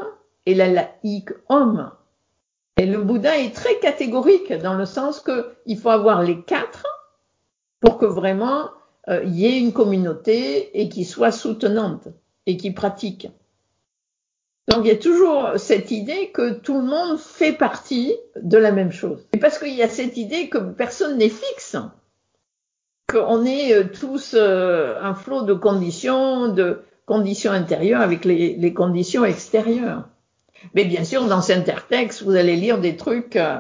et 0.46 0.56
la 0.56 0.68
laïque 0.68 1.32
homme. 1.50 1.92
Et 2.78 2.86
le 2.86 3.02
Bouddha 3.02 3.38
est 3.38 3.56
très 3.56 3.78
catégorique 3.80 4.52
dans 4.52 4.74
le 4.74 4.86
sens 4.86 5.24
qu'il 5.24 5.78
faut 5.78 5.90
avoir 5.90 6.24
les 6.24 6.42
quatre 6.42 6.86
pour 7.80 7.98
que 7.98 8.06
vraiment 8.06 8.70
euh, 9.10 9.24
il 9.26 9.36
y 9.36 9.46
ait 9.46 9.60
une 9.60 9.74
communauté 9.74 10.80
et 10.80 10.90
qui 10.90 11.06
soit 11.06 11.32
soutenante 11.32 12.08
et 12.46 12.58
qui 12.58 12.72
pratique. 12.72 13.28
Donc 14.70 14.86
il 14.86 14.88
y 14.88 14.92
a 14.92 14.98
toujours 14.98 15.52
cette 15.58 15.92
idée 15.92 16.32
que 16.32 16.54
tout 16.54 16.80
le 16.80 16.86
monde 16.86 17.20
fait 17.20 17.52
partie 17.52 18.16
de 18.42 18.58
la 18.58 18.72
même 18.72 18.92
chose. 18.92 19.28
Et 19.34 19.38
parce 19.38 19.60
qu'il 19.60 19.76
y 19.76 19.84
a 19.84 19.90
cette 19.90 20.18
idée 20.18 20.48
que 20.50 20.58
personne 20.58 21.18
n'est 21.18 21.30
fixe, 21.30 21.76
qu'on 23.10 23.46
est 23.46 23.74
euh, 23.74 23.84
tous 23.84 24.36
euh, 24.36 24.96
un 25.02 25.14
flot 25.14 25.44
de 25.44 25.54
conditions, 25.54 26.48
de 26.48 26.82
conditions 27.06 27.52
intérieures 27.52 28.02
avec 28.02 28.24
les 28.24 28.74
conditions 28.74 29.26
extérieures. 29.26 30.08
Mais 30.74 30.86
bien 30.86 31.04
sûr, 31.04 31.26
dans 31.28 31.50
Intertexte, 31.50 32.24
vous 32.24 32.36
allez 32.36 32.56
lire 32.56 32.80
des 32.80 32.96
trucs 32.96 33.36
euh, 33.36 33.58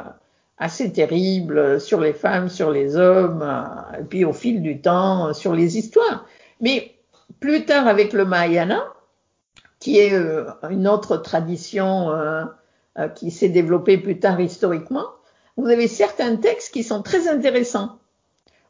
assez 0.57 0.91
terribles 0.91 1.79
sur 1.79 1.99
les 1.99 2.13
femmes, 2.13 2.49
sur 2.49 2.71
les 2.71 2.95
hommes, 2.95 3.41
euh, 3.43 3.99
et 3.99 4.03
puis 4.03 4.25
au 4.25 4.33
fil 4.33 4.61
du 4.61 4.81
temps, 4.81 5.27
euh, 5.27 5.33
sur 5.33 5.53
les 5.53 5.77
histoires. 5.77 6.25
Mais 6.61 6.95
plus 7.39 7.65
tard, 7.65 7.87
avec 7.87 8.13
le 8.13 8.25
Mahayana, 8.25 8.83
qui 9.79 9.99
est 9.99 10.13
une 10.69 10.87
autre 10.87 11.17
tradition 11.17 12.09
qui 13.15 13.31
s'est 13.31 13.49
développée 13.49 13.97
plus 13.97 14.17
tard 14.17 14.39
historiquement, 14.39 15.07
vous 15.57 15.67
avez 15.67 15.89
certains 15.89 16.37
textes 16.37 16.73
qui 16.73 16.83
sont 16.83 17.01
très 17.01 17.27
intéressants, 17.27 17.99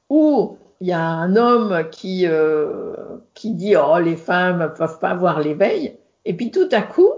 où 0.10 0.58
il 0.82 0.88
y 0.88 0.92
a 0.92 1.04
un 1.04 1.36
homme 1.36 1.88
qui, 1.92 2.26
qui 3.36 3.52
dit 3.52 3.76
«Oh, 3.78 4.00
les 4.00 4.16
femmes 4.16 4.62
ne 4.62 4.68
peuvent 4.68 4.98
pas 4.98 5.10
avoir 5.10 5.40
l'éveil», 5.40 6.00
et 6.26 6.34
puis 6.34 6.50
tout 6.50 6.70
à 6.72 6.82
coup, 6.82 7.12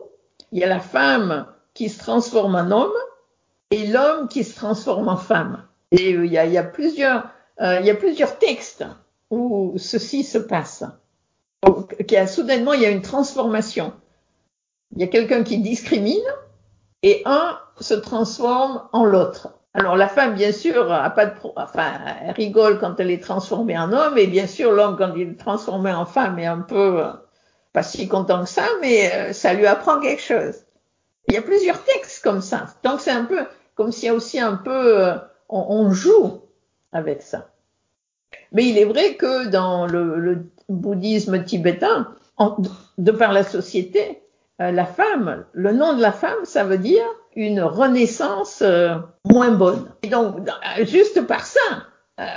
il 0.52 0.60
y 0.60 0.64
a 0.64 0.68
la 0.68 0.80
femme 0.80 1.46
qui 1.74 1.90
se 1.90 2.00
transforme 2.00 2.56
en 2.56 2.72
homme 2.72 2.94
et 3.72 3.88
l'homme 3.88 4.28
qui 4.28 4.44
se 4.44 4.56
transforme 4.56 5.08
en 5.08 5.18
femme. 5.18 5.64
Et 5.92 6.18
plusieurs, 6.74 7.30
euh, 7.62 7.80
il 7.80 7.86
y 7.86 7.90
a 7.90 7.96
plusieurs 7.96 8.38
textes 8.38 8.86
où 9.30 9.74
ceci 9.78 10.24
se 10.24 10.38
passe. 10.38 10.84
Soudainement, 12.28 12.74
il 12.74 12.82
y 12.82 12.86
a 12.86 12.90
une 12.90 13.02
transformation. 13.02 13.94
Il 14.96 15.02
y 15.02 15.04
a 15.04 15.08
quelqu'un 15.08 15.44
qui 15.44 15.58
discrimine 15.58 16.24
et 17.04 17.22
un 17.26 17.58
se 17.80 17.94
transforme 17.94 18.84
en 18.94 19.06
l'autre. 19.06 19.50
Alors 19.74 19.98
la 19.98 20.08
femme, 20.08 20.36
bien 20.36 20.54
sûr, 20.54 20.92
a 20.92 21.10
pas 21.10 21.26
de, 21.26 21.34
enfin, 21.58 21.92
elle 22.22 22.32
rigole 22.32 22.80
quand 22.80 23.00
elle 23.00 23.12
est 23.12 23.22
transformée 23.22 23.78
en 23.78 23.92
homme, 23.92 24.18
et 24.18 24.28
bien 24.28 24.48
sûr 24.48 24.72
l'homme 24.72 24.96
quand 24.98 25.14
il 25.16 25.32
est 25.32 25.40
transformé 25.40 25.92
en 25.92 26.06
femme 26.06 26.40
est 26.40 26.46
un 26.46 26.62
peu 26.62 27.04
pas 27.76 27.84
si 27.84 28.08
content 28.08 28.44
que 28.44 28.50
ça, 28.50 28.66
mais 28.82 29.12
euh, 29.14 29.34
ça 29.34 29.54
lui 29.54 29.68
apprend 29.68 30.00
quelque 30.00 30.22
chose. 30.22 30.56
Il 31.28 31.36
y 31.36 31.38
a 31.38 31.42
plusieurs 31.42 31.84
textes 31.84 32.24
comme 32.24 32.42
ça. 32.42 32.68
Donc 32.84 33.02
c'est 33.02 33.12
un 33.12 33.26
peu 33.26 33.46
comme 33.76 33.92
s'il 33.92 34.06
y 34.06 34.10
a 34.10 34.14
aussi 34.14 34.40
un 34.40 34.56
peu, 34.56 35.06
euh, 35.06 35.16
on, 35.50 35.92
joue 35.92 36.42
avec 36.94 37.22
ça. 37.22 37.50
Mais 38.54 38.66
il 38.70 38.78
est 38.78 38.86
vrai 38.86 39.16
que 39.16 39.48
dans 39.48 39.86
le, 39.86 40.46
bouddhisme 40.70 41.44
tibétain, 41.44 42.08
de 42.98 43.12
par 43.12 43.34
la 43.34 43.44
société, 43.44 44.22
euh, 44.62 44.72
la 44.72 44.86
femme, 44.86 45.46
le 45.52 45.74
nom 45.74 45.96
de 45.96 46.02
la 46.02 46.14
femme, 46.14 46.46
ça 46.46 46.64
veut 46.64 46.78
dire 46.78 47.04
une 47.36 47.62
renaissance 47.62 48.64
moins 49.26 49.52
bonne. 49.52 49.92
Et 50.04 50.08
donc, 50.08 50.38
juste 50.84 51.28
par 51.28 51.46
ça, 51.46 51.60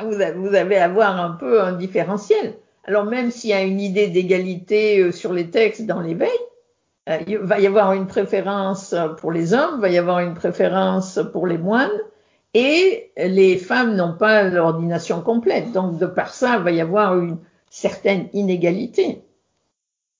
vous, 0.02 0.54
avez, 0.54 0.76
à 0.76 0.84
avoir 0.84 1.20
un 1.20 1.30
peu 1.30 1.62
un 1.62 1.72
différentiel. 1.72 2.56
Alors 2.88 3.04
même 3.04 3.30
s'il 3.30 3.50
y 3.50 3.52
a 3.52 3.62
une 3.62 3.80
idée 3.80 4.08
d'égalité 4.08 5.00
euh, 5.00 5.12
sur 5.12 5.34
les 5.34 5.50
textes 5.50 5.84
dans 5.84 6.00
l'éveil, 6.00 6.30
euh, 7.10 7.18
il 7.26 7.36
va 7.36 7.60
y 7.60 7.66
avoir 7.66 7.92
une 7.92 8.06
préférence 8.06 8.94
pour 9.18 9.30
les 9.30 9.52
hommes, 9.52 9.74
il 9.76 9.80
va 9.82 9.90
y 9.90 9.98
avoir 9.98 10.20
une 10.20 10.32
préférence 10.32 11.20
pour 11.34 11.46
les 11.46 11.58
moines, 11.58 12.00
et 12.54 13.12
les 13.18 13.58
femmes 13.58 13.94
n'ont 13.94 14.14
pas 14.14 14.44
l'ordination 14.44 15.20
complète. 15.20 15.70
Donc 15.72 15.98
de 15.98 16.06
par 16.06 16.32
ça, 16.32 16.56
il 16.56 16.62
va 16.62 16.70
y 16.70 16.80
avoir 16.80 17.18
une 17.18 17.36
certaine 17.68 18.30
inégalité. 18.32 19.22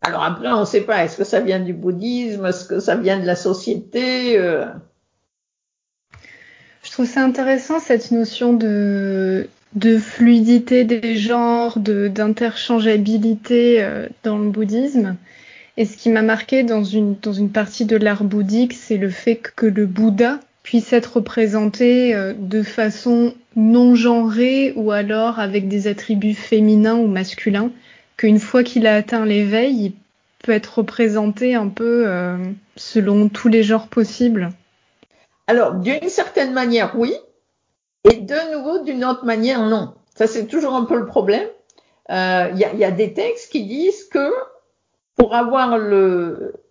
Alors 0.03 0.23
après, 0.23 0.49
on 0.49 0.61
ne 0.61 0.65
sait 0.67 0.83
pas, 0.83 1.03
est-ce 1.03 1.17
que 1.17 1.25
ça 1.25 1.41
vient 1.41 1.61
du 1.61 1.73
bouddhisme, 1.73 2.45
est-ce 2.45 2.67
que 2.67 2.81
ça 2.81 2.97
vient 2.97 3.19
de 3.19 3.27
la 3.27 3.35
société 3.35 4.39
euh... 4.39 4.67
Je 6.83 6.91
trouve 6.93 7.07
ça 7.07 7.23
intéressant 7.23 7.81
cette 7.81 8.11
notion 8.11 8.53
de 8.53 9.49
de 9.75 9.99
fluidité 9.99 10.85
des 10.85 11.17
genres, 11.17 11.79
d'interchangeabilité 11.79 13.83
euh, 13.83 14.09
dans 14.23 14.39
le 14.39 14.51
bouddhisme. 14.51 15.17
Et 15.77 15.85
ce 15.85 15.97
qui 15.97 16.09
m'a 16.09 16.23
marqué 16.23 16.65
dans 16.65 16.83
une, 16.83 17.17
dans 17.23 17.33
une 17.33 17.51
partie 17.51 17.85
de 17.85 17.97
l'art 17.97 18.25
bouddhique, 18.25 18.73
c'est 18.73 18.97
le 18.97 19.11
fait 19.11 19.37
que 19.37 19.67
le 19.67 19.87
Bouddha 19.87 20.41
puisse 20.65 20.93
être 20.93 21.17
représenté 21.17 22.15
euh, 22.15 22.33
de 22.37 22.63
façon 22.63 23.35
non 23.55 23.95
genrée 23.95 24.73
ou 24.75 24.91
alors 24.91 25.39
avec 25.39 25.69
des 25.69 25.87
attributs 25.87 26.35
féminins 26.35 26.97
ou 26.97 27.07
masculins, 27.07 27.71
qu'une 28.17 28.41
fois 28.41 28.65
qu'il 28.65 28.87
a 28.87 28.97
atteint 28.97 29.25
l'éveil, 29.25 29.77
il 29.77 29.93
peut 30.43 30.53
être 30.53 30.79
représenté 30.79 31.55
un 31.55 31.69
peu 31.69 32.05
euh, 32.07 32.37
selon 32.77 33.29
tous 33.29 33.49
les 33.49 33.63
genres 33.63 33.89
possibles. 33.89 34.51
Alors, 35.47 35.75
d'une 35.75 36.09
certaine 36.09 36.53
manière, 36.53 36.95
oui, 36.97 37.15
et 38.11 38.17
de 38.17 38.57
nouveau, 38.57 38.79
d'une 38.81 39.05
autre 39.05 39.25
manière, 39.25 39.63
non. 39.63 39.95
Ça, 40.15 40.27
c'est 40.27 40.47
toujours 40.47 40.75
un 40.75 40.85
peu 40.85 40.97
le 40.97 41.07
problème. 41.07 41.47
Il 42.09 42.15
euh, 42.15 42.51
y, 42.55 42.85
a, 42.85 42.91
des 42.91 43.13
textes 43.13 43.53
qui 43.53 43.65
disent 43.65 44.05
que 44.05 44.33
pour 45.17 45.35
avoir 45.35 45.77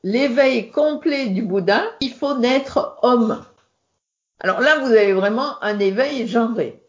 l'éveil 0.04 0.72
complet 0.72 1.28
du 1.28 1.44
Bouddha, 1.44 1.84
il 2.02 2.12
faut 2.12 2.36
naître 2.38 2.98
homme. 3.04 3.44
Alors 4.40 4.62
là, 4.62 4.80
vous 4.80 4.92
avez 4.92 5.14
vraiment 5.14 5.62
un 5.62 5.80
éveil 5.80 6.28
genré. 6.28 6.82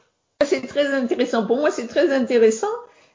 C'est 0.44 0.66
très 0.66 0.94
intéressant. 0.94 1.46
Pour 1.46 1.58
moi, 1.58 1.70
c'est 1.70 1.88
très 1.88 2.12
intéressant 2.14 2.68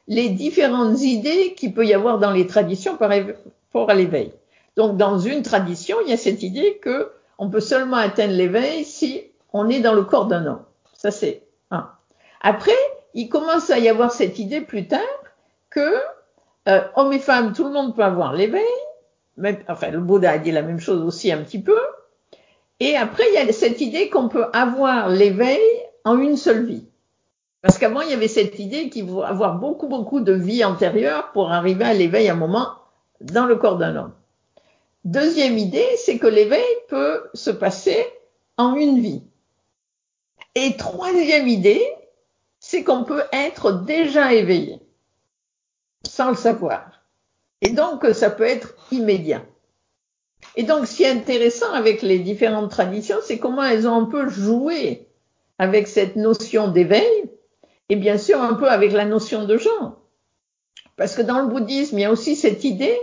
les 0.07 0.29
différentes 0.29 1.01
idées 1.01 1.53
qu'il 1.55 1.73
peut 1.73 1.85
y 1.85 1.93
avoir 1.93 2.19
dans 2.19 2.31
les 2.31 2.45
traditions 2.45 2.97
par 2.97 3.09
rapport 3.09 3.89
à 3.89 3.93
l'éveil. 3.93 4.33
Donc, 4.75 4.97
dans 4.97 5.17
une 5.17 5.41
tradition, 5.41 5.97
il 6.03 6.09
y 6.09 6.13
a 6.13 6.17
cette 6.17 6.43
idée 6.43 6.77
que 6.81 7.11
on 7.37 7.49
peut 7.49 7.59
seulement 7.59 7.97
atteindre 7.97 8.33
l'éveil 8.33 8.85
si 8.85 9.23
on 9.51 9.69
est 9.69 9.79
dans 9.79 9.93
le 9.93 10.03
corps 10.03 10.27
d'un 10.27 10.45
homme. 10.45 10.63
Ça, 11.03 11.11
c'est 11.11 11.43
un. 11.69 11.89
Après, 12.39 12.71
il 13.13 13.27
commence 13.27 13.69
à 13.69 13.77
y 13.77 13.89
avoir 13.89 14.13
cette 14.13 14.39
idée 14.39 14.61
plus 14.61 14.87
tard 14.87 15.01
que 15.69 15.95
euh, 16.69 16.81
hommes 16.95 17.11
et 17.11 17.19
femmes, 17.19 17.51
tout 17.51 17.65
le 17.65 17.71
monde 17.71 17.93
peut 17.93 18.05
avoir 18.05 18.31
l'éveil. 18.31 18.63
Enfin, 19.67 19.91
le 19.91 19.99
Bouddha 19.99 20.31
a 20.31 20.37
dit 20.37 20.51
la 20.51 20.61
même 20.61 20.79
chose 20.79 21.01
aussi 21.01 21.29
un 21.29 21.39
petit 21.39 21.61
peu. 21.61 21.77
Et 22.79 22.95
après, 22.95 23.25
il 23.27 23.33
y 23.33 23.37
a 23.37 23.51
cette 23.51 23.81
idée 23.81 24.09
qu'on 24.09 24.29
peut 24.29 24.45
avoir 24.53 25.09
l'éveil 25.09 25.59
en 26.05 26.17
une 26.19 26.37
seule 26.37 26.65
vie. 26.65 26.87
Parce 27.61 27.77
qu'avant, 27.77 27.99
il 27.99 28.09
y 28.09 28.13
avait 28.13 28.29
cette 28.29 28.57
idée 28.59 28.89
qu'il 28.89 29.05
faut 29.05 29.23
avoir 29.23 29.55
beaucoup, 29.55 29.87
beaucoup 29.87 30.21
de 30.21 30.31
vies 30.31 30.63
antérieures 30.63 31.33
pour 31.33 31.51
arriver 31.51 31.83
à 31.83 31.93
l'éveil 31.93 32.29
à 32.29 32.33
un 32.33 32.37
moment 32.37 32.69
dans 33.19 33.45
le 33.45 33.57
corps 33.57 33.77
d'un 33.77 33.97
homme. 33.97 34.13
Deuxième 35.03 35.57
idée, 35.57 35.87
c'est 35.97 36.17
que 36.17 36.27
l'éveil 36.27 36.63
peut 36.87 37.23
se 37.33 37.51
passer 37.51 38.05
en 38.57 38.75
une 38.75 38.99
vie. 38.99 39.23
Et 40.55 40.77
troisième 40.77 41.47
idée, 41.47 41.83
c'est 42.59 42.83
qu'on 42.83 43.03
peut 43.03 43.23
être 43.31 43.83
déjà 43.83 44.33
éveillé, 44.33 44.79
sans 46.07 46.29
le 46.29 46.35
savoir. 46.35 47.03
Et 47.61 47.69
donc, 47.69 48.05
ça 48.13 48.29
peut 48.29 48.43
être 48.43 48.75
immédiat. 48.91 49.43
Et 50.55 50.63
donc, 50.63 50.85
ce 50.85 50.97
qui 50.97 51.03
est 51.03 51.09
intéressant 51.09 51.71
avec 51.73 52.01
les 52.01 52.19
différentes 52.19 52.69
traditions, 52.69 53.17
c'est 53.23 53.39
comment 53.39 53.63
elles 53.63 53.87
ont 53.87 54.01
un 54.01 54.05
peu 54.05 54.29
joué 54.29 55.07
avec 55.57 55.87
cette 55.87 56.15
notion 56.15 56.67
d'éveil, 56.67 57.31
et 57.89 57.95
bien 57.95 58.17
sûr 58.17 58.41
un 58.41 58.53
peu 58.53 58.69
avec 58.69 58.91
la 58.91 59.05
notion 59.05 59.45
de 59.45 59.57
genre. 59.57 60.01
Parce 60.95 61.15
que 61.15 61.21
dans 61.21 61.41
le 61.41 61.47
bouddhisme, 61.47 61.97
il 61.97 62.01
y 62.01 62.05
a 62.05 62.11
aussi 62.11 62.35
cette 62.35 62.63
idée 62.63 62.97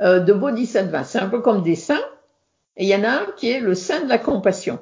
euh, 0.00 0.20
de 0.20 0.32
bodhisattva. 0.32 1.04
C'est 1.04 1.18
un 1.18 1.28
peu 1.28 1.40
comme 1.40 1.62
des 1.62 1.76
saints, 1.76 2.04
et 2.76 2.84
il 2.84 2.88
y 2.88 2.94
en 2.94 3.04
a 3.04 3.10
un 3.10 3.26
qui 3.36 3.50
est 3.50 3.60
le 3.60 3.74
saint 3.74 4.00
de 4.00 4.08
la 4.08 4.18
compassion. 4.18 4.78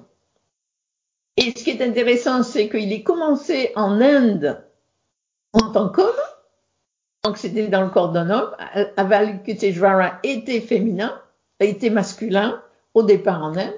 Et 1.37 1.51
ce 1.51 1.65
qui 1.65 1.71
est 1.71 1.83
intéressant, 1.83 2.43
c'est 2.43 2.69
qu'il 2.69 2.93
est 2.93 3.03
commencé 3.03 3.73
en 3.75 4.01
Inde 4.01 4.65
en 5.53 5.71
tant 5.73 5.89
qu'homme, 5.89 6.11
donc 7.25 7.39
c'était 7.39 7.69
dans 7.69 7.83
le 7.83 7.91
corps 7.91 8.13
d'un 8.13 8.31
homme. 8.31 8.55
Avalokiteshvara 8.97 10.19
était 10.23 10.61
féminin, 10.61 11.21
était 11.61 11.91
masculin 11.91 12.63
au 12.93 13.03
départ 13.03 13.43
en 13.43 13.57
Inde. 13.57 13.73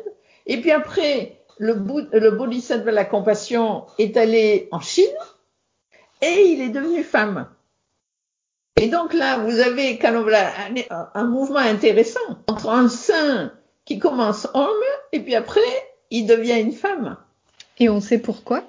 Et 0.46 0.60
puis 0.60 0.72
après, 0.72 1.40
le, 1.58 1.74
le 2.12 2.30
bodhisattva 2.32 2.90
de 2.90 2.96
la 2.96 3.04
compassion 3.04 3.86
est 3.98 4.16
allé 4.16 4.68
en 4.72 4.80
Chine 4.80 5.04
et 6.20 6.52
il 6.52 6.60
est 6.60 6.70
devenu 6.70 7.02
femme. 7.02 7.48
Et 8.78 8.88
donc 8.88 9.14
là, 9.14 9.38
vous 9.38 9.60
avez 9.60 9.98
un, 10.04 11.08
un 11.14 11.24
mouvement 11.24 11.58
intéressant 11.58 12.20
entre 12.46 12.68
un 12.68 12.88
saint 12.88 13.52
qui 13.84 13.98
commence 13.98 14.48
homme 14.52 14.68
et 15.12 15.20
puis 15.20 15.34
après, 15.34 15.60
il 16.10 16.26
devient 16.26 16.60
une 16.60 16.72
femme. 16.72 17.16
Et 17.78 17.88
on 17.90 18.00
sait 18.00 18.18
pourquoi? 18.18 18.66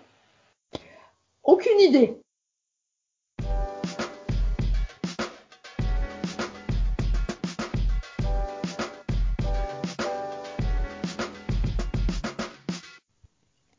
Aucune 1.43 1.80
idée. 1.80 2.18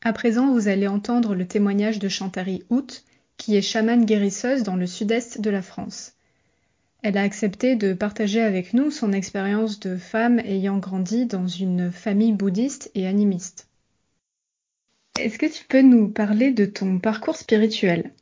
À 0.01 0.13
présent, 0.13 0.51
vous 0.51 0.67
allez 0.67 0.87
entendre 0.87 1.35
le 1.35 1.47
témoignage 1.47 1.99
de 1.99 2.09
Chantari 2.09 2.63
Hout, 2.71 3.03
qui 3.37 3.55
est 3.55 3.61
chamane 3.61 4.05
guérisseuse 4.05 4.63
dans 4.63 4.75
le 4.75 4.87
sud-est 4.87 5.39
de 5.39 5.49
la 5.51 5.61
France. 5.61 6.13
Elle 7.03 7.17
a 7.17 7.21
accepté 7.21 7.75
de 7.75 7.93
partager 7.93 8.41
avec 8.41 8.73
nous 8.73 8.89
son 8.89 9.13
expérience 9.13 9.79
de 9.79 9.95
femme 9.95 10.39
ayant 10.39 10.79
grandi 10.79 11.27
dans 11.27 11.47
une 11.47 11.91
famille 11.91 12.33
bouddhiste 12.33 12.89
et 12.95 13.05
animiste. 13.05 13.68
Est-ce 15.19 15.37
que 15.37 15.47
tu 15.47 15.65
peux 15.65 15.81
nous 15.81 16.07
parler 16.07 16.51
de 16.51 16.65
ton 16.65 16.97
parcours 16.97 17.35
spirituel? 17.35 18.13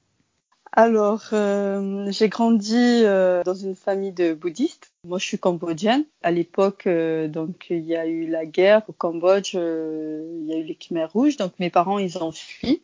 Alors, 0.71 1.25
euh, 1.31 2.07
j'ai 2.09 2.27
grandi 2.27 2.75
euh, 2.75 3.43
dans 3.43 3.53
une 3.53 3.75
famille 3.75 4.11
de 4.11 4.33
bouddhistes. 4.33 4.91
Moi, 5.03 5.19
je 5.19 5.25
suis 5.25 5.37
cambodgienne. 5.37 6.05
À 6.23 6.31
l'époque, 6.31 6.87
euh, 6.87 7.27
donc 7.27 7.67
il 7.69 7.85
y 7.85 7.95
a 7.95 8.07
eu 8.07 8.25
la 8.25 8.47
guerre 8.47 8.81
au 8.87 8.93
Cambodge, 8.93 9.53
il 9.53 10.45
y 10.47 10.53
a 10.53 10.57
eu 10.57 10.63
les 10.63 10.75
Khmers 10.75 11.11
rouges. 11.13 11.37
Donc 11.37 11.53
mes 11.59 11.69
parents, 11.69 11.99
ils 11.99 12.17
ont 12.17 12.31
fui 12.31 12.81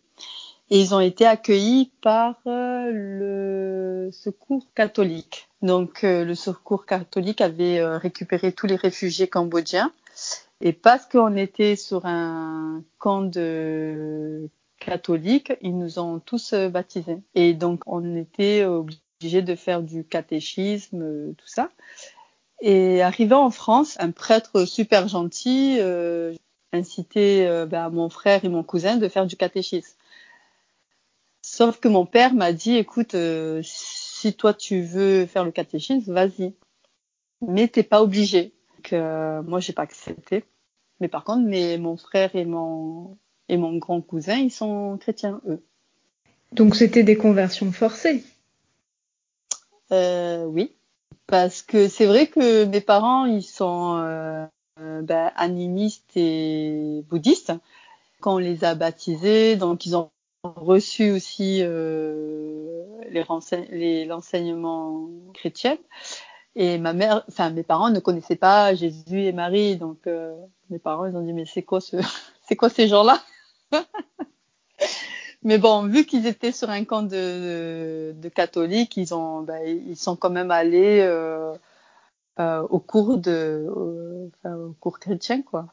et 0.69 0.79
ils 0.79 0.93
ont 0.93 0.99
été 0.99 1.25
accueillis 1.25 1.91
par 2.01 2.35
le 2.45 4.09
Secours 4.11 4.67
catholique. 4.75 5.47
Donc 5.63 6.03
le 6.03 6.35
Secours 6.35 6.85
catholique 6.85 7.41
avait 7.41 7.83
récupéré 7.97 8.51
tous 8.51 8.67
les 8.67 8.75
réfugiés 8.75 9.27
cambodgiens. 9.27 9.91
Et 10.65 10.71
parce 10.71 11.05
qu'on 11.05 11.35
était 11.35 11.75
sur 11.75 12.05
un 12.05 12.83
camp 12.97 13.21
de 13.21 14.49
catholiques, 14.79 15.51
ils 15.61 15.77
nous 15.77 15.99
ont 15.99 16.19
tous 16.19 16.53
euh, 16.53 16.69
baptisés. 16.69 17.19
Et 17.35 17.53
donc, 17.53 17.81
on 17.85 18.15
était 18.15 18.63
obligés 18.63 19.41
de 19.41 19.55
faire 19.55 19.83
du 19.83 20.05
catéchisme, 20.05 21.01
euh, 21.01 21.33
tout 21.37 21.47
ça. 21.47 21.69
Et 22.61 23.01
arrivant 23.01 23.43
en 23.45 23.51
France, 23.51 23.97
un 23.99 24.11
prêtre 24.11 24.63
super 24.63 25.09
gentil 25.09 25.79
euh, 25.81 26.33
incitait 26.71 27.45
euh, 27.45 27.65
ben, 27.65 27.89
mon 27.89 28.09
frère 28.09 28.45
et 28.45 28.49
mon 28.49 28.63
cousin 28.63 28.95
de 28.95 29.09
faire 29.09 29.25
du 29.25 29.35
catéchisme. 29.35 29.97
Sauf 31.41 31.81
que 31.81 31.89
mon 31.89 32.05
père 32.05 32.33
m'a 32.33 32.53
dit, 32.53 32.77
écoute, 32.77 33.17
si 33.63 34.33
toi 34.33 34.53
tu 34.53 34.81
veux 34.81 35.25
faire 35.25 35.43
le 35.43 35.51
catéchisme, 35.51 36.13
vas-y. 36.13 36.53
Mais 37.41 37.67
t'es 37.67 37.83
pas 37.83 38.01
obligé. 38.01 38.53
Que 38.81 39.41
moi, 39.41 39.59
j'ai 39.59 39.73
pas 39.73 39.83
accepté. 39.83 40.45
Mais 40.99 41.07
par 41.07 41.23
contre, 41.23 41.47
mais 41.47 41.77
mon 41.77 41.97
frère 41.97 42.35
et 42.35 42.45
mon 42.45 43.17
et 43.49 43.57
mon 43.57 43.77
grand 43.77 44.01
cousin, 44.01 44.37
ils 44.37 44.51
sont 44.51 44.97
chrétiens, 44.99 45.41
eux. 45.47 45.63
Donc 46.53 46.75
c'était 46.75 47.03
des 47.03 47.17
conversions 47.17 47.71
forcées 47.71 48.23
euh, 49.91 50.45
Oui, 50.45 50.71
parce 51.27 51.61
que 51.61 51.87
c'est 51.87 52.05
vrai 52.05 52.27
que 52.27 52.65
mes 52.65 52.81
parents, 52.81 53.25
ils 53.25 53.43
sont 53.43 53.97
euh, 53.97 54.45
ben, 55.01 55.31
animistes 55.35 56.15
et 56.15 57.03
bouddhistes. 57.09 57.53
Quand 58.21 58.35
on 58.35 58.37
les 58.37 58.63
a 58.63 58.75
baptisés, 58.75 59.55
donc 59.55 59.85
ils 59.85 59.95
ont 59.95 60.09
reçu 60.43 61.11
aussi 61.11 61.59
euh, 61.61 62.83
les 63.09 64.05
l'enseignement 64.05 65.09
chrétien. 65.33 65.77
Et 66.55 66.77
ma 66.77 66.93
mère, 66.93 67.23
enfin 67.27 67.49
mes 67.49 67.63
parents 67.63 67.89
ne 67.89 67.99
connaissaient 67.99 68.35
pas 68.35 68.75
Jésus 68.75 69.23
et 69.23 69.31
Marie, 69.31 69.77
donc 69.77 70.05
euh, 70.07 70.35
mes 70.69 70.79
parents 70.79 71.05
ils 71.05 71.15
ont 71.15 71.21
dit 71.21 71.33
mais 71.33 71.45
c'est 71.45 71.63
quoi 71.63 71.81
ce, 71.81 71.97
c'est 72.47 72.55
quoi 72.55 72.69
ces 72.69 72.87
gens-là? 72.87 73.21
Mais 75.45 75.57
bon, 75.57 75.87
vu 75.87 76.05
qu'ils 76.05 76.25
étaient 76.25 76.53
sur 76.53 76.69
un 76.69 76.85
camp 76.85 77.03
de, 77.03 78.13
de, 78.15 78.29
catholiques, 78.29 78.95
ils 78.95 79.13
ont, 79.13 79.41
ben, 79.41 79.61
ils 79.65 79.97
sont 79.97 80.15
quand 80.15 80.29
même 80.29 80.51
allés 80.51 81.01
euh, 81.01 81.53
euh, 82.39 82.61
au 82.69 82.79
cours 82.79 83.17
de, 83.17 83.67
enfin, 84.39 84.55
au 84.55 84.73
cours 84.79 84.99
chrétien, 84.99 85.41
quoi. 85.41 85.67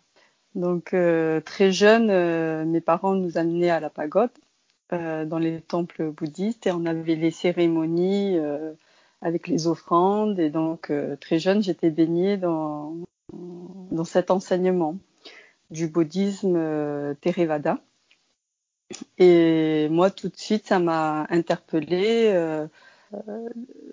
Donc 0.54 0.94
euh, 0.94 1.40
très 1.40 1.72
jeune, 1.72 2.10
euh, 2.10 2.64
mes 2.64 2.80
parents 2.80 3.14
nous 3.14 3.38
amenaient 3.38 3.70
à 3.70 3.80
la 3.80 3.90
pagode, 3.90 4.30
euh, 4.92 5.24
dans 5.24 5.38
les 5.38 5.60
temples 5.60 6.10
bouddhistes, 6.10 6.66
et 6.66 6.72
on 6.72 6.84
avait 6.86 7.14
les 7.14 7.30
cérémonies 7.30 8.36
euh, 8.38 8.72
avec 9.22 9.48
les 9.48 9.66
offrandes, 9.66 10.38
et 10.38 10.50
donc 10.50 10.92
très 11.20 11.38
jeune, 11.38 11.62
j'étais 11.62 11.90
baignée 11.90 12.36
dans 12.36 12.96
dans 13.32 14.04
cet 14.04 14.30
enseignement 14.30 14.96
du 15.70 15.88
bouddhisme 15.88 17.14
Theravada. 17.20 17.78
Et 19.18 19.88
moi, 19.90 20.10
tout 20.10 20.28
de 20.28 20.36
suite, 20.36 20.66
ça 20.66 20.78
m'a 20.78 21.26
interpellée 21.30 22.30
euh, 22.32 22.66
euh, 23.14 23.48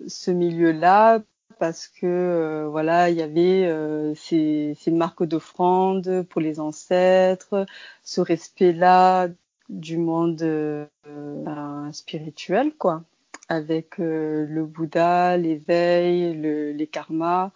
ce 0.08 0.30
milieu-là 0.30 1.20
parce 1.58 1.88
que 1.88 2.06
euh, 2.06 2.68
voilà, 2.68 3.10
il 3.10 3.16
y 3.16 3.22
avait 3.22 3.66
euh, 3.66 4.14
ces, 4.14 4.76
ces, 4.78 4.90
marques 4.90 5.24
d'offrande 5.24 6.24
pour 6.28 6.40
les 6.40 6.60
ancêtres, 6.60 7.66
ce 8.02 8.20
respect-là 8.20 9.28
du 9.68 9.98
monde 9.98 10.40
euh, 10.42 10.86
spirituel, 11.92 12.72
quoi, 12.76 13.02
avec 13.48 14.00
euh, 14.00 14.46
le 14.48 14.64
Bouddha, 14.64 15.36
l'éveil, 15.36 16.34
le, 16.34 16.72
les 16.72 16.86
karmas. 16.86 17.52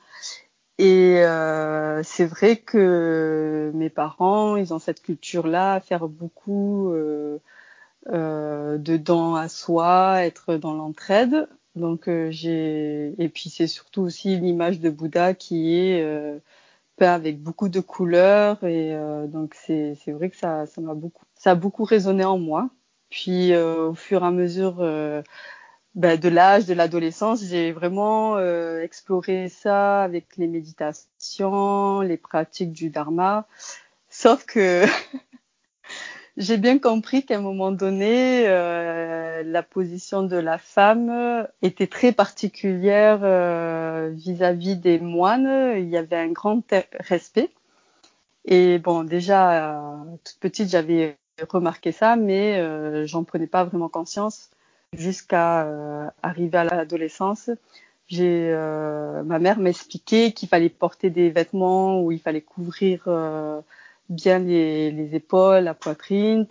Et 0.78 1.22
euh, 1.24 2.02
c'est 2.02 2.24
vrai 2.26 2.56
que 2.56 3.70
mes 3.74 3.90
parents, 3.90 4.56
ils 4.56 4.74
ont 4.74 4.78
cette 4.78 5.02
culture-là, 5.02 5.80
faire 5.80 6.08
beaucoup 6.08 6.90
euh, 6.92 7.38
euh, 8.08 8.78
de 8.78 8.96
dons 8.96 9.34
à 9.36 9.48
soi, 9.48 10.24
être 10.24 10.56
dans 10.56 10.74
l'entraide. 10.74 11.48
Donc 11.76 12.08
euh, 12.08 12.30
j'ai 12.30 13.14
et 13.18 13.28
puis 13.28 13.48
c'est 13.50 13.66
surtout 13.66 14.02
aussi 14.02 14.36
l'image 14.38 14.80
de 14.80 14.90
Bouddha 14.90 15.34
qui 15.34 15.74
est 15.74 16.02
euh, 16.04 16.38
peint 16.96 17.14
avec 17.14 17.42
beaucoup 17.42 17.68
de 17.70 17.80
couleurs 17.80 18.62
et 18.64 18.94
euh, 18.94 19.26
donc 19.26 19.54
c'est 19.54 19.94
c'est 20.04 20.12
vrai 20.12 20.30
que 20.30 20.36
ça 20.36 20.66
ça 20.66 20.80
m'a 20.82 20.94
beaucoup 20.94 21.24
ça 21.36 21.52
a 21.52 21.54
beaucoup 21.54 21.84
résonné 21.84 22.24
en 22.24 22.38
moi. 22.38 22.70
Puis 23.10 23.54
au 23.56 23.94
fur 23.94 24.22
et 24.22 24.26
à 24.26 24.30
mesure 24.30 24.82
ben, 25.94 26.18
de 26.18 26.28
l'âge, 26.28 26.66
de 26.66 26.74
l'adolescence, 26.74 27.44
j'ai 27.44 27.72
vraiment 27.72 28.36
euh, 28.36 28.82
exploré 28.82 29.48
ça 29.48 30.02
avec 30.02 30.36
les 30.36 30.46
méditations, 30.46 32.00
les 32.00 32.16
pratiques 32.16 32.72
du 32.72 32.90
dharma. 32.90 33.46
Sauf 34.08 34.44
que 34.46 34.84
j'ai 36.36 36.56
bien 36.56 36.78
compris 36.78 37.24
qu'à 37.24 37.38
un 37.38 37.40
moment 37.40 37.72
donné, 37.72 38.44
euh, 38.48 39.42
la 39.44 39.62
position 39.62 40.22
de 40.22 40.36
la 40.36 40.58
femme 40.58 41.46
était 41.62 41.86
très 41.86 42.12
particulière 42.12 43.20
euh, 43.22 44.10
vis-à-vis 44.14 44.74
-vis 44.76 44.80
des 44.80 44.98
moines. 44.98 45.74
Il 45.76 45.88
y 45.88 45.96
avait 45.96 46.16
un 46.16 46.32
grand 46.32 46.62
respect. 47.00 47.50
Et 48.44 48.78
bon, 48.78 49.04
déjà, 49.04 49.94
toute 50.24 50.38
petite, 50.40 50.68
j'avais 50.70 51.16
remarqué 51.48 51.92
ça, 51.92 52.16
mais 52.16 52.58
euh, 52.58 53.06
j'en 53.06 53.24
prenais 53.24 53.46
pas 53.46 53.64
vraiment 53.64 53.88
conscience 53.88 54.50
jusqu'à 54.92 55.66
euh, 55.66 56.08
arriver 56.22 56.58
à 56.58 56.64
l'adolescence. 56.64 57.50
J'ai 58.08 58.50
euh, 58.52 59.22
ma 59.22 59.38
mère 59.38 59.58
m'expliquait 59.58 60.32
qu'il 60.32 60.48
fallait 60.48 60.68
porter 60.68 61.10
des 61.10 61.30
vêtements 61.30 62.02
où 62.02 62.12
il 62.12 62.20
fallait 62.20 62.42
couvrir 62.42 63.04
euh, 63.06 63.60
bien 64.08 64.38
les, 64.38 64.90
les, 64.90 65.14
épaules, 65.14 65.64
la 65.64 65.74
poitrine. 65.74 66.46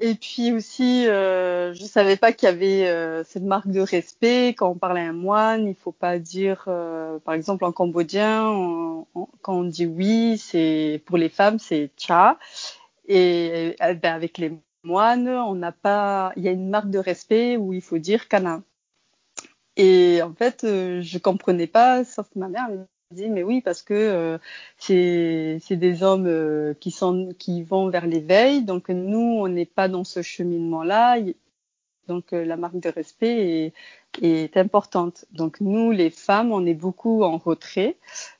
Et 0.00 0.14
puis 0.16 0.52
aussi, 0.52 1.06
euh, 1.06 1.72
je 1.72 1.84
savais 1.84 2.16
pas 2.16 2.32
qu'il 2.32 2.48
y 2.48 2.52
avait 2.52 2.88
euh, 2.88 3.22
cette 3.22 3.44
marque 3.44 3.68
de 3.68 3.80
respect 3.80 4.48
quand 4.48 4.70
on 4.70 4.74
parle 4.74 4.98
à 4.98 5.02
un 5.02 5.12
moine. 5.12 5.68
Il 5.68 5.76
faut 5.76 5.92
pas 5.92 6.18
dire, 6.18 6.64
euh, 6.66 7.18
par 7.20 7.34
exemple 7.34 7.64
en 7.64 7.70
cambodgien, 7.70 8.48
on, 8.48 9.06
on, 9.14 9.28
quand 9.42 9.54
on 9.54 9.64
dit 9.64 9.86
oui, 9.86 10.36
c'est 10.38 11.00
pour 11.06 11.16
les 11.16 11.28
femmes 11.28 11.60
c'est 11.60 11.90
cha, 11.96 12.38
et 13.06 13.76
ben, 13.80 14.14
avec 14.14 14.38
les 14.38 14.52
moine, 14.84 15.28
on 15.28 15.54
n'a 15.54 15.72
pas, 15.72 16.32
il 16.36 16.42
y 16.44 16.48
a 16.48 16.52
une 16.52 16.68
marque 16.68 16.90
de 16.90 16.98
respect 16.98 17.56
où 17.56 17.72
il 17.72 17.82
faut 17.82 17.98
dire 17.98 18.28
câlin. 18.28 18.62
Et 19.76 20.22
en 20.22 20.32
fait, 20.34 20.64
euh, 20.64 21.02
je 21.02 21.18
comprenais 21.18 21.66
pas, 21.66 22.04
sauf 22.04 22.28
que 22.30 22.38
ma 22.38 22.48
mère 22.48 22.68
me 22.70 22.86
dit 23.10 23.28
mais 23.28 23.42
oui 23.42 23.60
parce 23.60 23.82
que 23.82 23.94
euh, 23.94 24.38
c'est 24.78 25.76
des 25.76 26.02
hommes 26.02 26.26
euh, 26.26 26.74
qui 26.80 26.90
sont 26.90 27.34
qui 27.38 27.62
vont 27.62 27.88
vers 27.90 28.06
l'éveil, 28.06 28.62
donc 28.64 28.88
nous 28.88 29.38
on 29.40 29.48
n'est 29.48 29.66
pas 29.66 29.88
dans 29.88 30.04
ce 30.04 30.22
cheminement 30.22 30.84
là. 30.84 31.18
Donc 32.08 32.32
la 32.32 32.56
marque 32.56 32.78
de 32.80 32.90
respect 32.90 33.72
est, 34.22 34.56
importante. 34.58 35.24
Donc 35.32 35.60
nous, 35.60 35.90
les 35.90 36.10
femmes, 36.10 36.52
on 36.52 36.66
est 36.66 36.74
beaucoup 36.74 37.22
en 37.24 37.38
retrait 37.38 37.96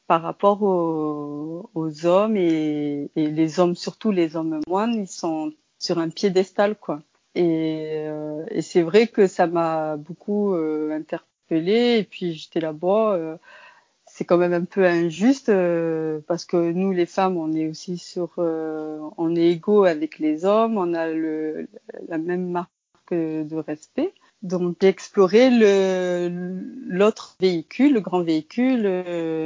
par 0.06 0.22
rapport 0.22 0.62
aux, 0.62 1.70
aux 1.74 2.06
hommes 2.06 2.36
et, 2.36 3.10
et, 3.16 3.28
les 3.30 3.60
hommes, 3.60 3.74
surtout 3.74 4.10
les 4.12 4.36
hommes 4.36 4.60
moines, 4.68 4.94
ils 4.94 5.08
sont 5.08 5.52
sur 5.84 5.98
un 5.98 6.08
piédestal, 6.08 6.76
quoi. 6.76 7.02
Et, 7.34 8.04
euh, 8.06 8.44
et 8.50 8.62
c'est 8.62 8.82
vrai 8.82 9.06
que 9.06 9.26
ça 9.26 9.46
m'a 9.46 9.96
beaucoup 9.96 10.54
euh, 10.54 10.90
interpellée. 10.92 11.98
Et 11.98 12.04
puis 12.04 12.34
j'étais 12.34 12.60
là-bas. 12.60 13.14
Euh, 13.14 13.36
c'est 14.06 14.24
quand 14.24 14.38
même 14.38 14.52
un 14.52 14.64
peu 14.64 14.86
injuste 14.86 15.50
parce 16.28 16.44
que 16.44 16.72
nous, 16.72 16.92
les 16.92 17.06
femmes, 17.06 17.36
on 17.36 17.52
est 17.52 17.68
aussi 17.68 17.98
sur, 17.98 18.34
on 18.38 19.34
est 19.34 19.50
égaux 19.50 19.84
avec 19.84 20.20
les 20.20 20.44
hommes. 20.44 20.78
On 20.78 20.94
a 20.94 21.08
le, 21.08 21.68
la 22.08 22.18
même 22.18 22.48
marque 22.48 22.70
de 23.10 23.56
respect. 23.56 24.14
Donc 24.42 24.76
j'ai 24.80 24.88
exploré 24.88 25.50
l'autre 26.30 27.36
véhicule, 27.40 27.94
le 27.94 28.00
grand 28.00 28.22
véhicule 28.22 28.82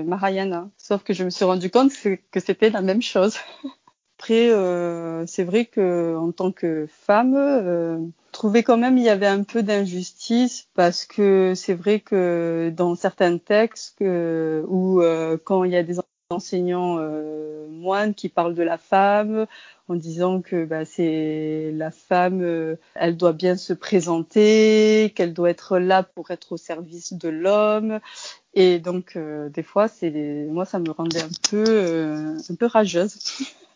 Mahayana. 0.07 0.69
Sauf 0.77 1.03
que 1.03 1.15
je 1.15 1.25
me 1.25 1.31
suis 1.31 1.47
rendu 1.47 1.71
compte 1.71 1.93
que 2.31 2.41
c'était 2.41 2.69
la 2.69 2.83
même 2.83 3.01
chose. 3.01 3.39
Après, 4.19 4.51
euh, 4.51 5.25
c'est 5.27 5.45
vrai 5.45 5.65
que 5.67 6.17
en 6.17 6.33
tant 6.33 6.51
que 6.51 6.87
femme, 6.91 7.35
euh, 7.37 7.99
trouvais 8.33 8.65
quand 8.65 8.77
même 8.77 8.99
il 8.99 9.05
y 9.05 9.09
avait 9.09 9.29
un 9.29 9.45
peu 9.45 9.63
d'injustice 9.63 10.69
parce 10.75 11.05
que 11.07 11.55
c'est 11.55 11.75
vrai 11.75 12.01
que 12.01 12.73
dans 12.77 12.97
certains 12.97 13.39
textes 13.39 13.97
que, 13.99 14.65
où 14.67 15.03
euh, 15.03 15.39
quand 15.43 15.63
il 15.63 15.71
y 15.71 15.77
a 15.77 15.85
des 15.85 15.99
enseignants 16.31 16.99
euh, 16.99 17.69
moines 17.69 18.15
qui 18.15 18.29
parlent 18.29 18.55
de 18.55 18.63
la 18.63 18.77
femme 18.77 19.47
en 19.89 19.95
disant 19.95 20.43
que 20.43 20.65
bah, 20.65 20.85
c'est 20.85 21.71
la 21.75 21.91
femme, 21.91 22.43
euh, 22.43 22.77
elle 22.95 23.17
doit 23.17 23.33
bien 23.33 23.57
se 23.57 23.73
présenter, 23.73 25.13
qu'elle 25.15 25.33
doit 25.33 25.51
être 25.51 25.79
là 25.79 26.03
pour 26.03 26.31
être 26.31 26.53
au 26.53 26.57
service 26.57 27.13
de 27.15 27.29
l'homme. 27.29 28.01
Et 28.55 28.79
donc 28.79 29.17
euh, 29.17 29.49
des 29.49 29.63
fois, 29.63 29.89
c'est 29.89 30.11
moi 30.51 30.65
ça 30.65 30.79
me 30.81 30.91
rendait 30.91 31.23
un 31.23 31.31
peu 31.51 31.65
euh, 31.69 32.37
un 32.51 32.55
peu 32.57 32.67
rageuse. 32.67 33.17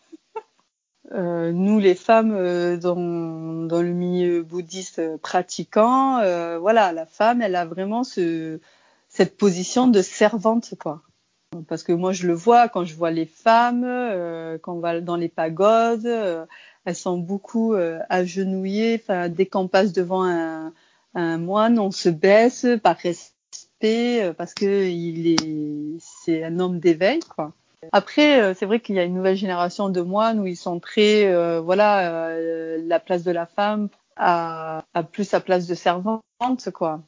Euh, 1.11 1.51
nous, 1.51 1.79
les 1.79 1.95
femmes 1.95 2.33
euh, 2.33 2.77
dans, 2.77 2.95
le 2.95 3.91
milieu 3.91 4.41
bouddhiste 4.41 5.17
pratiquant, 5.17 6.19
euh, 6.19 6.57
voilà, 6.59 6.93
la 6.93 7.05
femme, 7.05 7.41
elle 7.41 7.55
a 7.55 7.65
vraiment 7.65 8.03
ce, 8.03 8.59
cette 9.09 9.37
position 9.37 9.87
de 9.87 10.01
servante, 10.01 10.75
quoi. 10.79 11.01
Parce 11.67 11.83
que 11.83 11.91
moi, 11.91 12.13
je 12.13 12.25
le 12.25 12.33
vois 12.33 12.67
quand 12.67 12.83
je 12.85 12.95
vois 12.95 13.11
les 13.11 13.27
femmes, 13.27 13.83
quand 14.63 14.73
on 14.73 14.79
va 14.79 15.01
dans 15.01 15.15
les 15.15 15.29
pagodes, 15.29 16.07
elles 16.85 16.95
sont 16.95 17.19
beaucoup 17.19 17.75
agenouillées. 18.09 19.03
Dès 19.29 19.45
qu'on 19.45 19.67
passe 19.67 19.93
devant 19.93 20.23
un, 20.23 21.37
moine, 21.37 21.77
on 21.77 21.91
se 21.91 22.09
baisse 22.09 22.65
par 22.81 22.97
respect, 22.97 24.33
parce 24.35 24.55
que 24.55 24.89
il 24.89 25.27
est, 25.27 25.99
c'est 25.99 26.43
un 26.43 26.59
homme 26.59 26.79
d'éveil, 26.79 27.19
quoi. 27.19 27.53
Après, 27.91 28.41
euh, 28.41 28.53
c'est 28.53 28.65
vrai 28.65 28.79
qu'il 28.79 28.95
y 28.95 28.99
a 28.99 29.03
une 29.03 29.15
nouvelle 29.15 29.35
génération 29.35 29.89
de 29.89 30.01
moines 30.01 30.39
où 30.39 30.45
ils 30.45 30.57
sont 30.57 30.79
très, 30.79 31.25
euh, 31.25 31.59
voilà, 31.61 32.29
euh, 32.29 32.81
la 32.85 32.99
place 32.99 33.23
de 33.23 33.31
la 33.31 33.45
femme 33.45 33.89
a, 34.15 34.83
plus 35.11 35.25
sa 35.25 35.39
place 35.39 35.67
de 35.67 35.75
servante, 35.75 36.21
quoi. 36.73 37.01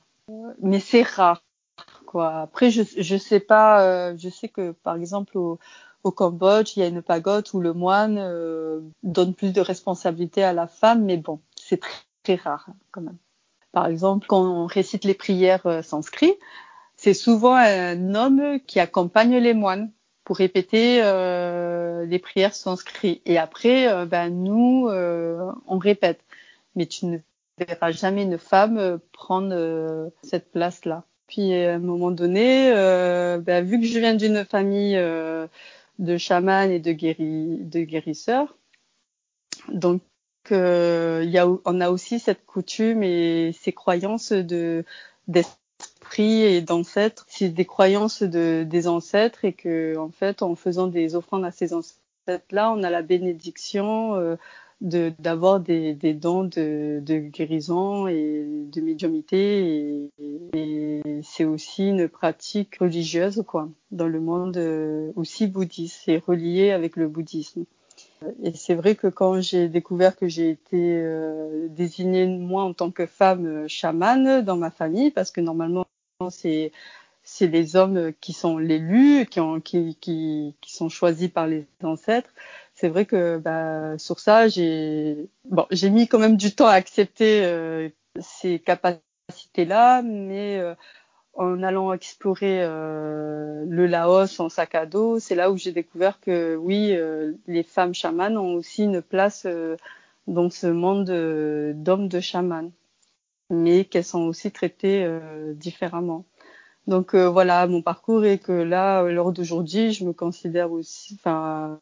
Mais 0.62 0.80
c'est 0.80 1.04
rare, 1.04 1.44
quoi. 2.06 2.42
Après, 2.42 2.72
je, 2.72 3.18
sais 3.18 3.40
pas, 3.40 4.16
je 4.16 4.30
sais 4.30 4.50
que 4.50 4.72
par 4.72 4.96
exemple 4.96 5.38
au, 5.38 5.60
Cambodge, 6.04 6.78
il 6.78 6.82
y 6.82 6.84
a 6.84 6.88
une 6.88 7.02
pagode 7.02 7.48
où 7.54 7.60
le 7.60 7.74
moine 7.74 8.18
donne 9.04 9.34
plus 9.34 9.54
de 9.54 9.62
responsabilité 9.62 10.44
à 10.44 10.54
la 10.54 10.68
femme, 10.68 11.04
mais 11.04 11.18
bon, 11.18 11.40
c'est 11.56 11.80
très, 11.80 12.04
très 12.24 12.36
rare 12.36 12.68
quand 12.92 13.02
même. 13.02 13.18
Par 13.72 13.88
exemple, 13.88 14.26
quand 14.28 14.42
on 14.42 14.66
récite 14.66 15.04
les 15.04 15.16
prières 15.16 15.84
sanskrit, 15.84 16.34
c'est 16.96 17.14
souvent 17.14 17.56
un 17.56 18.16
homme 18.16 18.60
qui 18.66 18.80
accompagne 18.80 19.38
les 19.38 19.54
moines 19.54 19.92
pour 20.26 20.38
répéter 20.38 21.02
euh, 21.04 22.06
les 22.06 22.20
prières 22.20 22.56
sanskrit. 22.56 23.22
Et 23.26 23.38
après, 23.38 23.88
euh, 23.88 24.06
ben, 24.06 24.30
nous, 24.30 24.90
euh, 24.90 25.52
on 25.68 25.78
répète. 25.78 26.20
Mais 26.76 26.88
tu 26.88 27.06
ne 27.06 27.20
verras 27.60 27.92
jamais 27.92 28.24
une 28.24 28.40
femme 28.40 28.78
euh, 28.78 28.98
prendre 29.14 29.54
euh, 29.54 30.10
cette 30.24 30.52
place-là. 30.52 31.06
Puis 31.28 31.54
à 31.54 31.76
un 31.76 31.80
moment 31.80 32.12
donné, 32.12 32.72
ben, 32.72 33.66
vu 33.66 33.80
que 33.80 33.88
je 33.88 33.98
viens 33.98 34.14
d'une 34.14 34.46
famille 34.46 34.96
de 34.96 36.18
chamans 36.18 36.70
et 36.70 36.78
de, 36.78 36.92
guéri 36.92 37.58
de 37.62 37.80
guérisseurs, 37.82 38.56
donc 39.70 40.04
il 40.52 41.30
y 41.32 41.40
a, 41.40 41.48
on 41.48 41.82
a 41.82 41.90
aussi 41.90 42.20
cette 42.20 42.46
coutume 42.46 43.02
et 43.02 43.54
ces 43.60 43.74
croyances 43.74 44.34
de 44.34 44.86
et 46.20 46.62
d'ancêtres, 46.62 47.26
c'est 47.28 47.50
des 47.50 47.66
croyances 47.66 48.24
de, 48.24 48.64
des 48.64 48.88
ancêtres 48.88 49.46
et 49.46 49.54
que 49.54 49.98
en 49.98 50.10
fait 50.10 50.42
en 50.42 50.56
faisant 50.56 50.88
des 50.88 51.16
offrandes 51.16 51.46
à 51.46 51.52
ces 51.52 51.74
ancêtres-là, 51.74 52.72
on 52.72 52.84
a 52.84 52.90
la 52.90 53.02
bénédiction 53.02 54.16
euh, 54.16 54.36
de 54.82 55.12
d'avoir 55.20 55.60
des, 55.60 55.94
des 55.94 56.14
dons 56.14 56.44
de, 56.44 57.02
de, 57.02 57.18
guérison 57.18 58.08
et 58.08 58.46
de 58.46 58.82
médiumité 58.82 60.10
et, 60.54 61.02
c'est 61.24 61.46
aussi 61.46 61.90
une 61.90 62.08
pratique 62.08 62.78
religieuse 62.78 63.44
quoi 63.48 63.70
dans 63.92 64.08
le 64.08 64.20
monde 64.20 64.58
euh, 64.58 65.12
aussi 65.16 65.48
bouddhiste, 65.48 66.02
c'est 66.06 66.18
relié 66.18 66.72
avec 66.72 66.96
le 66.96 67.08
bouddhisme. 67.08 67.66
Et 68.44 68.54
c'est 68.54 68.76
vrai 68.76 68.96
que 68.96 69.08
quand 69.08 69.40
j'ai 69.42 69.68
découvert 69.68 70.16
que 70.16 70.28
j'ai 70.28 70.50
été 70.50 70.98
euh, 70.98 71.68
désignée 71.70 72.26
moi 72.28 72.64
en 72.64 72.74
tant 72.74 72.92
que 72.92 73.06
femme 73.06 73.68
chamane 73.68 74.42
dans 74.42 74.58
ma 74.58 74.72
famille, 74.72 75.12
parce 75.12 75.32
que 75.32 75.42
normalement 75.42 75.86
c'est 76.30 76.72
c'est 77.24 77.48
les 77.48 77.76
hommes 77.76 78.14
qui 78.22 78.34
sont 78.34 78.58
l'élus, 78.60 79.26
qui, 79.26 79.40
ont, 79.40 79.60
qui, 79.60 79.98
qui, 80.00 80.56
qui 80.62 80.74
sont 80.74 80.90
choisis 80.90 81.28
par 81.30 81.48
les 81.48 81.66
ancêtres. 81.84 82.30
C'est 82.76 82.88
vrai 82.88 83.06
que 83.06 83.40
bah, 83.40 83.98
sur 83.98 84.20
ça, 84.20 84.48
j'ai 84.48 85.28
mis 85.90 86.08
quand 86.08 86.20
même 86.20 86.38
du 86.38 86.54
temps 86.54 86.68
à 86.68 86.74
accepter 86.74 87.44
euh, 87.44 87.90
ces 88.20 88.60
capacités-là, 88.60 90.04
mais 90.04 90.60
euh, 90.60 90.76
en 91.34 91.64
allant 91.64 91.94
explorer 91.94 92.64
euh, 92.64 93.66
le 93.68 93.88
Laos 93.88 94.40
en 94.40 94.50
sac 94.50 94.76
à 94.76 94.86
dos, 94.86 95.20
c'est 95.20 95.36
là 95.36 95.50
où 95.52 95.58
j'ai 95.58 95.72
découvert 95.72 96.20
que 96.20 96.56
oui, 96.56 96.96
les 97.48 97.64
femmes 97.64 97.96
chamanes 97.96 98.38
ont 98.38 98.54
aussi 98.54 98.84
une 98.84 99.02
place 99.02 99.48
dans 100.28 100.50
ce 100.52 100.68
monde 100.68 101.10
d'hommes 101.76 102.08
de 102.08 102.20
chamans, 102.20 102.72
mais 103.50 103.86
qu'elles 103.86 104.04
sont 104.06 104.24
aussi 104.24 104.52
traitées 104.52 105.04
euh, 105.04 105.54
différemment. 105.54 106.26
Donc 106.88 107.16
euh, 107.16 107.30
voilà, 107.30 107.68
mon 107.68 107.82
parcours 107.82 108.26
est 108.26 108.40
que 108.40 108.52
là, 108.54 109.04
lors 109.04 109.32
d'aujourd'hui, 109.34 109.92
je 109.94 110.06
me 110.06 110.14
considère 110.14 110.72
aussi, 110.72 111.16
enfin, 111.16 111.80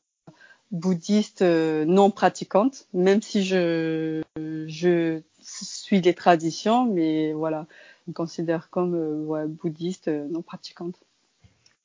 bouddhiste 0.71 1.41
euh, 1.43 1.85
non 1.85 2.11
pratiquante, 2.11 2.87
même 2.93 3.21
si 3.21 3.43
je 3.43 4.21
je 4.67 5.21
suis 5.51 6.01
les 6.01 6.13
traditions, 6.13 6.85
mais 6.85 7.33
voilà, 7.33 7.67
me 8.07 8.13
considère 8.13 8.69
comme 8.69 8.95
euh, 8.95 9.25
ouais, 9.25 9.47
bouddhiste 9.47 10.07
euh, 10.09 10.27
non 10.29 10.41
pratiquante. 10.41 10.95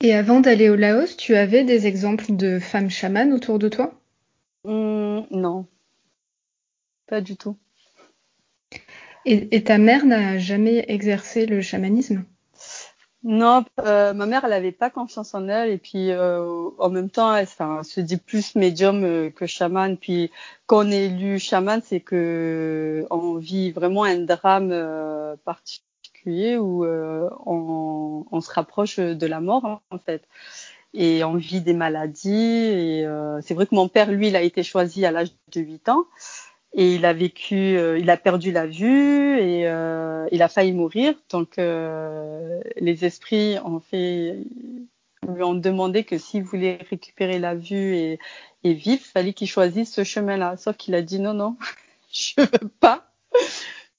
Et 0.01 0.13
avant 0.15 0.41
d'aller 0.41 0.71
au 0.71 0.77
Laos, 0.77 1.17
tu 1.17 1.37
avais 1.37 1.65
des 1.65 1.87
exemples 1.87 2.35
de 2.35 2.59
femmes 2.59 2.91
chamanes 2.91 3.33
autour 3.33 3.59
de 3.61 3.69
toi? 3.69 3.95
Mmh, 4.65 5.27
Non, 5.33 5.67
pas 7.07 7.21
du 7.21 7.37
tout. 7.37 7.57
Et, 9.31 9.63
ta 9.63 9.77
mère 9.77 10.07
n'a 10.07 10.39
jamais 10.39 10.87
exercé 10.89 11.45
le 11.45 11.61
chamanisme? 11.61 12.25
Non, 13.23 13.63
euh, 13.81 14.15
ma 14.15 14.25
mère, 14.25 14.47
elle 14.47 14.55
avait 14.55 14.73
pas 14.73 14.89
confiance 14.89 15.35
en 15.35 15.49
elle 15.49 15.69
et 15.69 15.77
puis 15.77 16.13
euh, 16.13 16.71
en 16.79 16.89
même 16.89 17.11
temps, 17.11 17.37
elle, 17.37 17.47
se 17.47 18.01
dit 18.01 18.17
plus 18.17 18.55
médium 18.55 19.05
euh, 19.05 19.29
que 19.29 19.45
chaman. 19.45 19.99
Puis 19.99 20.31
quand 20.65 20.87
on 20.87 20.91
est 20.91 21.07
élu 21.07 21.39
chaman, 21.39 21.83
c'est 21.85 22.01
que 22.01 23.07
on 23.11 23.35
vit 23.35 23.71
vraiment 23.71 24.05
un 24.05 24.21
drame 24.21 24.71
particulier 25.45 26.57
où 26.57 26.87
on, 26.87 28.41
se 28.41 28.51
rapproche 28.51 28.99
de 28.99 29.27
la 29.27 29.41
mort 29.41 29.67
hein, 29.67 29.81
en 29.91 29.99
fait 29.99 30.27
et 30.95 31.23
on 31.23 31.35
vit 31.35 31.61
des 31.61 31.75
maladies. 31.75 32.33
Et 32.33 33.07
c'est 33.43 33.53
vrai 33.53 33.67
que 33.67 33.75
mon 33.75 33.89
père, 33.89 34.11
lui, 34.11 34.29
il 34.29 34.37
a 34.37 34.43
été 34.43 34.63
choisi 34.63 35.05
à 35.05 35.11
l'âge 35.11 35.33
de 35.53 35.61
8 35.61 35.91
ans 35.91 36.07
et 36.75 36.95
il 36.95 37.05
a 37.07 37.13
vécu, 37.13 37.55
euh, 37.77 37.99
il 37.99 38.11
a 38.11 38.17
perdu 38.17 38.53
la 38.53 38.67
vue 38.67 39.39
et 39.39 39.67
euh, 39.67 40.27
il 40.33 40.43
a 40.43 40.49
failli 40.49 40.73
mourir. 40.73 41.15
Donc 41.31 41.59
euh, 41.59 42.61
les 42.77 43.05
esprits 43.05 43.57
ont 43.65 43.81
fait, 43.81 44.37
lui 45.27 45.43
ont 45.43 45.55
demandé 45.55 46.05
que 46.05 46.19
s'il 46.19 46.43
voulait 46.43 46.79
récupérer 46.91 47.39
la 47.39 47.55
vue 47.55 47.97
et, 47.97 48.19
et 48.65 48.75
vivre, 48.75 49.03
fallait 49.03 49.33
qu'il 49.33 49.49
choisisse 49.49 49.93
ce 49.93 50.05
chemin-là. 50.05 50.57
Sauf 50.57 50.77
qu'il 50.77 50.95
a 50.95 51.03
dit 51.03 51.21
non, 51.21 51.35
non, 51.35 51.57
je 52.13 52.35
veux 52.37 52.69
pas. 52.81 53.11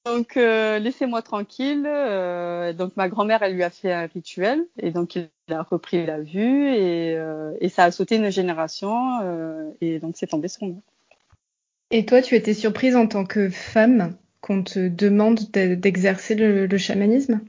Donc 0.05 0.35
laissez-moi 0.35 1.21
tranquille. 1.21 1.83
Donc 2.77 2.95
ma 2.97 3.09
grand-mère, 3.09 3.43
elle 3.43 3.55
lui 3.55 3.63
a 3.63 3.69
fait 3.69 3.91
un 3.91 4.07
rituel 4.07 4.65
et 4.79 4.91
donc 4.91 5.15
il 5.15 5.29
a 5.51 5.63
repris 5.63 6.05
la 6.05 6.19
vue 6.19 6.69
et, 6.73 7.17
et 7.59 7.69
ça 7.69 7.85
a 7.85 7.91
sauté 7.91 8.15
une 8.15 8.29
génération 8.29 9.73
et 9.81 9.99
donc 9.99 10.15
c'est 10.17 10.27
tombé 10.27 10.47
sur 10.47 10.67
moi. 10.67 10.81
Et 11.91 12.05
toi, 12.05 12.21
tu 12.21 12.35
étais 12.35 12.53
surprise 12.53 12.95
en 12.95 13.07
tant 13.07 13.25
que 13.25 13.49
femme 13.49 14.15
qu'on 14.41 14.63
te 14.63 14.87
demande 14.87 15.39
d'exercer 15.51 16.35
le, 16.35 16.77
chamanisme? 16.77 17.41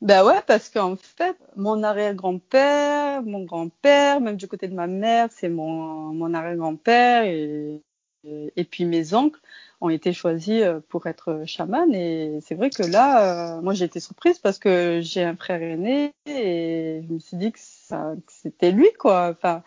Ben 0.00 0.24
ouais, 0.24 0.40
parce 0.46 0.68
qu'en 0.68 0.96
fait, 0.96 1.36
mon 1.54 1.82
arrière-grand-père, 1.84 3.22
mon 3.22 3.44
grand-père, 3.44 4.20
même 4.20 4.36
du 4.36 4.48
côté 4.48 4.66
de 4.66 4.74
ma 4.74 4.88
mère, 4.88 5.28
c'est 5.30 5.48
mon, 5.48 6.34
arrière-grand-père 6.34 7.24
et, 7.24 7.80
puis 8.70 8.86
mes 8.86 9.14
oncles 9.14 9.40
ont 9.80 9.90
été 9.90 10.12
choisis 10.12 10.62
euh, 10.62 10.80
pour 10.88 11.06
être 11.06 11.42
chaman 11.44 11.94
et 11.94 12.38
c'est 12.40 12.54
vrai 12.54 12.70
que 12.70 12.82
là, 12.82 13.58
euh, 13.58 13.60
moi 13.60 13.74
j'ai 13.74 13.84
été 13.84 14.00
surprise 14.00 14.38
parce 14.38 14.58
que 14.58 15.00
j'ai 15.02 15.22
un 15.22 15.36
frère 15.36 15.62
aîné 15.62 16.14
et 16.24 17.02
je 17.06 17.12
me 17.12 17.18
suis 17.18 17.36
dit 17.36 17.52
que 17.52 17.58
c'était 18.28 18.72
lui 18.72 18.88
quoi. 18.98 19.28
Enfin, 19.36 19.62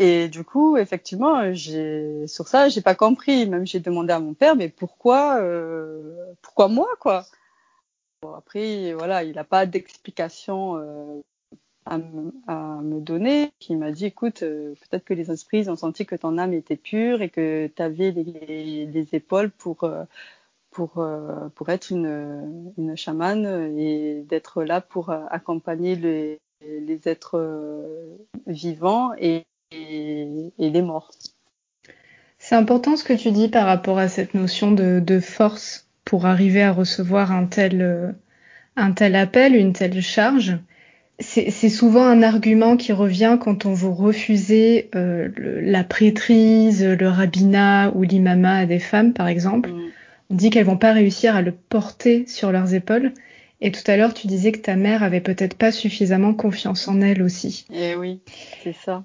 et 0.00 0.28
du 0.28 0.44
coup, 0.44 0.76
effectivement, 0.76 1.52
j'ai 1.52 2.28
sur 2.28 2.46
ça, 2.46 2.68
j'ai 2.68 2.82
pas 2.82 2.94
compris. 2.94 3.46
Même 3.48 3.66
j'ai 3.66 3.80
demandé 3.80 4.12
à 4.12 4.20
mon 4.20 4.32
père, 4.32 4.54
mais 4.54 4.68
pourquoi, 4.68 5.40
euh, 5.42 6.14
pourquoi 6.40 6.68
moi, 6.68 6.88
quoi? 7.00 7.24
Bon, 8.22 8.32
Après, 8.34 8.92
voilà, 8.92 9.24
il 9.24 9.34
n'a 9.34 9.44
pas 9.44 9.66
d'explication 9.66 10.76
euh, 10.78 11.20
à, 11.84 11.98
me 11.98 13.00
donner. 13.00 13.50
Il 13.68 13.78
m'a 13.78 13.90
dit, 13.90 14.06
écoute, 14.06 14.44
euh, 14.44 14.74
peut-être 14.88 15.04
que 15.04 15.14
les 15.14 15.32
esprits 15.32 15.68
ont 15.68 15.76
senti 15.76 16.06
que 16.06 16.14
ton 16.14 16.38
âme 16.38 16.52
était 16.52 16.76
pure 16.76 17.20
et 17.20 17.30
que 17.30 17.66
tu 17.66 17.82
avais 17.82 18.12
les, 18.12 18.86
les, 18.86 19.14
épaules 19.16 19.50
pour 19.50 19.90
pour 20.70 21.04
pour 21.56 21.68
être 21.70 21.90
une 21.90 22.72
une 22.78 22.96
chamane 22.96 23.76
et 23.78 24.22
d'être 24.28 24.62
là 24.62 24.80
pour 24.80 25.10
accompagner 25.10 25.96
les 25.96 27.08
êtres 27.08 27.40
vivants 28.46 29.12
et, 29.72 30.52
et 30.58 30.70
les 30.70 30.82
morts. 30.82 31.10
C'est 32.38 32.54
important 32.54 32.96
ce 32.96 33.04
que 33.04 33.12
tu 33.12 33.30
dis 33.30 33.48
par 33.48 33.66
rapport 33.66 33.98
à 33.98 34.08
cette 34.08 34.34
notion 34.34 34.70
de, 34.72 35.00
de 35.04 35.20
force 35.20 35.88
pour 36.04 36.26
arriver 36.26 36.62
à 36.62 36.72
recevoir 36.72 37.32
un 37.32 37.46
tel, 37.46 37.82
euh, 37.82 38.12
un 38.76 38.92
tel 38.92 39.16
appel, 39.16 39.54
une 39.54 39.72
telle 39.72 40.00
charge. 40.00 40.58
C'est 41.20 41.50
souvent 41.68 42.06
un 42.06 42.22
argument 42.22 42.76
qui 42.76 42.92
revient 42.92 43.38
quand 43.40 43.66
on 43.66 43.72
vous 43.72 43.92
refusez 43.92 44.88
euh, 44.94 45.28
le, 45.36 45.60
la 45.60 45.82
prêtrise, 45.82 46.84
le 46.84 47.08
rabbinat 47.08 47.90
ou 47.96 48.04
l'imama 48.04 48.58
à 48.58 48.66
des 48.66 48.78
femmes, 48.78 49.12
par 49.12 49.26
exemple. 49.26 49.70
Mm. 49.70 49.90
On 50.30 50.34
dit 50.36 50.50
qu'elles 50.50 50.64
vont 50.64 50.76
pas 50.76 50.92
réussir 50.92 51.34
à 51.34 51.42
le 51.42 51.50
porter 51.50 52.24
sur 52.28 52.52
leurs 52.52 52.72
épaules. 52.72 53.12
Et 53.60 53.72
tout 53.72 53.82
à 53.88 53.96
l'heure, 53.96 54.14
tu 54.14 54.28
disais 54.28 54.52
que 54.52 54.60
ta 54.60 54.76
mère 54.76 55.02
avait 55.02 55.20
peut-être 55.20 55.56
pas 55.56 55.72
suffisamment 55.72 56.34
confiance 56.34 56.86
en 56.86 57.00
elle 57.00 57.20
aussi. 57.22 57.66
Eh 57.74 57.96
oui, 57.96 58.20
c'est 58.62 58.74
ça. 58.74 59.02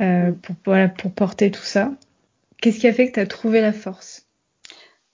Euh, 0.00 0.32
pour, 0.32 0.56
voilà, 0.64 0.88
pour 0.88 1.12
porter 1.12 1.50
tout 1.50 1.62
ça. 1.62 1.92
Qu'est-ce 2.60 2.78
qui 2.80 2.88
a 2.88 2.92
fait 2.92 3.08
que 3.08 3.14
tu 3.14 3.20
as 3.20 3.26
trouvé 3.26 3.60
la 3.60 3.72
force? 3.72 4.26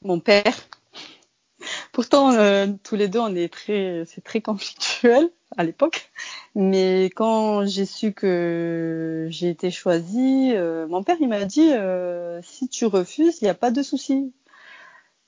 Mon 0.03 0.20
père. 0.20 0.68
Pourtant, 1.93 2.32
euh, 2.32 2.68
tous 2.84 2.95
les 2.97 3.09
deux, 3.09 3.18
on 3.18 3.34
est 3.34 3.53
très, 3.53 4.05
c'est 4.07 4.22
très 4.22 4.41
conflictuel 4.41 5.30
à 5.57 5.64
l'époque. 5.64 6.11
Mais 6.55 7.07
quand 7.07 7.66
j'ai 7.66 7.87
su 7.87 8.12
que 8.12 9.26
j'ai 9.30 9.49
été 9.49 9.70
choisie, 9.70 10.53
euh, 10.55 10.87
mon 10.87 11.03
père, 11.03 11.16
il 11.20 11.28
m'a 11.28 11.45
dit, 11.45 11.70
si 12.43 12.68
tu 12.68 12.87
refuses, 12.87 13.41
il 13.41 13.45
n'y 13.45 13.51
a 13.51 13.55
pas 13.55 13.70
de 13.70 13.82
souci. 13.82 14.32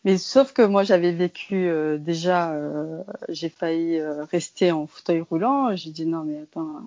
Mais 0.09 0.17
sauf 0.17 0.55
que 0.55 0.63
moi 0.63 0.85
j'avais 0.85 1.13
vécu 1.13 1.69
euh, 1.69 1.99
déjà, 1.99 2.53
euh, 2.55 3.03
j'ai 3.29 3.51
failli 3.51 3.99
euh, 3.99 4.25
rester 4.25 4.73
en 4.73 4.87
fauteuil 4.87 5.21
roulant. 5.21 5.77
J'ai 5.77 5.91
dit 5.91 6.07
non 6.07 6.25
mais 6.25 6.39
attends, 6.41 6.81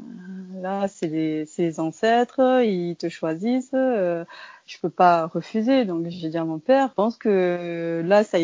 là 0.55 0.87
c'est 0.87 1.05
les, 1.05 1.45
les, 1.59 1.79
ancêtres, 1.79 2.63
ils 2.63 2.95
te 2.95 3.09
choisissent, 3.09 3.73
je 3.73 4.77
peux 4.81 4.89
pas 4.89 5.27
refuser. 5.27 5.85
Donc 5.85 6.07
j'ai 6.09 6.29
dit 6.29 6.37
à 6.39 6.45
mon 6.45 6.57
père, 6.57 6.87
je 6.87 6.93
pense 6.95 7.15
que 7.15 8.01
là 8.03 8.23
ça 8.23 8.39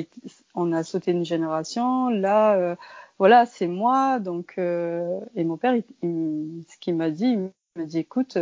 on 0.54 0.72
a 0.72 0.84
sauté 0.84 1.12
une 1.12 1.26
génération, 1.26 2.10
là 2.10 2.78
voilà 3.18 3.48
c'est 3.48 3.66
moi. 3.66 4.20
Donc 4.20 4.60
et 4.60 5.44
mon 5.44 5.58
père, 5.58 5.74
ce 6.04 6.78
qu'il 6.80 6.96
m'a 6.96 7.10
dit, 7.10 7.32
il 7.32 7.50
m'a 7.76 7.86
dit 7.86 7.98
écoute, 7.98 8.38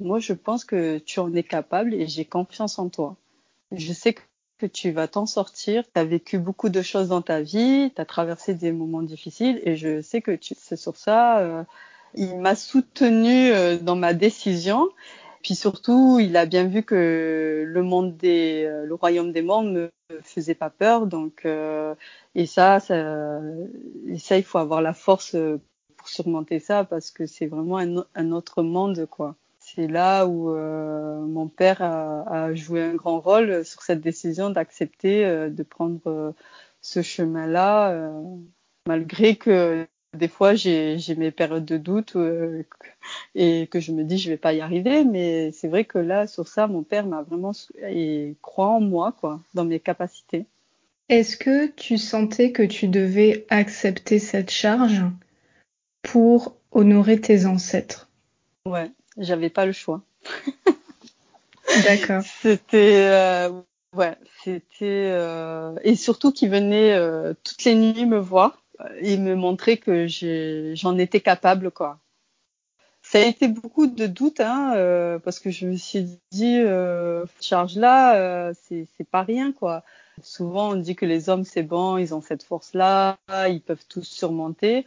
moi 0.00 0.20
je 0.20 0.32
pense 0.32 0.64
que 0.64 0.96
tu 0.96 1.20
en 1.20 1.34
es 1.34 1.42
capable 1.42 1.92
et 1.92 2.06
j'ai 2.06 2.24
confiance 2.24 2.78
en 2.78 2.88
toi. 2.88 3.16
Je 3.72 3.92
sais 3.92 4.14
que 4.14 4.22
que 4.58 4.66
tu 4.66 4.90
vas 4.90 5.08
t'en 5.08 5.26
sortir. 5.26 5.84
Tu 5.92 6.00
as 6.00 6.04
vécu 6.04 6.38
beaucoup 6.38 6.68
de 6.68 6.82
choses 6.82 7.08
dans 7.08 7.22
ta 7.22 7.40
vie, 7.40 7.92
tu 7.94 8.00
as 8.00 8.04
traversé 8.04 8.54
des 8.54 8.72
moments 8.72 9.02
difficiles 9.02 9.60
et 9.64 9.76
je 9.76 10.00
sais 10.00 10.22
que 10.22 10.38
c'est 10.40 10.76
sur 10.76 10.96
ça. 10.96 11.40
Euh, 11.40 11.64
il 12.14 12.38
m'a 12.38 12.54
soutenu 12.54 13.52
euh, 13.52 13.78
dans 13.78 13.96
ma 13.96 14.14
décision. 14.14 14.88
Puis 15.42 15.54
surtout, 15.54 16.18
il 16.20 16.36
a 16.36 16.46
bien 16.46 16.66
vu 16.66 16.82
que 16.82 17.64
le 17.66 17.82
monde 17.82 18.16
des, 18.16 18.64
euh, 18.66 18.84
le 18.86 18.94
royaume 18.94 19.32
des 19.32 19.42
morts 19.42 19.62
me 19.62 19.90
faisait 20.22 20.54
pas 20.54 20.70
peur. 20.70 21.06
Donc, 21.06 21.46
et 22.34 22.46
ça, 22.46 22.80
ça, 22.80 23.40
ça, 24.18 24.36
il 24.38 24.44
faut 24.44 24.58
avoir 24.58 24.82
la 24.82 24.94
force 24.94 25.36
pour 25.96 26.08
surmonter 26.08 26.60
ça 26.60 26.84
parce 26.84 27.10
que 27.10 27.26
c'est 27.26 27.46
vraiment 27.46 27.78
un, 27.78 28.04
un 28.14 28.32
autre 28.32 28.62
monde, 28.62 29.06
quoi 29.10 29.36
c'est 29.74 29.88
là 29.88 30.26
où 30.26 30.50
euh, 30.54 31.20
mon 31.22 31.48
père 31.48 31.82
a, 31.82 32.22
a, 32.44 32.54
joué 32.54 32.82
un 32.82 32.94
grand 32.94 33.18
rôle 33.18 33.64
sur 33.64 33.82
cette 33.82 34.00
décision 34.00 34.50
d'accepter 34.50 35.24
euh, 35.24 35.50
de 35.50 35.62
prendre 35.64 36.00
euh, 36.06 36.30
ce 36.80 37.02
chemin-là, 37.02 38.12
malgré 38.86 39.34
que 39.34 39.84
des 40.16 40.28
fois 40.28 40.54
j'ai 40.54 40.96
mes 41.16 41.32
périodes 41.32 41.64
de 41.64 41.78
doute 41.78 42.16
et 43.34 43.66
que 43.66 43.80
je 43.80 43.90
me 43.90 44.04
dis 44.04 44.18
je 44.18 44.30
vais 44.30 44.36
pas 44.36 44.52
y 44.52 44.60
arriver. 44.60 45.04
Mais 45.04 45.50
c'est 45.50 45.66
vrai 45.66 45.84
que 45.84 45.98
là 45.98 46.28
sur 46.28 46.46
ça, 46.46 46.68
mon 46.68 46.84
père 46.84 47.06
m'a 47.06 47.22
vraiment 47.22 47.50
et 47.82 48.36
croit 48.42 48.68
en 48.68 48.80
moi, 48.80 49.16
quoi, 49.18 49.42
dans 49.54 49.64
mes 49.64 49.80
capacités. 49.80 50.46
Est-ce 51.08 51.36
que 51.36 51.66
tu 51.66 51.98
sentais 51.98 52.52
que 52.52 52.62
tu 52.62 52.86
devais 52.86 53.46
accepter 53.50 54.20
cette 54.20 54.50
charge 54.50 55.02
pour 56.02 56.56
honorer 56.70 57.20
tes 57.20 57.46
ancêtres? 57.46 58.08
Ouais, 58.64 58.92
j'avais 59.18 59.50
pas 59.50 59.66
le 59.66 59.72
choix. 59.72 60.02
D'accord. 61.84 62.22
C'était 62.42 63.08
euh, 63.10 63.50
ouais, 63.94 64.16
c'était 64.44 65.10
euh, 65.12 65.74
et 65.82 65.96
surtout 65.96 66.32
qu'il 66.32 66.50
venait 66.50 66.92
euh, 66.92 67.34
toutes 67.44 67.64
les 67.64 67.74
nuits 67.74 68.06
me 68.06 68.18
voir 68.18 68.62
et 69.00 69.16
me 69.16 69.34
montrer 69.34 69.78
que 69.78 70.06
j'en 70.74 70.98
étais 70.98 71.20
capable 71.20 71.70
quoi. 71.70 71.98
Ça 73.02 73.18
a 73.18 73.22
été 73.22 73.48
beaucoup 73.48 73.86
de 73.86 74.06
doutes 74.06 74.40
hein, 74.40 75.18
parce 75.24 75.38
que 75.38 75.50
je 75.50 75.66
me 75.66 75.76
suis 75.76 76.18
dit 76.32 76.58
euh, 76.58 77.24
charge 77.40 77.76
là 77.76 78.52
c'est 78.54 78.86
c'est 78.96 79.08
pas 79.08 79.22
rien 79.22 79.52
quoi. 79.52 79.82
Souvent 80.22 80.70
on 80.70 80.76
dit 80.76 80.96
que 80.96 81.06
les 81.06 81.28
hommes 81.28 81.44
c'est 81.44 81.62
bon, 81.62 81.98
ils 81.98 82.14
ont 82.14 82.20
cette 82.20 82.42
force 82.42 82.74
là, 82.74 83.18
ils 83.48 83.62
peuvent 83.62 83.84
tout 83.88 84.02
surmonter. 84.02 84.86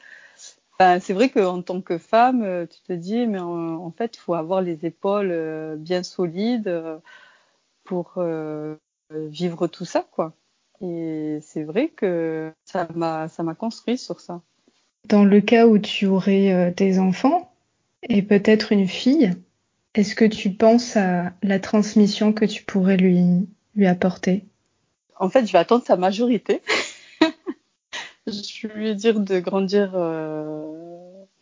Ben, 0.80 1.02
c'est 1.02 1.12
vrai 1.12 1.30
qu'en 1.30 1.62
tant 1.62 1.82
que 1.82 1.98
femme, 1.98 2.42
euh, 2.42 2.66
tu 2.66 2.80
te 2.82 2.94
dis, 2.94 3.28
mais 3.28 3.40
en, 3.40 3.76
en 3.84 3.92
fait, 3.92 4.16
il 4.16 4.20
faut 4.20 4.34
avoir 4.34 4.62
les 4.62 4.86
épaules 4.86 5.30
euh, 5.30 5.76
bien 5.76 6.04
solides 6.04 6.70
euh, 6.70 6.98
pour 7.84 8.24
vivre 9.12 9.68
tout 9.68 9.86
ça, 9.86 10.08
quoi. 10.12 10.34
Et 10.80 11.40
c'est 11.42 11.64
vrai 11.64 11.90
que 11.90 12.52
ça 12.64 12.88
m'a, 12.96 13.28
ça 13.28 13.44
m'a 13.44 13.56
construit 13.56 13.98
sur 13.98 14.20
ça. 14.22 14.42
Dans 15.06 15.26
le 15.26 15.42
cas 15.42 15.66
où 15.66 15.80
tu 15.80 16.06
aurais 16.06 16.72
des 16.78 17.00
enfants 17.00 17.52
et 18.04 18.22
peut-être 18.22 18.72
une 18.72 18.88
fille, 18.88 19.34
est-ce 19.96 20.14
que 20.14 20.26
tu 20.26 20.52
penses 20.52 20.96
à 20.96 21.34
la 21.42 21.60
transmission 21.60 22.32
que 22.32 22.46
tu 22.46 22.64
pourrais 22.64 22.98
lui, 22.98 23.50
lui 23.76 23.88
apporter? 23.88 24.46
En 25.20 25.30
fait, 25.30 25.48
je 25.48 25.52
vais 25.52 25.58
attendre 25.58 25.84
sa 25.84 25.98
majorité. 25.98 26.62
je 28.30 28.68
lui 28.68 28.96
dire 28.96 29.20
de 29.20 29.40
grandir 29.40 29.92
euh, 29.96 30.80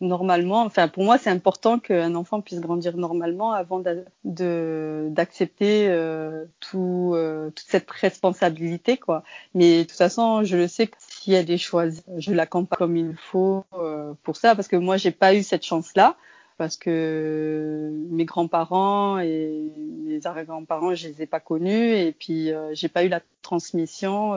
normalement. 0.00 0.62
Enfin, 0.62 0.88
pour 0.88 1.04
moi, 1.04 1.18
c'est 1.18 1.30
important 1.30 1.78
qu'un 1.78 2.14
enfant 2.14 2.40
puisse 2.40 2.60
grandir 2.60 2.96
normalement 2.96 3.52
avant 3.52 3.82
d'accepter 4.24 5.88
euh, 5.88 6.44
tout, 6.60 7.12
euh, 7.14 7.50
toute 7.50 7.66
cette 7.66 7.90
responsabilité, 7.90 8.96
quoi. 8.96 9.22
Mais 9.54 9.78
de 9.78 9.82
toute 9.84 9.98
façon, 9.98 10.44
je 10.44 10.56
le 10.56 10.68
sais 10.68 10.86
que 10.86 10.96
si 10.98 11.32
elle 11.32 11.50
est 11.50 11.58
choisie, 11.58 12.02
je 12.18 12.32
l'accompagne 12.32 12.78
comme 12.78 12.96
il 12.96 13.16
faut 13.16 13.64
euh, 13.74 14.12
pour 14.22 14.36
ça, 14.36 14.54
parce 14.54 14.68
que 14.68 14.76
moi, 14.76 14.96
j'ai 14.96 15.10
pas 15.10 15.34
eu 15.34 15.42
cette 15.42 15.64
chance-là 15.64 16.16
parce 16.58 16.76
que 16.76 17.92
mes 18.10 18.24
grands-parents 18.24 19.20
et 19.20 19.72
mes 20.04 20.26
arrière-grands-parents, 20.26 20.92
je 20.96 21.06
les 21.06 21.22
ai 21.22 21.26
pas 21.26 21.38
connus 21.38 21.92
et 21.94 22.10
puis 22.10 22.52
euh, 22.52 22.74
j'ai 22.74 22.88
pas 22.88 23.04
eu 23.04 23.08
la 23.08 23.20
transmission 23.42 24.34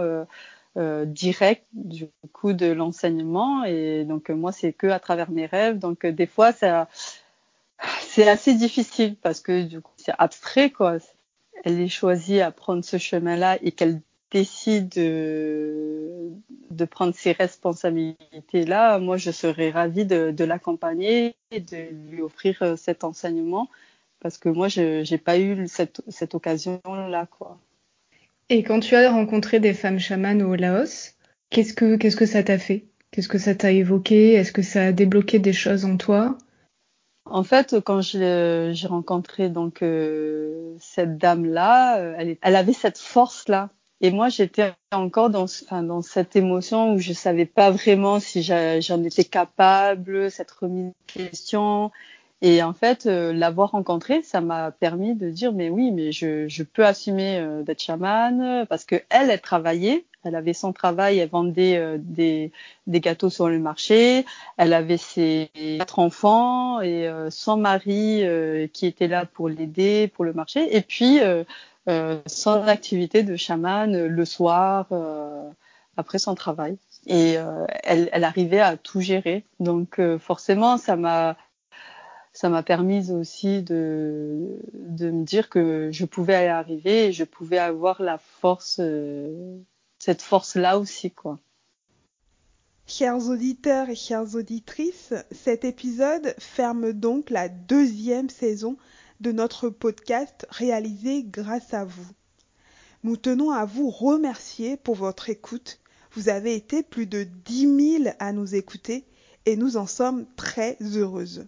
euh, 0.78 1.04
direct 1.04 1.66
du 1.74 2.08
coup 2.32 2.54
de 2.54 2.68
l'enseignement. 2.68 3.66
Et 3.66 4.06
donc 4.06 4.30
euh, 4.30 4.36
moi 4.36 4.54
c'est 4.54 4.72
que 4.72 4.88
à 4.88 5.00
travers 5.00 5.30
mes 5.30 5.46
rêves. 5.46 5.80
Donc 5.80 6.06
euh, 6.06 6.14
des 6.14 6.28
fois 6.28 6.54
c'est 6.54 8.30
assez 8.30 8.54
difficile 8.54 9.18
parce 9.18 9.42
que 9.42 9.64
du 9.64 9.82
coup 9.82 9.92
c'est 9.98 10.14
abstrait 10.18 10.70
quoi. 10.70 10.98
Elle 11.66 11.82
est 11.82 11.90
choisie 11.90 12.40
à 12.40 12.52
prendre 12.52 12.86
ce 12.86 12.98
chemin 12.98 13.36
là 13.36 13.58
et 13.62 13.74
qu'elle 13.74 14.02
décide 14.32 14.88
de, 14.90 16.32
prendre 16.90 17.14
ses 17.14 17.34
responsabilités 17.34 18.66
là 18.66 18.98
moi 18.98 19.18
je 19.18 19.32
serais 19.32 19.72
ravie 19.72 20.06
de, 20.06 20.44
l'accompagner 20.46 21.36
et 21.52 21.60
de 21.60 21.90
lui 22.10 22.22
offrir 22.22 22.78
cet 22.78 23.04
enseignement 23.04 23.70
parce 24.22 24.38
que 24.38 24.48
moi 24.48 24.70
je 24.70 25.04
j'ai 25.04 25.18
pas 25.18 25.38
eu 25.38 25.68
cette, 25.68 26.02
cette 26.08 26.34
occasion 26.34 26.82
là 26.86 27.26
quoi 27.26 27.60
Et 28.52 28.64
quand 28.64 28.82
tu 28.82 28.98
as 28.98 29.10
rencontré 29.10 29.62
des 29.62 29.74
femmes 29.74 29.98
chamanes 29.98 30.42
au 30.42 30.56
Laos, 30.56 31.16
qu'est-ce 31.52 31.74
que 31.74 31.96
qu'est-ce 31.96 32.18
que 32.18 32.26
ça 32.26 32.44
t'a 32.44 32.58
fait? 32.58 32.84
Qu'est-ce 33.10 33.30
que 33.30 33.38
ça 33.38 33.56
t'a 33.56 33.72
évoqué? 33.72 34.34
Est-ce 34.34 34.52
que 34.52 34.62
ça 34.62 34.88
a 34.88 34.92
débloqué 34.92 35.40
des 35.40 35.54
choses 35.54 35.86
en 35.86 35.96
toi? 35.96 36.38
En 37.24 37.44
fait, 37.44 37.78
quand 37.80 38.02
j'ai 38.02 38.74
rencontré 38.88 39.48
donc 39.48 39.82
euh, 39.82 40.76
cette 40.82 41.18
dame-là, 41.18 42.00
euh, 42.00 42.36
elle, 42.42 42.56
avait 42.58 42.74
cette 42.74 42.98
force-là. 42.98 43.70
Et 44.02 44.12
moi, 44.12 44.28
j'étais 44.28 44.74
encore 44.92 45.30
dans, 45.30 45.44
enfin, 45.46 45.82
dans 45.82 46.02
cette 46.02 46.36
émotion 46.36 46.94
où 46.94 46.98
je 46.98 47.14
savais 47.14 47.46
pas 47.46 47.72
vraiment 47.72 48.20
si 48.20 48.44
j'en 48.44 49.02
étais 49.06 49.24
capable, 49.24 50.30
cette 50.30 50.52
remise 50.52 50.88
en 50.88 51.06
question. 51.08 51.92
Et 52.44 52.64
en 52.64 52.74
fait, 52.74 53.06
euh, 53.06 53.34
l'avoir 53.34 53.72
rencontrée, 53.72 54.24
ça 54.24 54.42
m'a 54.42 54.72
permis 54.72 55.14
de 55.14 55.30
dire, 55.30 55.54
mais 55.54 55.70
oui, 55.70 55.92
mais 55.92 56.12
je, 56.12 56.48
je 56.48 56.64
peux 56.64 56.86
assumer 56.86 57.38
euh, 57.38 57.62
d'être 57.62 57.82
chamane 57.82 58.66
parce 58.68 58.84
que 58.84 58.96
elle, 59.10 59.30
elle 59.30 59.42
travaillait, 59.42 60.06
elle 60.24 60.36
avait 60.36 60.54
son 60.54 60.74
travail, 60.74 61.20
elle 61.20 61.30
vendait 61.30 61.78
euh, 61.78 61.98
des, 62.00 62.52
des 62.88 63.00
gâteaux 63.00 63.30
sur 63.30 63.48
le 63.48 63.60
marché, 63.60 64.26
elle 64.58 64.74
avait 64.74 64.98
ses 64.98 65.52
quatre 65.78 66.00
enfants 66.00 66.82
et 66.82 67.08
euh, 67.08 67.30
son 67.30 67.58
mari 67.58 68.24
euh, 68.24 68.66
qui 68.68 68.88
était 68.88 69.08
là 69.08 69.26
pour 69.26 69.48
l'aider 69.48 70.08
pour 70.08 70.26
le 70.26 70.34
marché, 70.34 70.76
et 70.76 70.82
puis 70.82 71.20
euh, 71.22 71.44
son 72.26 72.64
activité 72.68 73.22
de 73.22 73.36
chamane 73.36 74.06
le 74.06 74.26
soir 74.26 74.88
après 75.98 76.20
son 76.20 76.36
travail. 76.36 76.78
Et 77.08 77.38
elle, 77.84 78.08
elle 78.12 78.24
arrivait 78.24 78.60
à 78.60 78.78
tout 78.78 79.02
gérer. 79.02 79.44
Donc 79.60 80.00
forcément, 80.20 80.78
ça 80.78 80.96
m'a 80.96 81.36
ça 82.34 82.50
m'a 82.50 82.64
permis 82.64 83.12
aussi 83.12 83.62
de, 83.62 84.60
de 84.74 85.12
me 85.12 85.24
dire 85.24 85.50
que 85.50 85.90
je 85.92 86.06
pouvais 86.06 86.46
y 86.46 86.48
arriver 86.48 87.08
et 87.08 87.12
je 87.14 87.24
pouvais 87.24 87.58
avoir 87.58 88.02
la 88.02 88.18
force, 88.18 88.78
euh, 88.80 89.58
cette 90.00 90.22
force-là 90.22 90.80
aussi, 90.80 91.12
quoi. 91.12 91.40
Chers 92.88 93.30
auditeurs 93.30 93.90
et 93.90 93.96
chères 93.96 94.36
auditrices, 94.36 95.14
cet 95.32 95.64
épisode 95.64 96.36
ferme 96.40 96.94
donc 96.94 97.30
la 97.30 97.48
deuxième 97.48 98.30
saison 98.30 98.76
de 99.22 99.32
notre 99.32 99.70
podcast 99.70 100.46
réalisé 100.50 101.24
grâce 101.24 101.74
à 101.74 101.86
vous. 101.86 102.08
Nous 103.04 103.18
tenons 103.18 103.52
à 103.52 103.66
vous 103.66 103.90
remercier 103.90 104.78
pour 104.78 104.96
votre 104.96 105.30
écoute. 105.30 105.80
Vous 106.14 106.28
avez 106.28 106.56
été 106.56 106.84
plus 106.84 107.08
de 107.08 107.24
10 107.24 108.00
000 108.04 108.16
à 108.20 108.34
nous 108.34 108.56
écouter 108.56 109.06
et 109.46 109.56
nous 109.56 109.78
en 109.78 109.88
sommes 109.88 110.26
très 110.36 110.78
heureuses. 110.82 111.46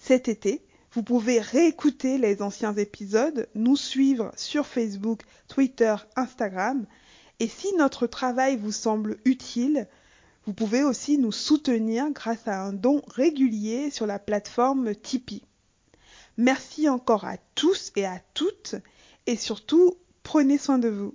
Cet 0.00 0.28
été, 0.28 0.62
vous 0.92 1.02
pouvez 1.02 1.40
réécouter 1.40 2.18
les 2.18 2.42
anciens 2.42 2.74
épisodes, 2.74 3.48
nous 3.54 3.76
suivre 3.76 4.32
sur 4.34 4.66
Facebook, 4.66 5.20
Twitter, 5.46 5.94
Instagram. 6.16 6.86
Et 7.38 7.46
si 7.46 7.72
notre 7.76 8.06
travail 8.06 8.56
vous 8.56 8.72
semble 8.72 9.18
utile, 9.24 9.86
vous 10.46 10.54
pouvez 10.54 10.82
aussi 10.82 11.18
nous 11.18 11.32
soutenir 11.32 12.10
grâce 12.10 12.48
à 12.48 12.62
un 12.62 12.72
don 12.72 13.02
régulier 13.08 13.90
sur 13.90 14.06
la 14.06 14.18
plateforme 14.18 14.94
Tipeee. 14.94 15.44
Merci 16.38 16.88
encore 16.88 17.26
à 17.26 17.36
tous 17.54 17.92
et 17.94 18.06
à 18.06 18.20
toutes 18.32 18.74
et 19.26 19.36
surtout, 19.36 19.96
prenez 20.22 20.56
soin 20.56 20.78
de 20.78 20.88
vous. 20.88 21.14